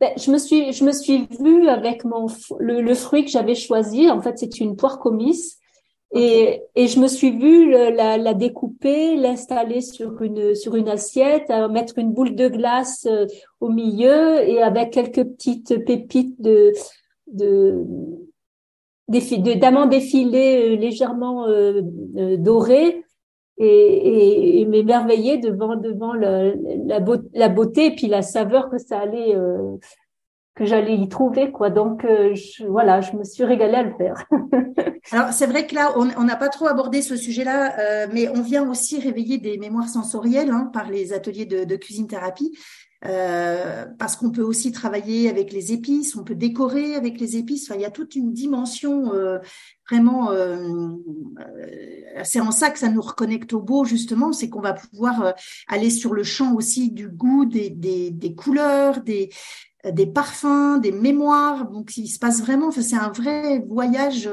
Ben, 0.00 0.10
je 0.16 0.30
me 0.30 0.38
suis, 0.38 0.72
je 0.72 0.84
me 0.84 0.92
suis 0.92 1.26
vue 1.40 1.68
avec 1.68 2.04
mon 2.04 2.26
le, 2.58 2.80
le 2.80 2.94
fruit 2.94 3.24
que 3.24 3.30
j'avais 3.30 3.54
choisi. 3.54 4.10
En 4.10 4.20
fait, 4.20 4.38
c'est 4.38 4.60
une 4.60 4.76
poire 4.76 4.98
comice. 4.98 5.58
Et, 6.14 6.62
et 6.76 6.86
je 6.86 7.00
me 7.00 7.08
suis 7.08 7.32
vue 7.32 7.70
la, 7.70 8.16
la 8.16 8.32
découper, 8.32 9.16
l'installer 9.16 9.80
sur 9.80 10.22
une 10.22 10.54
sur 10.54 10.76
une 10.76 10.88
assiette, 10.88 11.48
mettre 11.70 11.98
une 11.98 12.12
boule 12.12 12.36
de 12.36 12.48
glace 12.48 13.06
euh, 13.10 13.26
au 13.60 13.68
milieu 13.68 14.40
et 14.48 14.62
avec 14.62 14.92
quelques 14.92 15.24
petites 15.24 15.84
pépites 15.84 16.40
de 16.40 16.72
de 17.26 17.84
d'amandes 19.54 19.94
effilées 19.94 20.74
euh, 20.74 20.76
légèrement 20.76 21.46
euh, 21.46 21.82
euh, 22.16 22.36
dorées 22.36 23.04
et, 23.58 24.60
et, 24.60 24.66
m'émerveiller 24.66 25.38
devant 25.38 25.76
devant 25.76 26.12
la, 26.12 26.54
la, 26.84 27.00
la, 27.32 27.48
beauté 27.48 27.86
et 27.86 27.94
puis 27.94 28.06
la 28.06 28.22
saveur 28.22 28.68
que 28.68 28.78
ça 28.78 28.98
allait 28.98 29.34
euh, 29.34 29.76
que 30.54 30.64
j'allais 30.64 30.96
y 30.96 31.08
trouver 31.08 31.52
quoi. 31.52 31.70
Donc 31.70 32.04
euh, 32.04 32.34
je, 32.34 32.64
voilà 32.66 33.00
je 33.00 33.16
me 33.16 33.24
suis 33.24 33.44
régalée 33.44 33.76
à 33.76 33.82
le 33.82 33.94
faire. 33.96 34.26
Alors 35.12 35.32
c'est 35.32 35.46
vrai 35.46 35.66
que 35.66 35.74
là 35.74 35.94
on 35.96 36.24
n'a 36.24 36.36
pas 36.36 36.48
trop 36.48 36.66
abordé 36.66 37.00
ce 37.00 37.16
sujet 37.16 37.44
là 37.44 37.78
euh, 37.78 38.06
mais 38.12 38.28
on 38.28 38.42
vient 38.42 38.68
aussi 38.68 39.00
réveiller 39.00 39.38
des 39.38 39.56
mémoires 39.56 39.88
sensorielles 39.88 40.50
hein, 40.50 40.70
par 40.72 40.90
les 40.90 41.12
ateliers 41.12 41.46
de, 41.46 41.64
de 41.64 41.76
cuisine 41.76 42.08
thérapie 42.08 42.52
euh, 43.04 43.84
parce 43.98 44.16
qu'on 44.16 44.30
peut 44.30 44.42
aussi 44.42 44.72
travailler 44.72 45.28
avec 45.28 45.52
les 45.52 45.72
épices, 45.72 46.16
on 46.16 46.24
peut 46.24 46.34
décorer 46.34 46.94
avec 46.94 47.20
les 47.20 47.36
épices. 47.36 47.68
Enfin, 47.68 47.78
il 47.78 47.82
y 47.82 47.86
a 47.86 47.90
toute 47.90 48.14
une 48.14 48.32
dimension 48.32 49.12
euh, 49.12 49.38
vraiment. 49.88 50.30
Euh, 50.30 50.92
c'est 52.24 52.40
en 52.40 52.50
ça 52.50 52.70
que 52.70 52.78
ça 52.78 52.88
nous 52.88 53.02
reconnecte 53.02 53.52
au 53.52 53.60
beau 53.60 53.84
justement, 53.84 54.32
c'est 54.32 54.48
qu'on 54.48 54.60
va 54.60 54.72
pouvoir 54.72 55.34
aller 55.68 55.90
sur 55.90 56.14
le 56.14 56.24
champ 56.24 56.54
aussi 56.54 56.90
du 56.90 57.08
goût, 57.08 57.44
des, 57.44 58.34
couleurs, 58.36 59.02
des 59.02 59.30
parfums, 60.06 60.80
des 60.80 60.92
mémoires. 60.92 61.70
Donc, 61.70 61.96
il 61.98 62.08
se 62.08 62.18
passe 62.18 62.40
vraiment, 62.40 62.70
c'est 62.70 62.96
un 62.96 63.10
vrai 63.10 63.60
voyage 63.68 64.28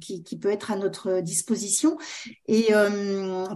qui, 0.00 0.38
peut 0.38 0.50
être 0.50 0.72
à 0.72 0.76
notre 0.76 1.20
disposition. 1.20 1.96
Et 2.48 2.68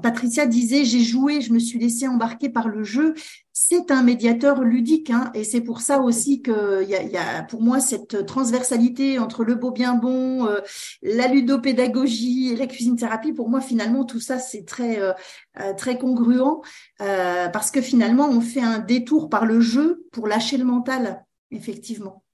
Patricia 0.03 0.47
disait, 0.47 0.85
j'ai 0.85 1.03
joué, 1.03 1.41
je 1.41 1.53
me 1.53 1.59
suis 1.59 1.79
laissée 1.79 2.07
embarquer 2.07 2.49
par 2.49 2.69
le 2.69 2.85
jeu 2.85 3.15
c'est 3.57 3.93
un 3.93 4.03
médiateur 4.03 4.63
ludique, 4.63 5.11
hein, 5.11 5.31
et 5.33 5.45
c'est 5.45 5.61
pour 5.61 5.81
ça 5.81 6.01
aussi 6.01 6.43
que 6.43 6.85
y 6.85 6.97
a, 6.97 7.03
y 7.05 7.17
a, 7.17 7.45
pour 7.45 7.63
moi 7.63 7.79
cette 7.79 8.27
transversalité 8.27 9.21
entre 9.21 9.45
le 9.45 9.55
beau 9.55 9.71
bien 9.71 9.95
bon, 9.95 10.45
euh, 10.49 10.59
la 11.03 11.29
ludopédagogie 11.29 12.51
et 12.53 12.57
la 12.57 12.67
cuisine 12.67 12.97
thérapie. 12.97 13.33
Pour 13.33 13.49
moi, 13.49 13.61
finalement, 13.61 14.05
tout 14.05 14.19
ça 14.19 14.41
c'est 14.41 14.65
très 14.65 14.99
euh, 14.99 15.13
euh, 15.61 15.73
très 15.73 15.99
congruent 15.99 16.63
parce 16.99 17.71
que 17.71 17.81
finalement, 17.81 18.29
on 18.29 18.41
fait 18.41 18.61
un 18.61 18.81
détour 18.81 19.31
par 19.31 19.47
le 19.47 19.61
jeu 19.61 20.05
pour 20.11 20.27
lâcher 20.27 20.57
le 20.57 20.65
mental, 20.65 21.25
effectivement. 21.53 22.25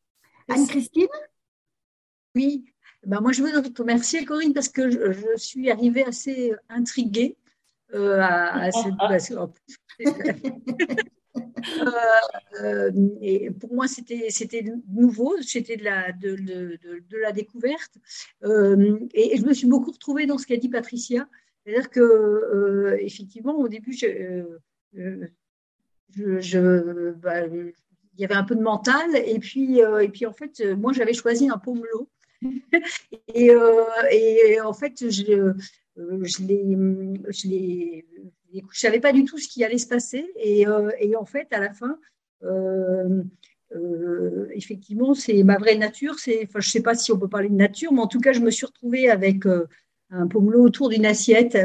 Anne-Christine 0.49 1.07
Oui, 2.35 2.65
ben 3.07 3.21
moi 3.21 3.33
je 3.33 3.43
veux 3.43 3.63
te 3.63 3.83
remercier 3.83 4.25
Corinne 4.25 4.55
parce 4.55 4.71
que 4.71 4.91
je, 4.91 5.37
suis 5.37 5.71
arrivée 5.71 6.05
assez 6.05 6.55
intriguée 6.71 7.37
à, 7.95 8.65
à 8.65 8.71
cette, 9.19 9.39
Euh, 11.67 12.61
euh, 12.63 12.91
et 13.21 13.51
pour 13.51 13.73
moi, 13.75 13.87
c'était 13.87 14.65
nouveau, 14.89 15.41
c'était 15.43 15.77
de 15.77 15.85
la 15.85 16.13
de, 16.13 16.37
de, 16.37 16.79
de, 17.09 17.17
la 17.19 17.33
découverte. 17.33 17.99
Euh, 18.45 18.99
et, 19.15 19.37
je 19.37 19.45
me 19.45 19.53
suis 19.53 19.67
beaucoup 19.67 19.91
retrouvée 19.93 20.27
dans 20.27 20.39
ce 20.39 20.47
qu'a 20.47 20.57
dit 20.57 20.69
Patricia, 20.69 21.29
c'est-à-dire 21.65 21.91
que 21.91 22.97
effectivement, 23.01 23.57
au 23.57 23.69
début, 23.69 23.93
je, 23.93 24.45
je, 26.15 27.11
bah, 27.13 27.47
il 27.47 27.73
y 28.19 28.25
avait 28.25 28.35
un 28.35 28.45
peu 28.45 28.57
de 28.57 28.63
mental, 28.63 29.17
et 29.17 29.39
puis 29.39 29.79
et 29.79 30.09
puis 30.09 30.27
en 30.27 30.33
fait, 30.33 30.63
moi, 30.77 30.93
j'avais 30.93 31.15
choisi 31.15 31.49
un 31.49 31.59
pomelo. 31.59 32.09
et, 33.35 33.51
et 33.51 34.61
en 34.61 34.73
fait, 34.73 35.11
je, 35.11 35.55
je 35.97 36.43
l'ai 36.47 38.05
je 38.53 38.59
ne 38.59 38.63
savais 38.73 39.01
pas 39.01 39.13
du 39.13 39.25
tout 39.25 39.39
ce 39.39 39.49
qui 39.49 39.65
allait 39.65 39.79
se 39.79 39.87
passer. 39.87 40.27
Et, 40.37 40.67
euh, 40.67 40.91
en 41.19 41.25
fait, 41.25 41.49
à 41.53 41.61
la 41.61 41.73
fin, 41.73 41.99
euh, 42.43 43.23
euh, 43.75 44.49
effectivement, 44.55 45.15
c'est 45.15 45.43
ma 45.43 45.59
vraie 45.59 45.77
nature. 45.77 46.17
Je 46.19 46.47
ne 46.55 46.61
sais 46.61 46.83
pas 46.83 46.95
si 46.95 47.13
on 47.13 47.19
peut 47.19 47.29
parler 47.29 47.49
de 47.49 47.55
nature, 47.55 47.93
mais 47.93 48.01
en 48.01 48.07
tout 48.07 48.21
cas, 48.21 48.33
je 48.33 48.41
me 48.41 48.51
suis 48.51 48.67
retrouvée 48.67 49.11
avec, 49.11 49.45
un 50.13 50.27
pomelo 50.27 50.65
autour 50.65 50.89
d'une 50.89 51.07
assiette 51.07 51.57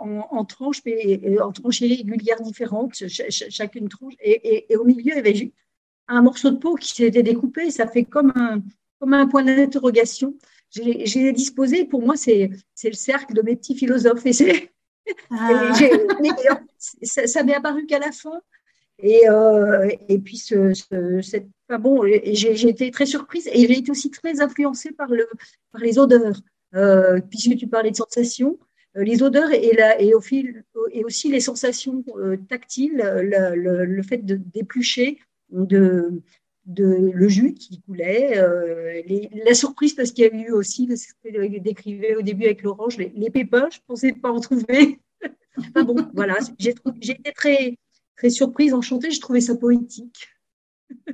en, 0.00 0.44
tranches, 0.44 0.82
mais 0.84 1.38
en 1.40 1.52
tranches 1.52 1.78
régulières 1.78 2.40
différentes, 2.42 2.94
chacune 3.08 3.88
tranche. 3.88 4.14
Et, 4.20 4.66
au 4.76 4.84
milieu, 4.84 5.12
il 5.12 5.14
y 5.14 5.18
avait 5.18 5.52
un 6.08 6.22
morceau 6.22 6.50
de 6.50 6.56
peau 6.56 6.74
qui 6.74 6.92
s'était 6.92 7.22
découpé. 7.22 7.70
Ça 7.70 7.86
fait 7.86 8.04
comme 8.04 8.32
un 9.00 9.26
point 9.28 9.44
d'interrogation. 9.44 10.34
J'ai 10.74 11.32
disposé, 11.32 11.84
pour 11.84 12.02
moi, 12.02 12.16
c'est 12.16 12.50
le 12.82 12.92
cercle 12.92 13.34
de 13.34 13.42
mes 13.42 13.56
petits 13.56 13.76
philosophes. 13.76 14.26
Et, 14.26 14.70
ah. 15.30 15.72
ça, 17.02 17.26
ça 17.26 17.42
m'est 17.44 17.54
apparu 17.54 17.86
qu'à 17.86 17.98
la 17.98 18.12
fin. 18.12 18.40
Et, 18.98 19.28
euh, 19.28 19.88
et 20.08 20.18
puis, 20.18 20.36
ce, 20.36 20.72
ce, 20.72 21.20
cette, 21.20 21.48
bon, 21.80 22.02
j'ai 22.06 22.68
été 22.68 22.90
très 22.90 23.06
surprise 23.06 23.48
et 23.52 23.66
j'ai 23.66 23.78
été 23.78 23.90
aussi 23.90 24.10
très 24.10 24.40
influencée 24.40 24.92
par, 24.92 25.08
le, 25.08 25.28
par 25.72 25.82
les 25.82 25.98
odeurs. 25.98 26.40
Euh, 26.74 27.20
puisque 27.30 27.56
tu 27.56 27.68
parlais 27.68 27.90
de 27.90 27.96
sensations, 27.96 28.58
euh, 28.96 29.04
les 29.04 29.22
odeurs 29.22 29.52
et, 29.52 29.72
la, 29.76 30.00
et, 30.00 30.14
au 30.14 30.20
fil, 30.20 30.64
et 30.90 31.04
aussi 31.04 31.30
les 31.30 31.40
sensations 31.40 32.04
tactiles, 32.48 32.96
le, 32.96 33.54
le, 33.54 33.84
le, 33.84 34.02
fait 34.02 34.24
d'éplucher, 34.24 35.18
de, 35.50 36.22
de, 36.66 37.10
le 37.12 37.28
jus 37.28 37.54
qui 37.54 37.80
coulait, 37.80 38.38
euh, 38.38 39.02
les, 39.06 39.30
la 39.44 39.54
surprise 39.54 39.94
parce 39.94 40.12
qu'il 40.12 40.24
y 40.24 40.28
a 40.28 40.34
eu 40.34 40.50
aussi, 40.52 40.88
ce 40.96 41.12
que 41.22 41.58
décrivait 41.58 42.16
au 42.16 42.22
début 42.22 42.44
avec 42.44 42.62
l'orange, 42.62 42.96
les, 42.96 43.12
les 43.14 43.30
pépins, 43.30 43.68
je 43.70 43.78
ne 43.78 43.84
pensais 43.86 44.12
pas 44.12 44.30
en 44.30 44.40
trouver. 44.40 45.00
enfin 45.58 45.84
bon, 45.84 45.96
voilà, 46.14 46.36
j'ai 46.58 46.74
été 47.12 47.32
très, 47.32 47.78
très 48.16 48.30
surprise, 48.30 48.74
enchantée, 48.74 49.10
j'ai 49.10 49.20
trouvé 49.20 49.40
ça 49.40 49.54
poétique. 49.56 50.28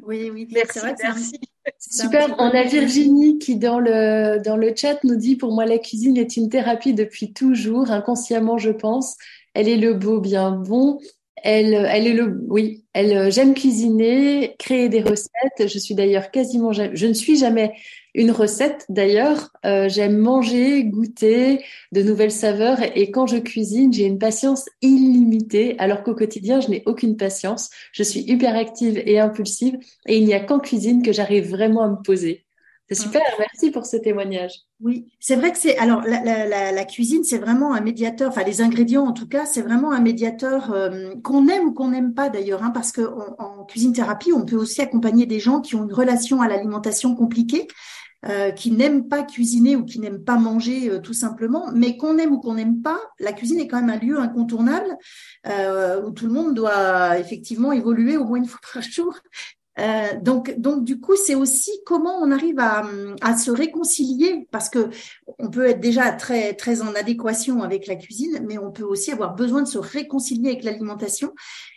Oui, 0.02 0.30
oui. 0.32 0.48
Merci, 0.52 0.78
vrai 0.78 0.94
merci. 1.00 1.38
Super. 1.78 2.34
On 2.38 2.50
a 2.50 2.64
Virginie 2.64 3.38
qui, 3.38 3.56
dans 3.56 3.78
le, 3.78 4.42
dans 4.42 4.56
le 4.56 4.74
chat, 4.74 5.02
nous 5.04 5.16
dit 5.16 5.36
Pour 5.36 5.52
moi, 5.52 5.64
la 5.66 5.78
cuisine 5.78 6.16
est 6.16 6.36
une 6.36 6.48
thérapie 6.48 6.94
depuis 6.94 7.32
toujours, 7.32 7.90
inconsciemment, 7.90 8.58
je 8.58 8.70
pense. 8.70 9.16
Elle 9.54 9.68
est 9.68 9.76
le 9.76 9.94
beau, 9.94 10.20
bien 10.20 10.52
bon. 10.52 11.00
Elle, 11.42 11.74
elle 11.74 12.06
est 12.06 12.12
le, 12.12 12.44
oui, 12.48 12.84
elle, 12.92 13.30
j'aime 13.32 13.54
cuisiner, 13.54 14.56
créer 14.58 14.88
des 14.88 15.02
recettes. 15.02 15.66
Je 15.66 15.78
suis 15.78 15.94
d'ailleurs 15.94 16.30
quasiment, 16.30 16.72
je 16.72 17.06
ne 17.06 17.12
suis 17.14 17.36
jamais 17.36 17.72
une 18.14 18.30
recette 18.30 18.84
d'ailleurs. 18.88 19.50
Euh, 19.64 19.88
j'aime 19.88 20.16
manger, 20.16 20.84
goûter 20.84 21.64
de 21.92 22.02
nouvelles 22.02 22.32
saveurs 22.32 22.78
et 22.96 23.10
quand 23.10 23.26
je 23.26 23.36
cuisine, 23.36 23.92
j'ai 23.92 24.04
une 24.04 24.18
patience 24.18 24.66
illimitée 24.82 25.76
alors 25.78 26.02
qu'au 26.02 26.14
quotidien, 26.14 26.60
je 26.60 26.68
n'ai 26.68 26.82
aucune 26.86 27.16
patience. 27.16 27.70
Je 27.92 28.02
suis 28.02 28.20
hyper 28.20 28.56
active 28.56 29.00
et 29.04 29.18
impulsive 29.18 29.78
et 30.06 30.16
il 30.18 30.24
n'y 30.24 30.34
a 30.34 30.40
qu'en 30.40 30.58
cuisine 30.58 31.02
que 31.02 31.12
j'arrive 31.12 31.48
vraiment 31.48 31.82
à 31.82 31.88
me 31.88 32.02
poser. 32.02 32.44
C'est 32.90 33.02
super, 33.02 33.22
merci 33.38 33.70
pour 33.70 33.86
ce 33.86 33.96
témoignage. 33.96 34.52
Oui, 34.80 35.06
c'est 35.20 35.36
vrai 35.36 35.52
que 35.52 35.58
c'est 35.58 35.78
alors 35.78 36.02
la, 36.02 36.24
la, 36.24 36.72
la, 36.72 36.84
cuisine, 36.84 37.22
c'est 37.22 37.38
vraiment 37.38 37.72
un 37.72 37.80
médiateur. 37.80 38.30
Enfin, 38.30 38.42
les 38.42 38.62
ingrédients, 38.62 39.06
en 39.06 39.12
tout 39.12 39.28
cas, 39.28 39.46
c'est 39.46 39.62
vraiment 39.62 39.92
un 39.92 40.00
médiateur 40.00 40.72
euh, 40.72 41.14
qu'on 41.22 41.46
aime 41.46 41.68
ou 41.68 41.72
qu'on 41.72 41.90
n'aime 41.90 42.14
pas 42.14 42.30
d'ailleurs, 42.30 42.64
hein, 42.64 42.70
parce 42.70 42.90
que 42.90 43.02
en 43.38 43.64
cuisine 43.64 43.92
thérapie, 43.92 44.32
on 44.32 44.44
peut 44.44 44.56
aussi 44.56 44.82
accompagner 44.82 45.26
des 45.26 45.38
gens 45.38 45.60
qui 45.60 45.76
ont 45.76 45.84
une 45.84 45.92
relation 45.92 46.42
à 46.42 46.48
l'alimentation 46.48 47.14
compliquée. 47.14 47.68
Euh, 48.28 48.50
qui 48.50 48.70
n'aiment 48.70 49.08
pas 49.08 49.22
cuisiner 49.22 49.76
ou 49.76 49.84
qui 49.86 49.98
n'aiment 49.98 50.22
pas 50.22 50.36
manger 50.36 50.90
euh, 50.90 50.98
tout 51.00 51.14
simplement, 51.14 51.70
mais 51.72 51.96
qu'on 51.96 52.18
aime 52.18 52.32
ou 52.32 52.38
qu'on 52.38 52.52
n'aime 52.52 52.82
pas, 52.82 53.00
la 53.18 53.32
cuisine 53.32 53.58
est 53.58 53.66
quand 53.66 53.80
même 53.80 53.88
un 53.88 53.96
lieu 53.96 54.18
incontournable 54.18 54.94
euh, 55.46 56.02
où 56.02 56.10
tout 56.10 56.26
le 56.26 56.32
monde 56.32 56.54
doit 56.54 57.18
effectivement 57.18 57.72
évoluer 57.72 58.18
au 58.18 58.26
moins 58.26 58.36
une 58.36 58.44
fois 58.44 58.60
par 58.74 58.82
jour. 58.82 59.16
Euh, 59.78 60.20
donc, 60.20 60.58
donc 60.58 60.84
du 60.84 61.00
coup, 61.00 61.16
c'est 61.16 61.34
aussi 61.34 61.70
comment 61.86 62.18
on 62.20 62.32
arrive 62.32 62.58
à, 62.58 62.84
à, 63.22 63.36
se 63.36 63.50
réconcilier, 63.50 64.48
parce 64.50 64.68
que 64.68 64.90
on 65.38 65.48
peut 65.48 65.66
être 65.66 65.80
déjà 65.80 66.10
très 66.12 66.54
très 66.54 66.82
en 66.82 66.94
adéquation 66.94 67.62
avec 67.62 67.86
la 67.86 67.96
cuisine, 67.96 68.44
mais 68.46 68.58
on 68.58 68.72
peut 68.72 68.84
aussi 68.84 69.12
avoir 69.12 69.34
besoin 69.34 69.62
de 69.62 69.68
se 69.68 69.78
réconcilier 69.78 70.50
avec 70.50 70.64
l'alimentation. 70.64 71.32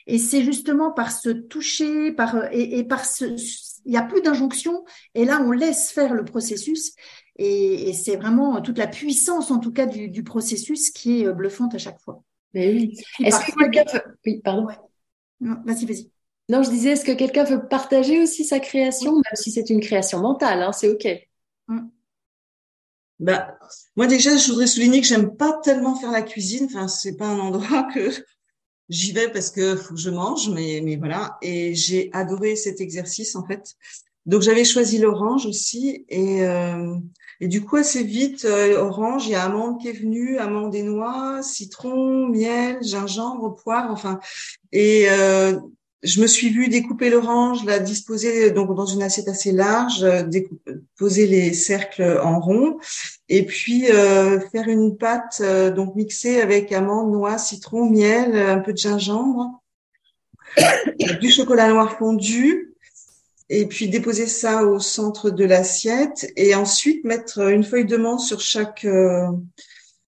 Et 0.07 0.17
c'est 0.17 0.43
justement 0.43 0.91
par 0.91 1.11
se 1.11 1.29
toucher, 1.29 2.11
par 2.11 2.51
et, 2.51 2.79
et 2.79 2.83
par 2.83 3.05
ce, 3.05 3.25
il 3.85 3.91
n'y 3.91 3.97
a 3.97 4.03
plus 4.03 4.21
d'injonction, 4.21 4.83
et 5.13 5.23
là 5.23 5.41
on 5.41 5.51
laisse 5.51 5.91
faire 5.91 6.13
le 6.13 6.25
processus, 6.25 6.93
et, 7.37 7.89
et 7.89 7.93
c'est 7.93 8.15
vraiment 8.15 8.59
toute 8.61 8.77
la 8.79 8.87
puissance 8.87 9.51
en 9.51 9.59
tout 9.59 9.71
cas 9.71 9.85
du, 9.85 10.09
du, 10.09 10.23
processus 10.23 10.89
qui 10.89 11.21
est 11.21 11.31
bluffante 11.31 11.75
à 11.75 11.77
chaque 11.77 12.01
fois. 12.01 12.23
Mais 12.53 12.73
oui. 12.73 12.97
Est-ce 13.19 13.39
que 13.39 13.71
quelqu'un. 13.71 14.01
Oui, 14.25 14.41
pardon. 14.43 14.67
Vas-y, 15.39 15.85
vas-y. 15.85 16.12
Non, 16.53 16.61
je 16.61 16.69
disais, 16.69 16.91
est-ce 16.91 17.03
que 17.03 17.13
quelqu'un 17.13 17.45
veut 17.45 17.67
partager 17.67 18.21
aussi 18.21 18.45
sa 18.45 18.59
création, 18.59 19.13
même 19.13 19.23
si 19.33 19.49
c'est 19.49 19.71
une 19.71 19.79
création 19.79 20.19
mentale, 20.19 20.61
hein, 20.61 20.71
c'est 20.71 20.87
OK. 20.87 21.07
Mm. 21.67 21.87
Bah, 23.19 23.57
moi 23.95 24.05
déjà, 24.05 24.37
je 24.37 24.51
voudrais 24.51 24.67
souligner 24.67 25.01
que 25.01 25.07
j'aime 25.07 25.35
pas 25.35 25.59
tellement 25.63 25.95
faire 25.95 26.11
la 26.11 26.21
cuisine. 26.21 26.65
Enfin, 26.65 26.87
c'est 26.87 27.17
pas 27.17 27.25
un 27.25 27.39
endroit 27.39 27.87
que 27.95 28.11
j'y 28.87 29.13
vais 29.13 29.31
parce 29.31 29.49
que 29.49 29.75
faut 29.75 29.95
que 29.95 29.99
je 29.99 30.11
mange, 30.11 30.49
mais 30.49 30.79
mais 30.83 30.95
voilà. 30.95 31.39
Et 31.41 31.73
j'ai 31.73 32.11
adoré 32.13 32.55
cet 32.55 32.81
exercice 32.81 33.35
en 33.35 33.43
fait. 33.47 33.73
Donc 34.27 34.43
j'avais 34.43 34.63
choisi 34.63 34.99
l'orange 34.99 35.47
aussi 35.47 36.05
et 36.07 36.45
euh, 36.45 36.95
et 37.39 37.47
du 37.47 37.65
coup 37.65 37.77
assez 37.77 38.03
vite 38.03 38.45
euh, 38.45 38.77
orange, 38.79 39.25
il 39.25 39.31
y 39.31 39.35
a 39.35 39.43
amande 39.43 39.81
qui 39.81 39.87
est 39.87 39.99
venu, 39.99 40.37
amande 40.37 40.75
et 40.75 40.83
noix, 40.83 41.41
citron, 41.41 42.27
miel, 42.27 42.77
gingembre, 42.83 43.55
poivre, 43.55 43.89
enfin 43.89 44.19
et 44.71 45.09
euh, 45.09 45.59
je 46.03 46.21
me 46.21 46.27
suis 46.27 46.49
vue 46.49 46.67
découper 46.67 47.09
l'orange, 47.09 47.63
la 47.65 47.79
disposer 47.79 48.51
donc 48.51 48.75
dans 48.75 48.85
une 48.85 49.01
assiette 49.01 49.29
assez 49.29 49.53
large, 49.53 50.03
euh, 50.03 50.23
poser 50.97 51.27
les 51.27 51.53
cercles 51.53 52.19
en 52.21 52.39
rond, 52.39 52.77
et 53.29 53.45
puis 53.45 53.89
euh, 53.89 54.39
faire 54.51 54.67
une 54.67 54.97
pâte 54.97 55.39
euh, 55.41 55.71
donc 55.71 55.95
mixée 55.95 56.41
avec 56.41 56.73
amandes, 56.73 57.11
noix, 57.11 57.37
citron, 57.37 57.89
miel, 57.89 58.35
un 58.35 58.59
peu 58.59 58.73
de 58.73 58.77
gingembre, 58.77 59.63
du 61.21 61.31
chocolat 61.31 61.69
noir 61.69 61.97
fondu, 61.97 62.75
et 63.49 63.65
puis 63.65 63.87
déposer 63.87 64.27
ça 64.27 64.65
au 64.65 64.79
centre 64.79 65.29
de 65.29 65.45
l'assiette, 65.45 66.31
et 66.35 66.53
ensuite 66.53 67.05
mettre 67.05 67.39
une 67.39 67.63
feuille 67.63 67.85
de 67.85 67.97
menthe 67.97 68.19
sur 68.19 68.41
chaque 68.41 68.85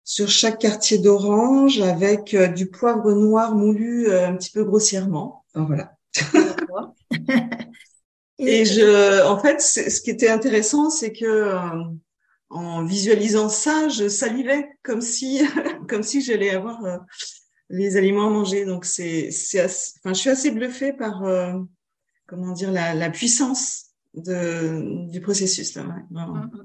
sur 0.06 0.28
chaque 0.30 0.60
quartier 0.60 0.98
d'orange 0.98 1.80
avec 1.80 2.36
du 2.36 2.68
poivre 2.68 3.14
noir 3.14 3.56
moulu 3.56 4.12
un 4.12 4.36
petit 4.36 4.52
peu 4.52 4.64
grossièrement 4.64 5.43
voilà. 5.56 5.96
et 8.40 8.66
je, 8.66 9.26
en 9.26 9.40
fait, 9.40 9.62
ce 9.62 10.02
qui 10.02 10.10
était 10.10 10.30
intéressant, 10.30 10.90
c'est 10.90 11.14
que 11.14 11.26
euh, 11.26 11.84
en 12.50 12.86
visualisant 12.86 13.50
ça, 13.50 13.90
je 13.90 14.08
salivais 14.08 14.70
comme 14.84 15.02
si, 15.02 15.42
comme 15.90 16.04
si 16.04 16.22
j'allais 16.22 16.52
avoir 16.52 16.84
euh, 16.86 16.98
les 17.70 17.98
aliments 17.98 18.28
à 18.28 18.30
manger. 18.30 18.66
Donc 18.66 18.86
c'est, 18.86 19.32
c'est, 19.32 19.64
enfin, 19.64 20.14
je 20.14 20.20
suis 20.20 20.30
assez 20.30 20.52
bluffée 20.52 20.94
par, 20.94 21.24
euh, 21.24 21.60
comment 22.28 22.54
dire, 22.54 22.72
la, 22.72 22.94
la 22.94 23.10
puissance 23.10 23.88
de, 24.14 25.10
du 25.10 25.22
processus 25.22 25.76
là. 25.76 25.86
Ouais. 26.12 26.64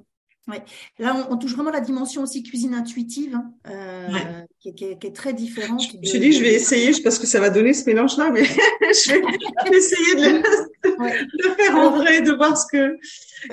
Ouais. 0.49 0.63
Là, 0.99 1.27
on, 1.31 1.37
touche 1.37 1.53
vraiment 1.53 1.71
la 1.71 1.81
dimension 1.81 2.23
aussi 2.23 2.43
cuisine 2.43 2.73
intuitive, 2.73 3.35
hein, 3.35 3.53
euh, 3.69 4.41
qui, 4.61 4.75
qui, 4.75 4.85
est 4.85 5.15
très 5.15 5.35
différente. 5.35 5.83
Je 5.83 5.99
me 5.99 6.05
suis 6.05 6.19
dit, 6.19 6.33
je 6.33 6.43
vais 6.43 6.55
essayer, 6.55 6.91
parce 7.03 7.19
que 7.19 7.27
ça 7.27 7.39
va 7.39 7.51
donner 7.51 7.75
ce 7.75 7.85
mélange-là, 7.85 8.31
mais 8.31 8.45
je 8.83 9.13
vais 9.71 9.77
essayer 9.77 10.15
de 10.15 10.43
le, 10.89 11.55
faire 11.55 11.77
en 11.77 11.91
vrai, 11.91 12.23
de 12.23 12.33
voir 12.33 12.57
ce 12.57 12.65
que 12.73 12.97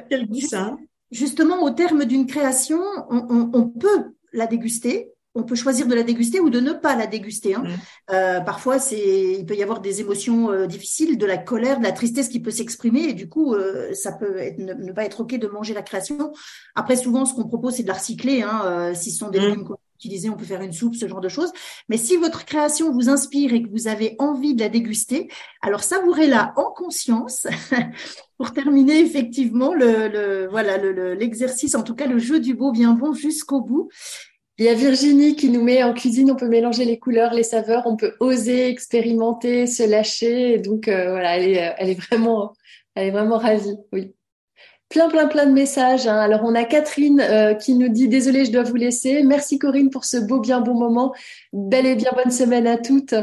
quel 0.10 0.26
goût 0.28 0.40
ça. 0.40 0.78
Justement, 1.12 1.64
au 1.64 1.70
terme 1.72 2.06
d'une 2.06 2.28
création, 2.28 2.82
on, 3.10 3.28
on, 3.30 3.52
on 3.54 3.68
peut 3.68 4.16
la 4.32 4.48
déguster, 4.48 5.10
on 5.36 5.44
peut 5.44 5.56
choisir 5.56 5.86
de 5.86 5.94
la 5.94 6.04
déguster 6.04 6.40
ou 6.40 6.50
de 6.50 6.62
ne 6.62 6.72
pas 6.72 6.96
la 6.96 7.08
déguster. 7.08 7.56
Hein. 7.56 7.64
Mmh. 7.64 8.14
Euh, 8.14 8.40
parfois, 8.40 8.80
c'est, 8.80 9.36
il 9.38 9.46
peut 9.46 9.56
y 9.56 9.62
avoir 9.62 9.82
des 9.82 10.00
émotions 10.00 10.50
euh, 10.50 10.66
difficiles, 10.66 11.18
de 11.18 11.26
la 11.26 11.38
colère, 11.38 11.80
de 11.80 11.84
la 11.84 11.92
tristesse 11.92 12.30
qui 12.30 12.40
peut 12.40 12.52
s'exprimer, 12.52 13.02
et 13.10 13.14
du 13.14 13.28
coup, 13.28 13.54
euh, 13.54 13.94
ça 13.94 14.14
peut 14.14 14.38
être, 14.38 14.58
ne, 14.58 14.94
pas 14.94 15.04
être 15.04 15.22
ok 15.22 15.38
de 15.38 15.48
manger 15.48 15.74
la 15.74 15.82
création. 15.82 16.32
Après, 16.74 16.96
souvent, 16.96 17.26
ce 17.26 17.34
qu'on 17.34 17.48
propose, 17.48 17.76
c'est 17.76 17.84
de 17.84 17.90
la 17.90 17.96
recycler. 17.96 18.44
Hein, 18.44 18.62
euh, 18.66 18.94
si 18.96 19.12
ce 19.12 19.20
sont 19.20 19.30
des 19.30 19.40
mmh. 19.40 19.44
légumes 19.44 19.68
utilisés, 19.98 20.30
on 20.30 20.38
peut 20.38 20.46
faire 20.46 20.62
une 20.62 20.74
soupe, 20.74 20.96
ce 20.96 21.08
genre 21.08 21.22
de 21.22 21.30
choses. 21.30 21.52
Mais 21.90 21.98
si 21.98 22.16
votre 22.16 22.46
création 22.46 22.92
vous 22.94 23.10
inspire 23.10 23.54
et 23.54 23.62
que 23.62 23.70
vous 23.70 23.88
avez 23.88 24.16
envie 24.20 24.56
de 24.56 24.62
la 24.62 24.70
déguster, 24.70 25.30
alors 25.62 25.84
savourez-la 25.84 26.54
en 26.56 26.72
conscience. 26.72 27.46
pour 28.38 28.52
terminer 28.52 29.00
effectivement 29.00 29.74
le, 29.74 30.10
le 30.10 30.48
voilà 30.50 30.78
l'exercice, 31.16 31.72
le, 31.72 31.80
en 31.80 31.84
tout 31.84 31.96
cas 31.96 32.06
le 32.06 32.18
jeu 32.20 32.42
du 32.42 32.54
beau 32.54 32.74
bien 32.74 32.92
bon 32.92 33.14
jusqu'au 33.14 33.62
bout. 33.62 33.90
Il 34.58 34.66
y 34.66 34.70
a 34.70 34.74
Virginie 34.74 35.36
qui 35.36 35.50
nous 35.50 35.62
met 35.62 35.84
en 35.84 35.94
cuisine, 35.94 36.32
on 36.32 36.36
peut 36.36 36.48
mélanger 36.48 36.86
les 36.86 36.98
couleurs, 36.98 37.34
les 37.34 37.44
saveurs, 37.44 37.84
on 37.86 37.98
peut 37.98 38.14
oser 38.22 38.70
expérimenter, 38.70 39.68
se 39.68 39.84
lâcher. 39.84 40.60
donc 40.60 40.88
euh, 40.88 41.10
voilà, 41.12 41.38
elle 41.38 41.50
est, 41.50 41.76
elle 41.78 41.90
est 41.90 42.00
vraiment, 42.00 42.54
elle 42.96 43.08
est 43.08 43.12
vraiment 43.12 43.38
ravie. 43.38 43.76
Oui. 43.92 44.16
Plein, 44.88 45.10
plein, 45.10 45.28
plein 45.28 45.46
de 45.46 45.52
messages. 45.52 46.08
Hein. 46.08 46.18
Alors 46.18 46.42
on 46.46 46.56
a 46.56 46.64
Catherine 46.64 47.20
euh, 47.20 47.54
qui 47.54 47.74
nous 47.74 47.90
dit 47.90 48.08
désolée, 48.08 48.46
je 48.46 48.52
dois 48.52 48.64
vous 48.64 48.76
laisser. 48.76 49.24
Merci 49.24 49.60
Corinne 49.60 49.90
pour 49.90 50.06
ce 50.06 50.18
beau, 50.18 50.40
bien 50.40 50.62
bon 50.62 50.76
moment. 50.76 51.14
Belle 51.52 51.86
et 51.86 51.96
bien 51.96 52.12
bonne 52.16 52.32
semaine 52.32 52.66
à 52.66 52.78
toutes. 52.78 53.16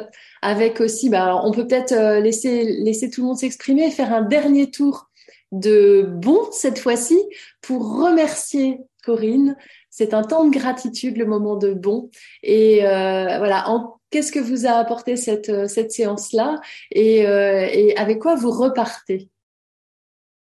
Avec 0.42 0.82
aussi, 0.82 1.08
bah, 1.08 1.40
on 1.44 1.52
peut 1.52 1.66
peut-être 1.66 1.92
euh, 1.92 2.20
laisser 2.20 2.64
laisser 2.64 3.08
tout 3.08 3.22
le 3.22 3.28
monde 3.28 3.38
s'exprimer, 3.38 3.90
faire 3.90 4.12
un 4.12 4.22
dernier 4.22 4.70
tour 4.70 5.08
de 5.52 6.04
bon 6.08 6.40
cette 6.50 6.78
fois-ci 6.78 7.18
pour 7.62 8.02
remercier 8.02 8.80
Corinne 9.04 9.56
C'est 9.92 10.14
un 10.14 10.22
temps 10.22 10.44
de 10.46 10.50
gratitude, 10.50 11.18
le 11.18 11.26
moment 11.26 11.56
de 11.56 11.72
bon. 11.72 12.10
Et 12.42 12.84
euh, 12.84 13.38
voilà, 13.38 13.66
qu'est-ce 14.10 14.32
que 14.32 14.40
vous 14.40 14.66
a 14.66 14.70
apporté 14.70 15.16
cette, 15.16 15.68
cette 15.68 15.92
séance-là? 15.92 16.60
Et, 16.90 17.18
et 17.18 17.96
avec 17.98 18.18
quoi 18.18 18.34
vous 18.34 18.50
repartez? 18.50 19.28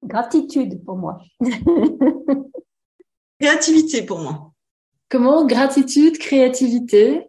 Gratitude 0.03 0.83
pour 0.83 0.97
moi. 0.97 1.19
Créativité 3.39 4.01
pour 4.03 4.19
moi. 4.19 4.51
Comment? 5.09 5.45
Gratitude, 5.45 6.17
créativité 6.17 7.27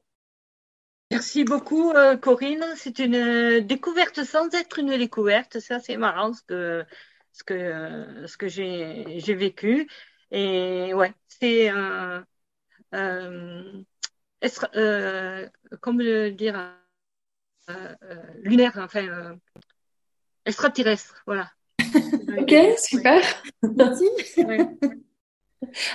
Merci 1.10 1.44
beaucoup, 1.44 1.90
euh, 1.92 2.16
Corinne. 2.16 2.64
C'est 2.76 2.98
une 2.98 3.14
euh, 3.14 3.60
découverte 3.60 4.24
sans 4.24 4.48
être 4.54 4.78
une 4.78 4.96
découverte. 4.98 5.58
C'est 5.58 5.74
assez 5.74 5.96
marrant 5.96 6.34
ce 6.34 6.42
que, 6.42 6.84
ce 7.32 7.44
que, 7.44 8.26
ce 8.26 8.36
que 8.36 8.46
j'ai, 8.48 9.18
j'ai 9.18 9.34
vécu. 9.34 9.88
Et 10.30 10.92
ouais, 10.94 11.12
c'est 11.26 11.70
euh, 11.70 12.20
euh, 12.94 13.82
comment 15.80 15.98
le 15.98 16.30
dire, 16.30 16.74
lunaire, 18.42 18.72
enfin, 18.76 19.36
extraterrestre. 20.44 21.22
Voilà. 21.26 21.50
ok, 22.38 22.54
super. 22.78 23.22
Merci. 23.62 24.04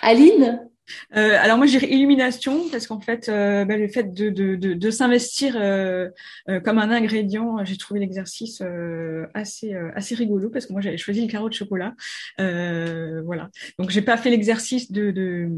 Aline? 0.01 0.69
Euh, 1.15 1.37
alors 1.39 1.57
moi 1.57 1.65
j'ai 1.65 1.93
illumination 1.93 2.69
parce 2.69 2.87
qu'en 2.87 2.99
fait 2.99 3.29
euh, 3.29 3.65
bah, 3.65 3.77
le 3.77 3.87
fait 3.87 4.13
de, 4.13 4.29
de, 4.29 4.55
de, 4.55 4.91
s'investir 4.91 5.55
euh, 5.57 6.09
euh 6.49 6.59
comme 6.59 6.77
un 6.77 6.91
ingrédient, 6.91 7.63
j'ai 7.63 7.77
trouvé 7.77 7.99
l'exercice 7.99 8.61
assez 9.33 9.73
assez 9.95 10.15
rigolo 10.15 10.49
parce 10.49 10.65
que 10.65 10.73
moi 10.73 10.81
j'avais 10.81 10.97
choisi 10.97 11.25
le 11.25 11.31
carreau 11.31 11.49
de 11.49 11.53
chocolat, 11.53 11.93
voilà. 12.37 13.49
Donc 13.79 13.89
j'ai 13.89 14.01
pas 14.01 14.17
fait 14.17 14.29
l'exercice 14.29 14.91
de 14.91 15.49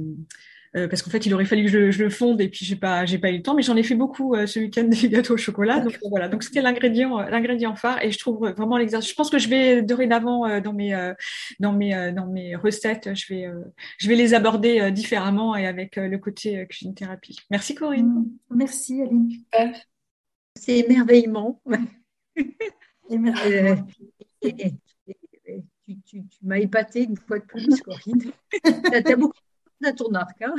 euh, 0.75 0.87
parce 0.89 1.01
qu'en 1.01 1.09
fait, 1.09 1.25
il 1.25 1.33
aurait 1.33 1.45
fallu 1.45 1.63
que 1.63 1.69
je, 1.69 1.91
je, 1.91 2.03
le 2.03 2.09
fonde 2.09 2.41
et 2.41 2.49
puis 2.49 2.65
j'ai 2.65 2.75
pas, 2.75 3.05
j'ai 3.05 3.17
pas 3.17 3.29
eu 3.31 3.37
le 3.37 3.41
temps. 3.41 3.55
Mais 3.55 3.61
j'en 3.61 3.75
ai 3.77 3.83
fait 3.83 3.95
beaucoup 3.95 4.35
euh, 4.35 4.45
ce 4.45 4.59
week-end 4.59 4.83
des 4.87 5.09
gâteaux 5.09 5.35
au 5.35 5.37
chocolat. 5.37 5.79
Donc 5.79 5.93
euh, 5.93 6.09
voilà, 6.09 6.27
donc 6.27 6.43
c'était 6.43 6.61
l'ingrédient, 6.61 7.19
l'ingrédient 7.29 7.75
phare 7.75 8.03
et 8.03 8.11
je 8.11 8.19
trouve 8.19 8.49
vraiment 8.49 8.77
l'exercice. 8.77 9.09
Je 9.09 9.15
pense 9.15 9.29
que 9.29 9.39
je 9.39 9.47
vais 9.47 9.81
dorénavant 9.81 10.59
dans 10.59 10.73
mes, 10.73 11.13
dans 11.59 11.71
mes, 11.71 12.11
dans 12.11 12.27
mes 12.27 12.55
recettes, 12.55 13.13
je 13.13 13.33
vais, 13.33 13.49
je 13.97 14.07
vais 14.07 14.15
les 14.15 14.33
aborder 14.33 14.91
différemment 14.91 15.55
et 15.55 15.65
avec 15.65 15.95
le 15.95 16.17
côté 16.17 16.65
cuisine 16.67 16.93
thérapie. 16.93 17.37
Merci 17.49 17.75
Corinne. 17.75 18.07
Mmh. 18.07 18.55
Merci 18.55 19.01
Aline. 19.01 19.31
C'est 20.55 20.79
émerveillement. 20.79 21.61
émerveillement. 23.09 23.87
tu, 24.41 24.51
tu, 26.05 26.25
tu 26.25 26.39
m'as 26.43 26.57
épaté 26.57 27.03
une 27.03 27.17
fois 27.17 27.39
de 27.39 27.45
plus, 27.45 27.81
Corinne. 27.81 28.31
tu 28.63 29.11
as 29.11 29.15
beaucoup 29.15 29.44
arc. 29.83 30.41
Hein 30.41 30.55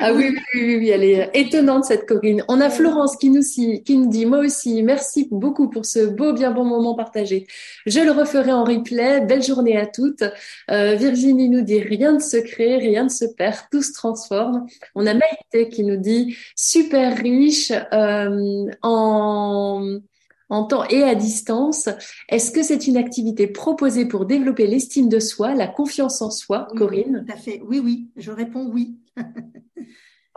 ah 0.00 0.12
oui, 0.12 0.32
oui, 0.54 0.76
oui, 0.76 0.88
elle 0.90 1.02
est 1.02 1.30
étonnante 1.34 1.84
cette 1.84 2.06
Corinne. 2.06 2.44
On 2.46 2.60
a 2.60 2.70
Florence 2.70 3.16
qui 3.16 3.30
nous, 3.30 3.42
qui 3.42 3.96
nous 3.96 4.08
dit, 4.08 4.26
moi 4.26 4.38
aussi, 4.38 4.80
merci 4.84 5.26
beaucoup 5.28 5.68
pour 5.68 5.84
ce 5.86 6.06
beau, 6.06 6.32
bien 6.32 6.52
bon 6.52 6.64
moment 6.64 6.94
partagé. 6.94 7.48
Je 7.84 7.98
le 7.98 8.12
referai 8.12 8.52
en 8.52 8.62
replay. 8.62 9.22
Belle 9.22 9.42
journée 9.42 9.76
à 9.76 9.86
toutes. 9.86 10.22
Euh, 10.70 10.94
Virginie 10.94 11.48
nous 11.48 11.62
dit, 11.62 11.80
rien 11.80 12.12
ne 12.12 12.20
se 12.20 12.36
crée, 12.36 12.76
rien 12.76 13.04
ne 13.04 13.08
se 13.08 13.24
perd, 13.24 13.56
tout 13.72 13.82
se 13.82 13.92
transforme. 13.92 14.66
On 14.94 15.04
a 15.04 15.14
Maïté 15.14 15.68
qui 15.68 15.82
nous 15.82 15.96
dit, 15.96 16.36
super 16.54 17.16
riche 17.18 17.72
euh, 17.92 18.70
en 18.82 19.98
en 20.48 20.64
temps 20.64 20.84
et 20.88 21.02
à 21.02 21.14
distance. 21.14 21.88
Est-ce 22.28 22.50
que 22.50 22.62
c'est 22.62 22.86
une 22.86 22.96
activité 22.96 23.46
proposée 23.46 24.06
pour 24.06 24.26
développer 24.26 24.66
l'estime 24.66 25.08
de 25.08 25.20
soi, 25.20 25.54
la 25.54 25.66
confiance 25.66 26.22
en 26.22 26.30
soi, 26.30 26.68
Corinne? 26.76 27.24
Tout 27.26 27.32
à 27.32 27.36
fait. 27.36 27.62
Oui, 27.66 27.80
oui. 27.82 28.08
Je 28.16 28.30
réponds 28.30 28.68
oui. 28.72 28.96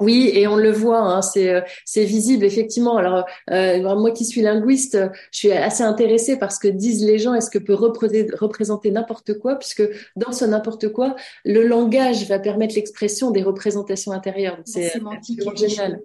Oui, 0.02 0.32
et 0.34 0.48
on 0.48 0.56
le 0.56 0.72
voit, 0.72 1.00
hein, 1.00 1.22
c'est 1.22 1.54
euh, 1.54 1.62
c'est 1.86 2.06
visible 2.06 2.44
effectivement. 2.44 2.98
Alors 2.98 3.24
euh, 3.52 3.96
moi 3.96 4.10
qui 4.10 4.26
suis 4.26 4.42
linguiste, 4.42 4.98
je 5.32 5.38
suis 5.38 5.52
assez 5.52 5.84
intéressée 5.84 6.40
par 6.40 6.52
ce 6.52 6.60
que 6.60 6.68
disent 6.68 7.06
les 7.06 7.20
gens. 7.20 7.36
Est-ce 7.36 7.52
que 7.52 7.60
peut 7.60 7.76
représenter 7.76 8.90
n'importe 8.90 9.38
quoi, 9.38 9.58
puisque 9.58 9.84
dans 10.16 10.32
ce 10.32 10.44
n'importe 10.44 10.92
quoi, 10.92 11.16
le 11.46 11.68
langage 11.68 12.28
va 12.28 12.40
permettre 12.40 12.74
l'expression 12.74 13.30
des 13.30 13.44
représentations 13.44 14.12
intérieures. 14.12 14.58
C'est 14.66 14.92
génial. 15.56 16.02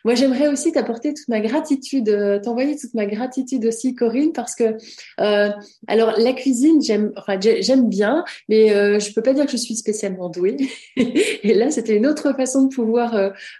Moi, 0.05 0.15
j'aimerais 0.15 0.49
aussi 0.49 0.73
t'apporter 0.73 1.13
toute 1.13 1.29
ma 1.29 1.41
gratitude, 1.41 2.09
euh, 2.09 2.41
t'envoyer 2.41 2.77
toute 2.77 2.95
ma 2.95 3.07
gratitude 3.07 3.67
aussi, 3.67 3.95
Corinne, 3.95 4.33
parce 4.33 4.55
que 4.55 4.77
euh, 5.21 5.51
alors 5.87 6.15
la 6.19 6.33
cuisine, 6.33 6.83
j'aime, 6.83 7.13
enfin 7.17 7.39
j'aime 7.41 7.89
bien, 7.89 8.25
mais 8.49 8.73
euh, 8.73 8.99
je 8.99 9.13
peux 9.13 9.23
pas 9.23 9.35
dire 9.35 9.45
que 9.45 9.53
je 9.53 9.57
suis 9.59 9.77
spécialement 9.77 10.31
douée. 10.31 10.57
et 10.97 11.55
là, 11.55 11.71
c'était 11.71 11.97
une 11.97 12.07
autre 12.07 12.35
façon 12.35 12.65
de 12.65 12.75
pouvoir 12.75 13.15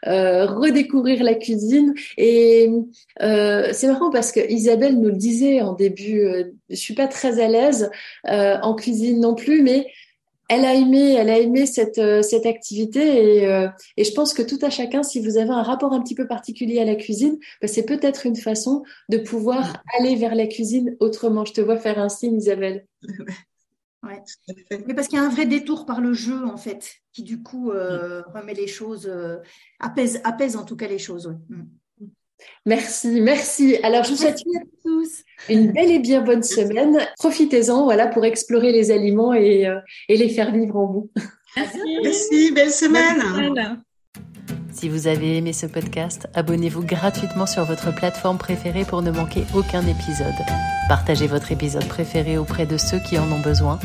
euh 0.07 0.47
redécouvrir 0.47 1.23
la 1.23 1.35
cuisine 1.35 1.95
et 2.17 2.26
euh, 3.23 3.71
c'est 3.73 3.87
marrant 3.87 4.11
parce 4.11 4.33
que 4.33 4.41
Isabelle 4.51 4.99
nous 4.99 5.09
le 5.09 5.17
disait 5.17 5.61
en 5.61 5.73
début, 5.73 6.21
euh, 6.21 6.45
je 6.71 6.77
suis 6.77 6.95
pas 6.95 7.09
très 7.09 7.41
à 7.41 7.49
l'aise 7.49 7.91
euh, 8.29 8.59
en 8.63 8.75
cuisine 8.75 9.21
non 9.21 9.35
plus, 9.35 9.63
mais 9.63 9.87
elle 10.49 10.65
a 10.65 10.75
aimé, 10.75 11.15
elle 11.15 11.29
a 11.29 11.39
aimé 11.39 11.67
cette 11.67 11.99
euh, 11.99 12.23
cette 12.23 12.47
activité 12.47 13.01
et, 13.01 13.69
et 13.97 14.05
je 14.05 14.13
pense 14.13 14.33
que 14.33 14.43
tout 14.43 14.59
à 14.63 14.71
chacun, 14.71 15.03
si 15.03 15.21
vous 15.21 15.39
avez 15.39 15.51
un 15.51 15.63
rapport 15.63 15.93
un 15.93 16.01
petit 16.01 16.15
peu 16.15 16.27
particulier 16.27 16.81
à 16.81 16.85
la 16.85 16.95
cuisine, 16.95 17.39
bah, 17.61 17.69
c'est 17.69 17.85
peut-être 17.85 18.27
une 18.27 18.37
façon 18.37 18.83
de 19.09 19.19
pouvoir 19.19 19.83
aller 19.99 20.15
vers 20.17 20.35
la 20.35 20.47
cuisine 20.47 20.97
autrement. 21.01 21.45
Je 21.45 21.53
te 21.53 21.61
vois 21.61 21.79
faire 21.79 21.99
un 21.99 22.09
signe, 22.09 22.37
Isabelle. 22.37 22.87
Ouais. 24.07 24.23
Mais 24.87 24.95
parce 24.95 25.09
qu'il 25.09 25.19
y 25.19 25.21
a 25.21 25.25
un 25.25 25.31
vrai 25.31 25.47
détour 25.47 25.87
par 25.87 26.01
le 26.01 26.13
jeu, 26.13 26.45
en 26.45 26.57
fait, 26.57 26.95
qui 27.13 27.23
du 27.23 27.43
coup 27.43 27.71
euh, 27.71 28.23
remet 28.35 28.55
les 28.55 28.67
choses, 28.67 29.07
euh, 29.07 29.39
apaise, 29.81 30.21
apaise 30.25 30.57
en 30.57 30.65
tout 30.65 30.77
cas 30.77 30.87
les 30.87 30.99
choses. 30.99 31.27
Ouais. 31.27 31.57
Merci, 32.65 33.21
merci. 33.21 33.77
Alors, 33.83 34.05
je 34.05 34.11
vous 34.11 34.17
souhaite 34.17 34.43
tous 34.85 35.23
une 35.49 35.73
belle 35.73 35.91
et 35.91 35.99
bien 35.99 36.21
bonne 36.21 36.43
semaine. 36.43 36.99
Profitez-en, 37.19 37.85
voilà, 37.85 38.07
pour 38.07 38.25
explorer 38.25 38.73
les 38.73 38.91
aliments 38.91 39.35
et, 39.35 39.67
euh, 39.67 39.79
et 40.09 40.17
les 40.17 40.29
faire 40.29 40.53
vivre 40.53 40.77
en 40.77 40.87
vous. 40.87 41.11
Merci. 41.57 41.79
merci, 42.03 42.53
belle 42.53 42.71
semaine. 42.71 43.83
Si 44.73 44.91
vous 44.91 45.07
avez 45.07 45.39
aimé 45.39 45.55
ce 45.55 45.65
podcast, 45.65 46.29
abonnez-vous 46.35 46.83
gratuitement 46.83 47.47
sur 47.47 47.65
votre 47.65 47.95
plateforme 47.95 48.37
préférée 48.37 48.85
pour 48.85 49.01
ne 49.01 49.11
manquer 49.11 49.45
aucun 49.55 49.81
épisode. 49.87 50.35
Partagez 50.89 51.27
votre 51.27 51.51
épisode 51.51 51.89
préféré 51.89 52.37
auprès 52.37 52.67
de 52.67 52.77
ceux 52.77 52.99
qui 52.99 53.19
en 53.19 53.33
ont 53.33 53.41
besoin. 53.41 53.79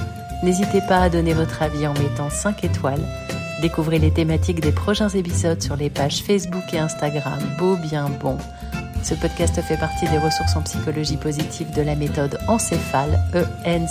N'hésitez 0.43 0.81
pas 0.89 0.97
à 0.97 1.09
donner 1.09 1.33
votre 1.33 1.61
avis 1.61 1.87
en 1.87 1.93
mettant 1.93 2.29
5 2.29 2.65
étoiles 2.65 3.05
Découvrez 3.61 3.99
les 3.99 4.09
thématiques 4.09 4.59
des 4.59 4.71
prochains 4.71 5.09
épisodes 5.09 5.61
sur 5.61 5.75
les 5.75 5.91
pages 5.91 6.23
Facebook 6.23 6.63
et 6.73 6.79
Instagram 6.79 7.37
Beau 7.59 7.75
Bien 7.75 8.09
Bon. 8.09 8.39
Ce 9.03 9.13
podcast 9.13 9.61
fait 9.61 9.77
partie 9.77 10.07
des 10.07 10.17
ressources 10.17 10.55
en 10.55 10.63
psychologie 10.63 11.17
positive 11.17 11.71
de 11.75 11.83
la 11.83 11.95
méthode 11.95 12.39
Encéphale, 12.47 13.19
E-N-C-E-F-A-L. 13.35 13.85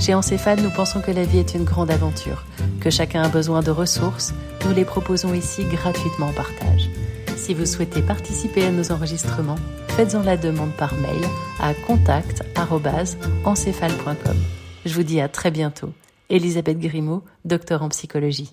Chez 0.00 0.14
Encéphale, 0.14 0.60
nous 0.60 0.70
pensons 0.70 1.00
que 1.00 1.12
la 1.12 1.24
vie 1.24 1.38
est 1.38 1.54
une 1.54 1.62
grande 1.62 1.92
aventure, 1.92 2.44
que 2.80 2.90
chacun 2.90 3.22
a 3.22 3.28
besoin 3.28 3.62
de 3.62 3.70
ressources. 3.70 4.34
Nous 4.64 4.74
les 4.74 4.84
proposons 4.84 5.32
ici 5.32 5.62
gratuitement 5.66 6.26
en 6.26 6.32
partage. 6.32 6.90
Si 7.36 7.54
vous 7.54 7.66
souhaitez 7.66 8.02
participer 8.02 8.66
à 8.66 8.72
nos 8.72 8.90
enregistrements, 8.90 9.60
faites-en 9.90 10.24
la 10.24 10.36
demande 10.36 10.72
par 10.72 10.94
mail 10.94 11.22
à 11.60 11.74
contact.encéphale.com. 11.74 14.36
Je 14.84 14.94
vous 14.94 15.04
dis 15.04 15.20
à 15.20 15.28
très 15.28 15.52
bientôt. 15.52 15.92
Elisabeth 16.28 16.78
Grimaud, 16.78 17.22
docteur 17.44 17.82
en 17.82 17.88
psychologie. 17.88 18.52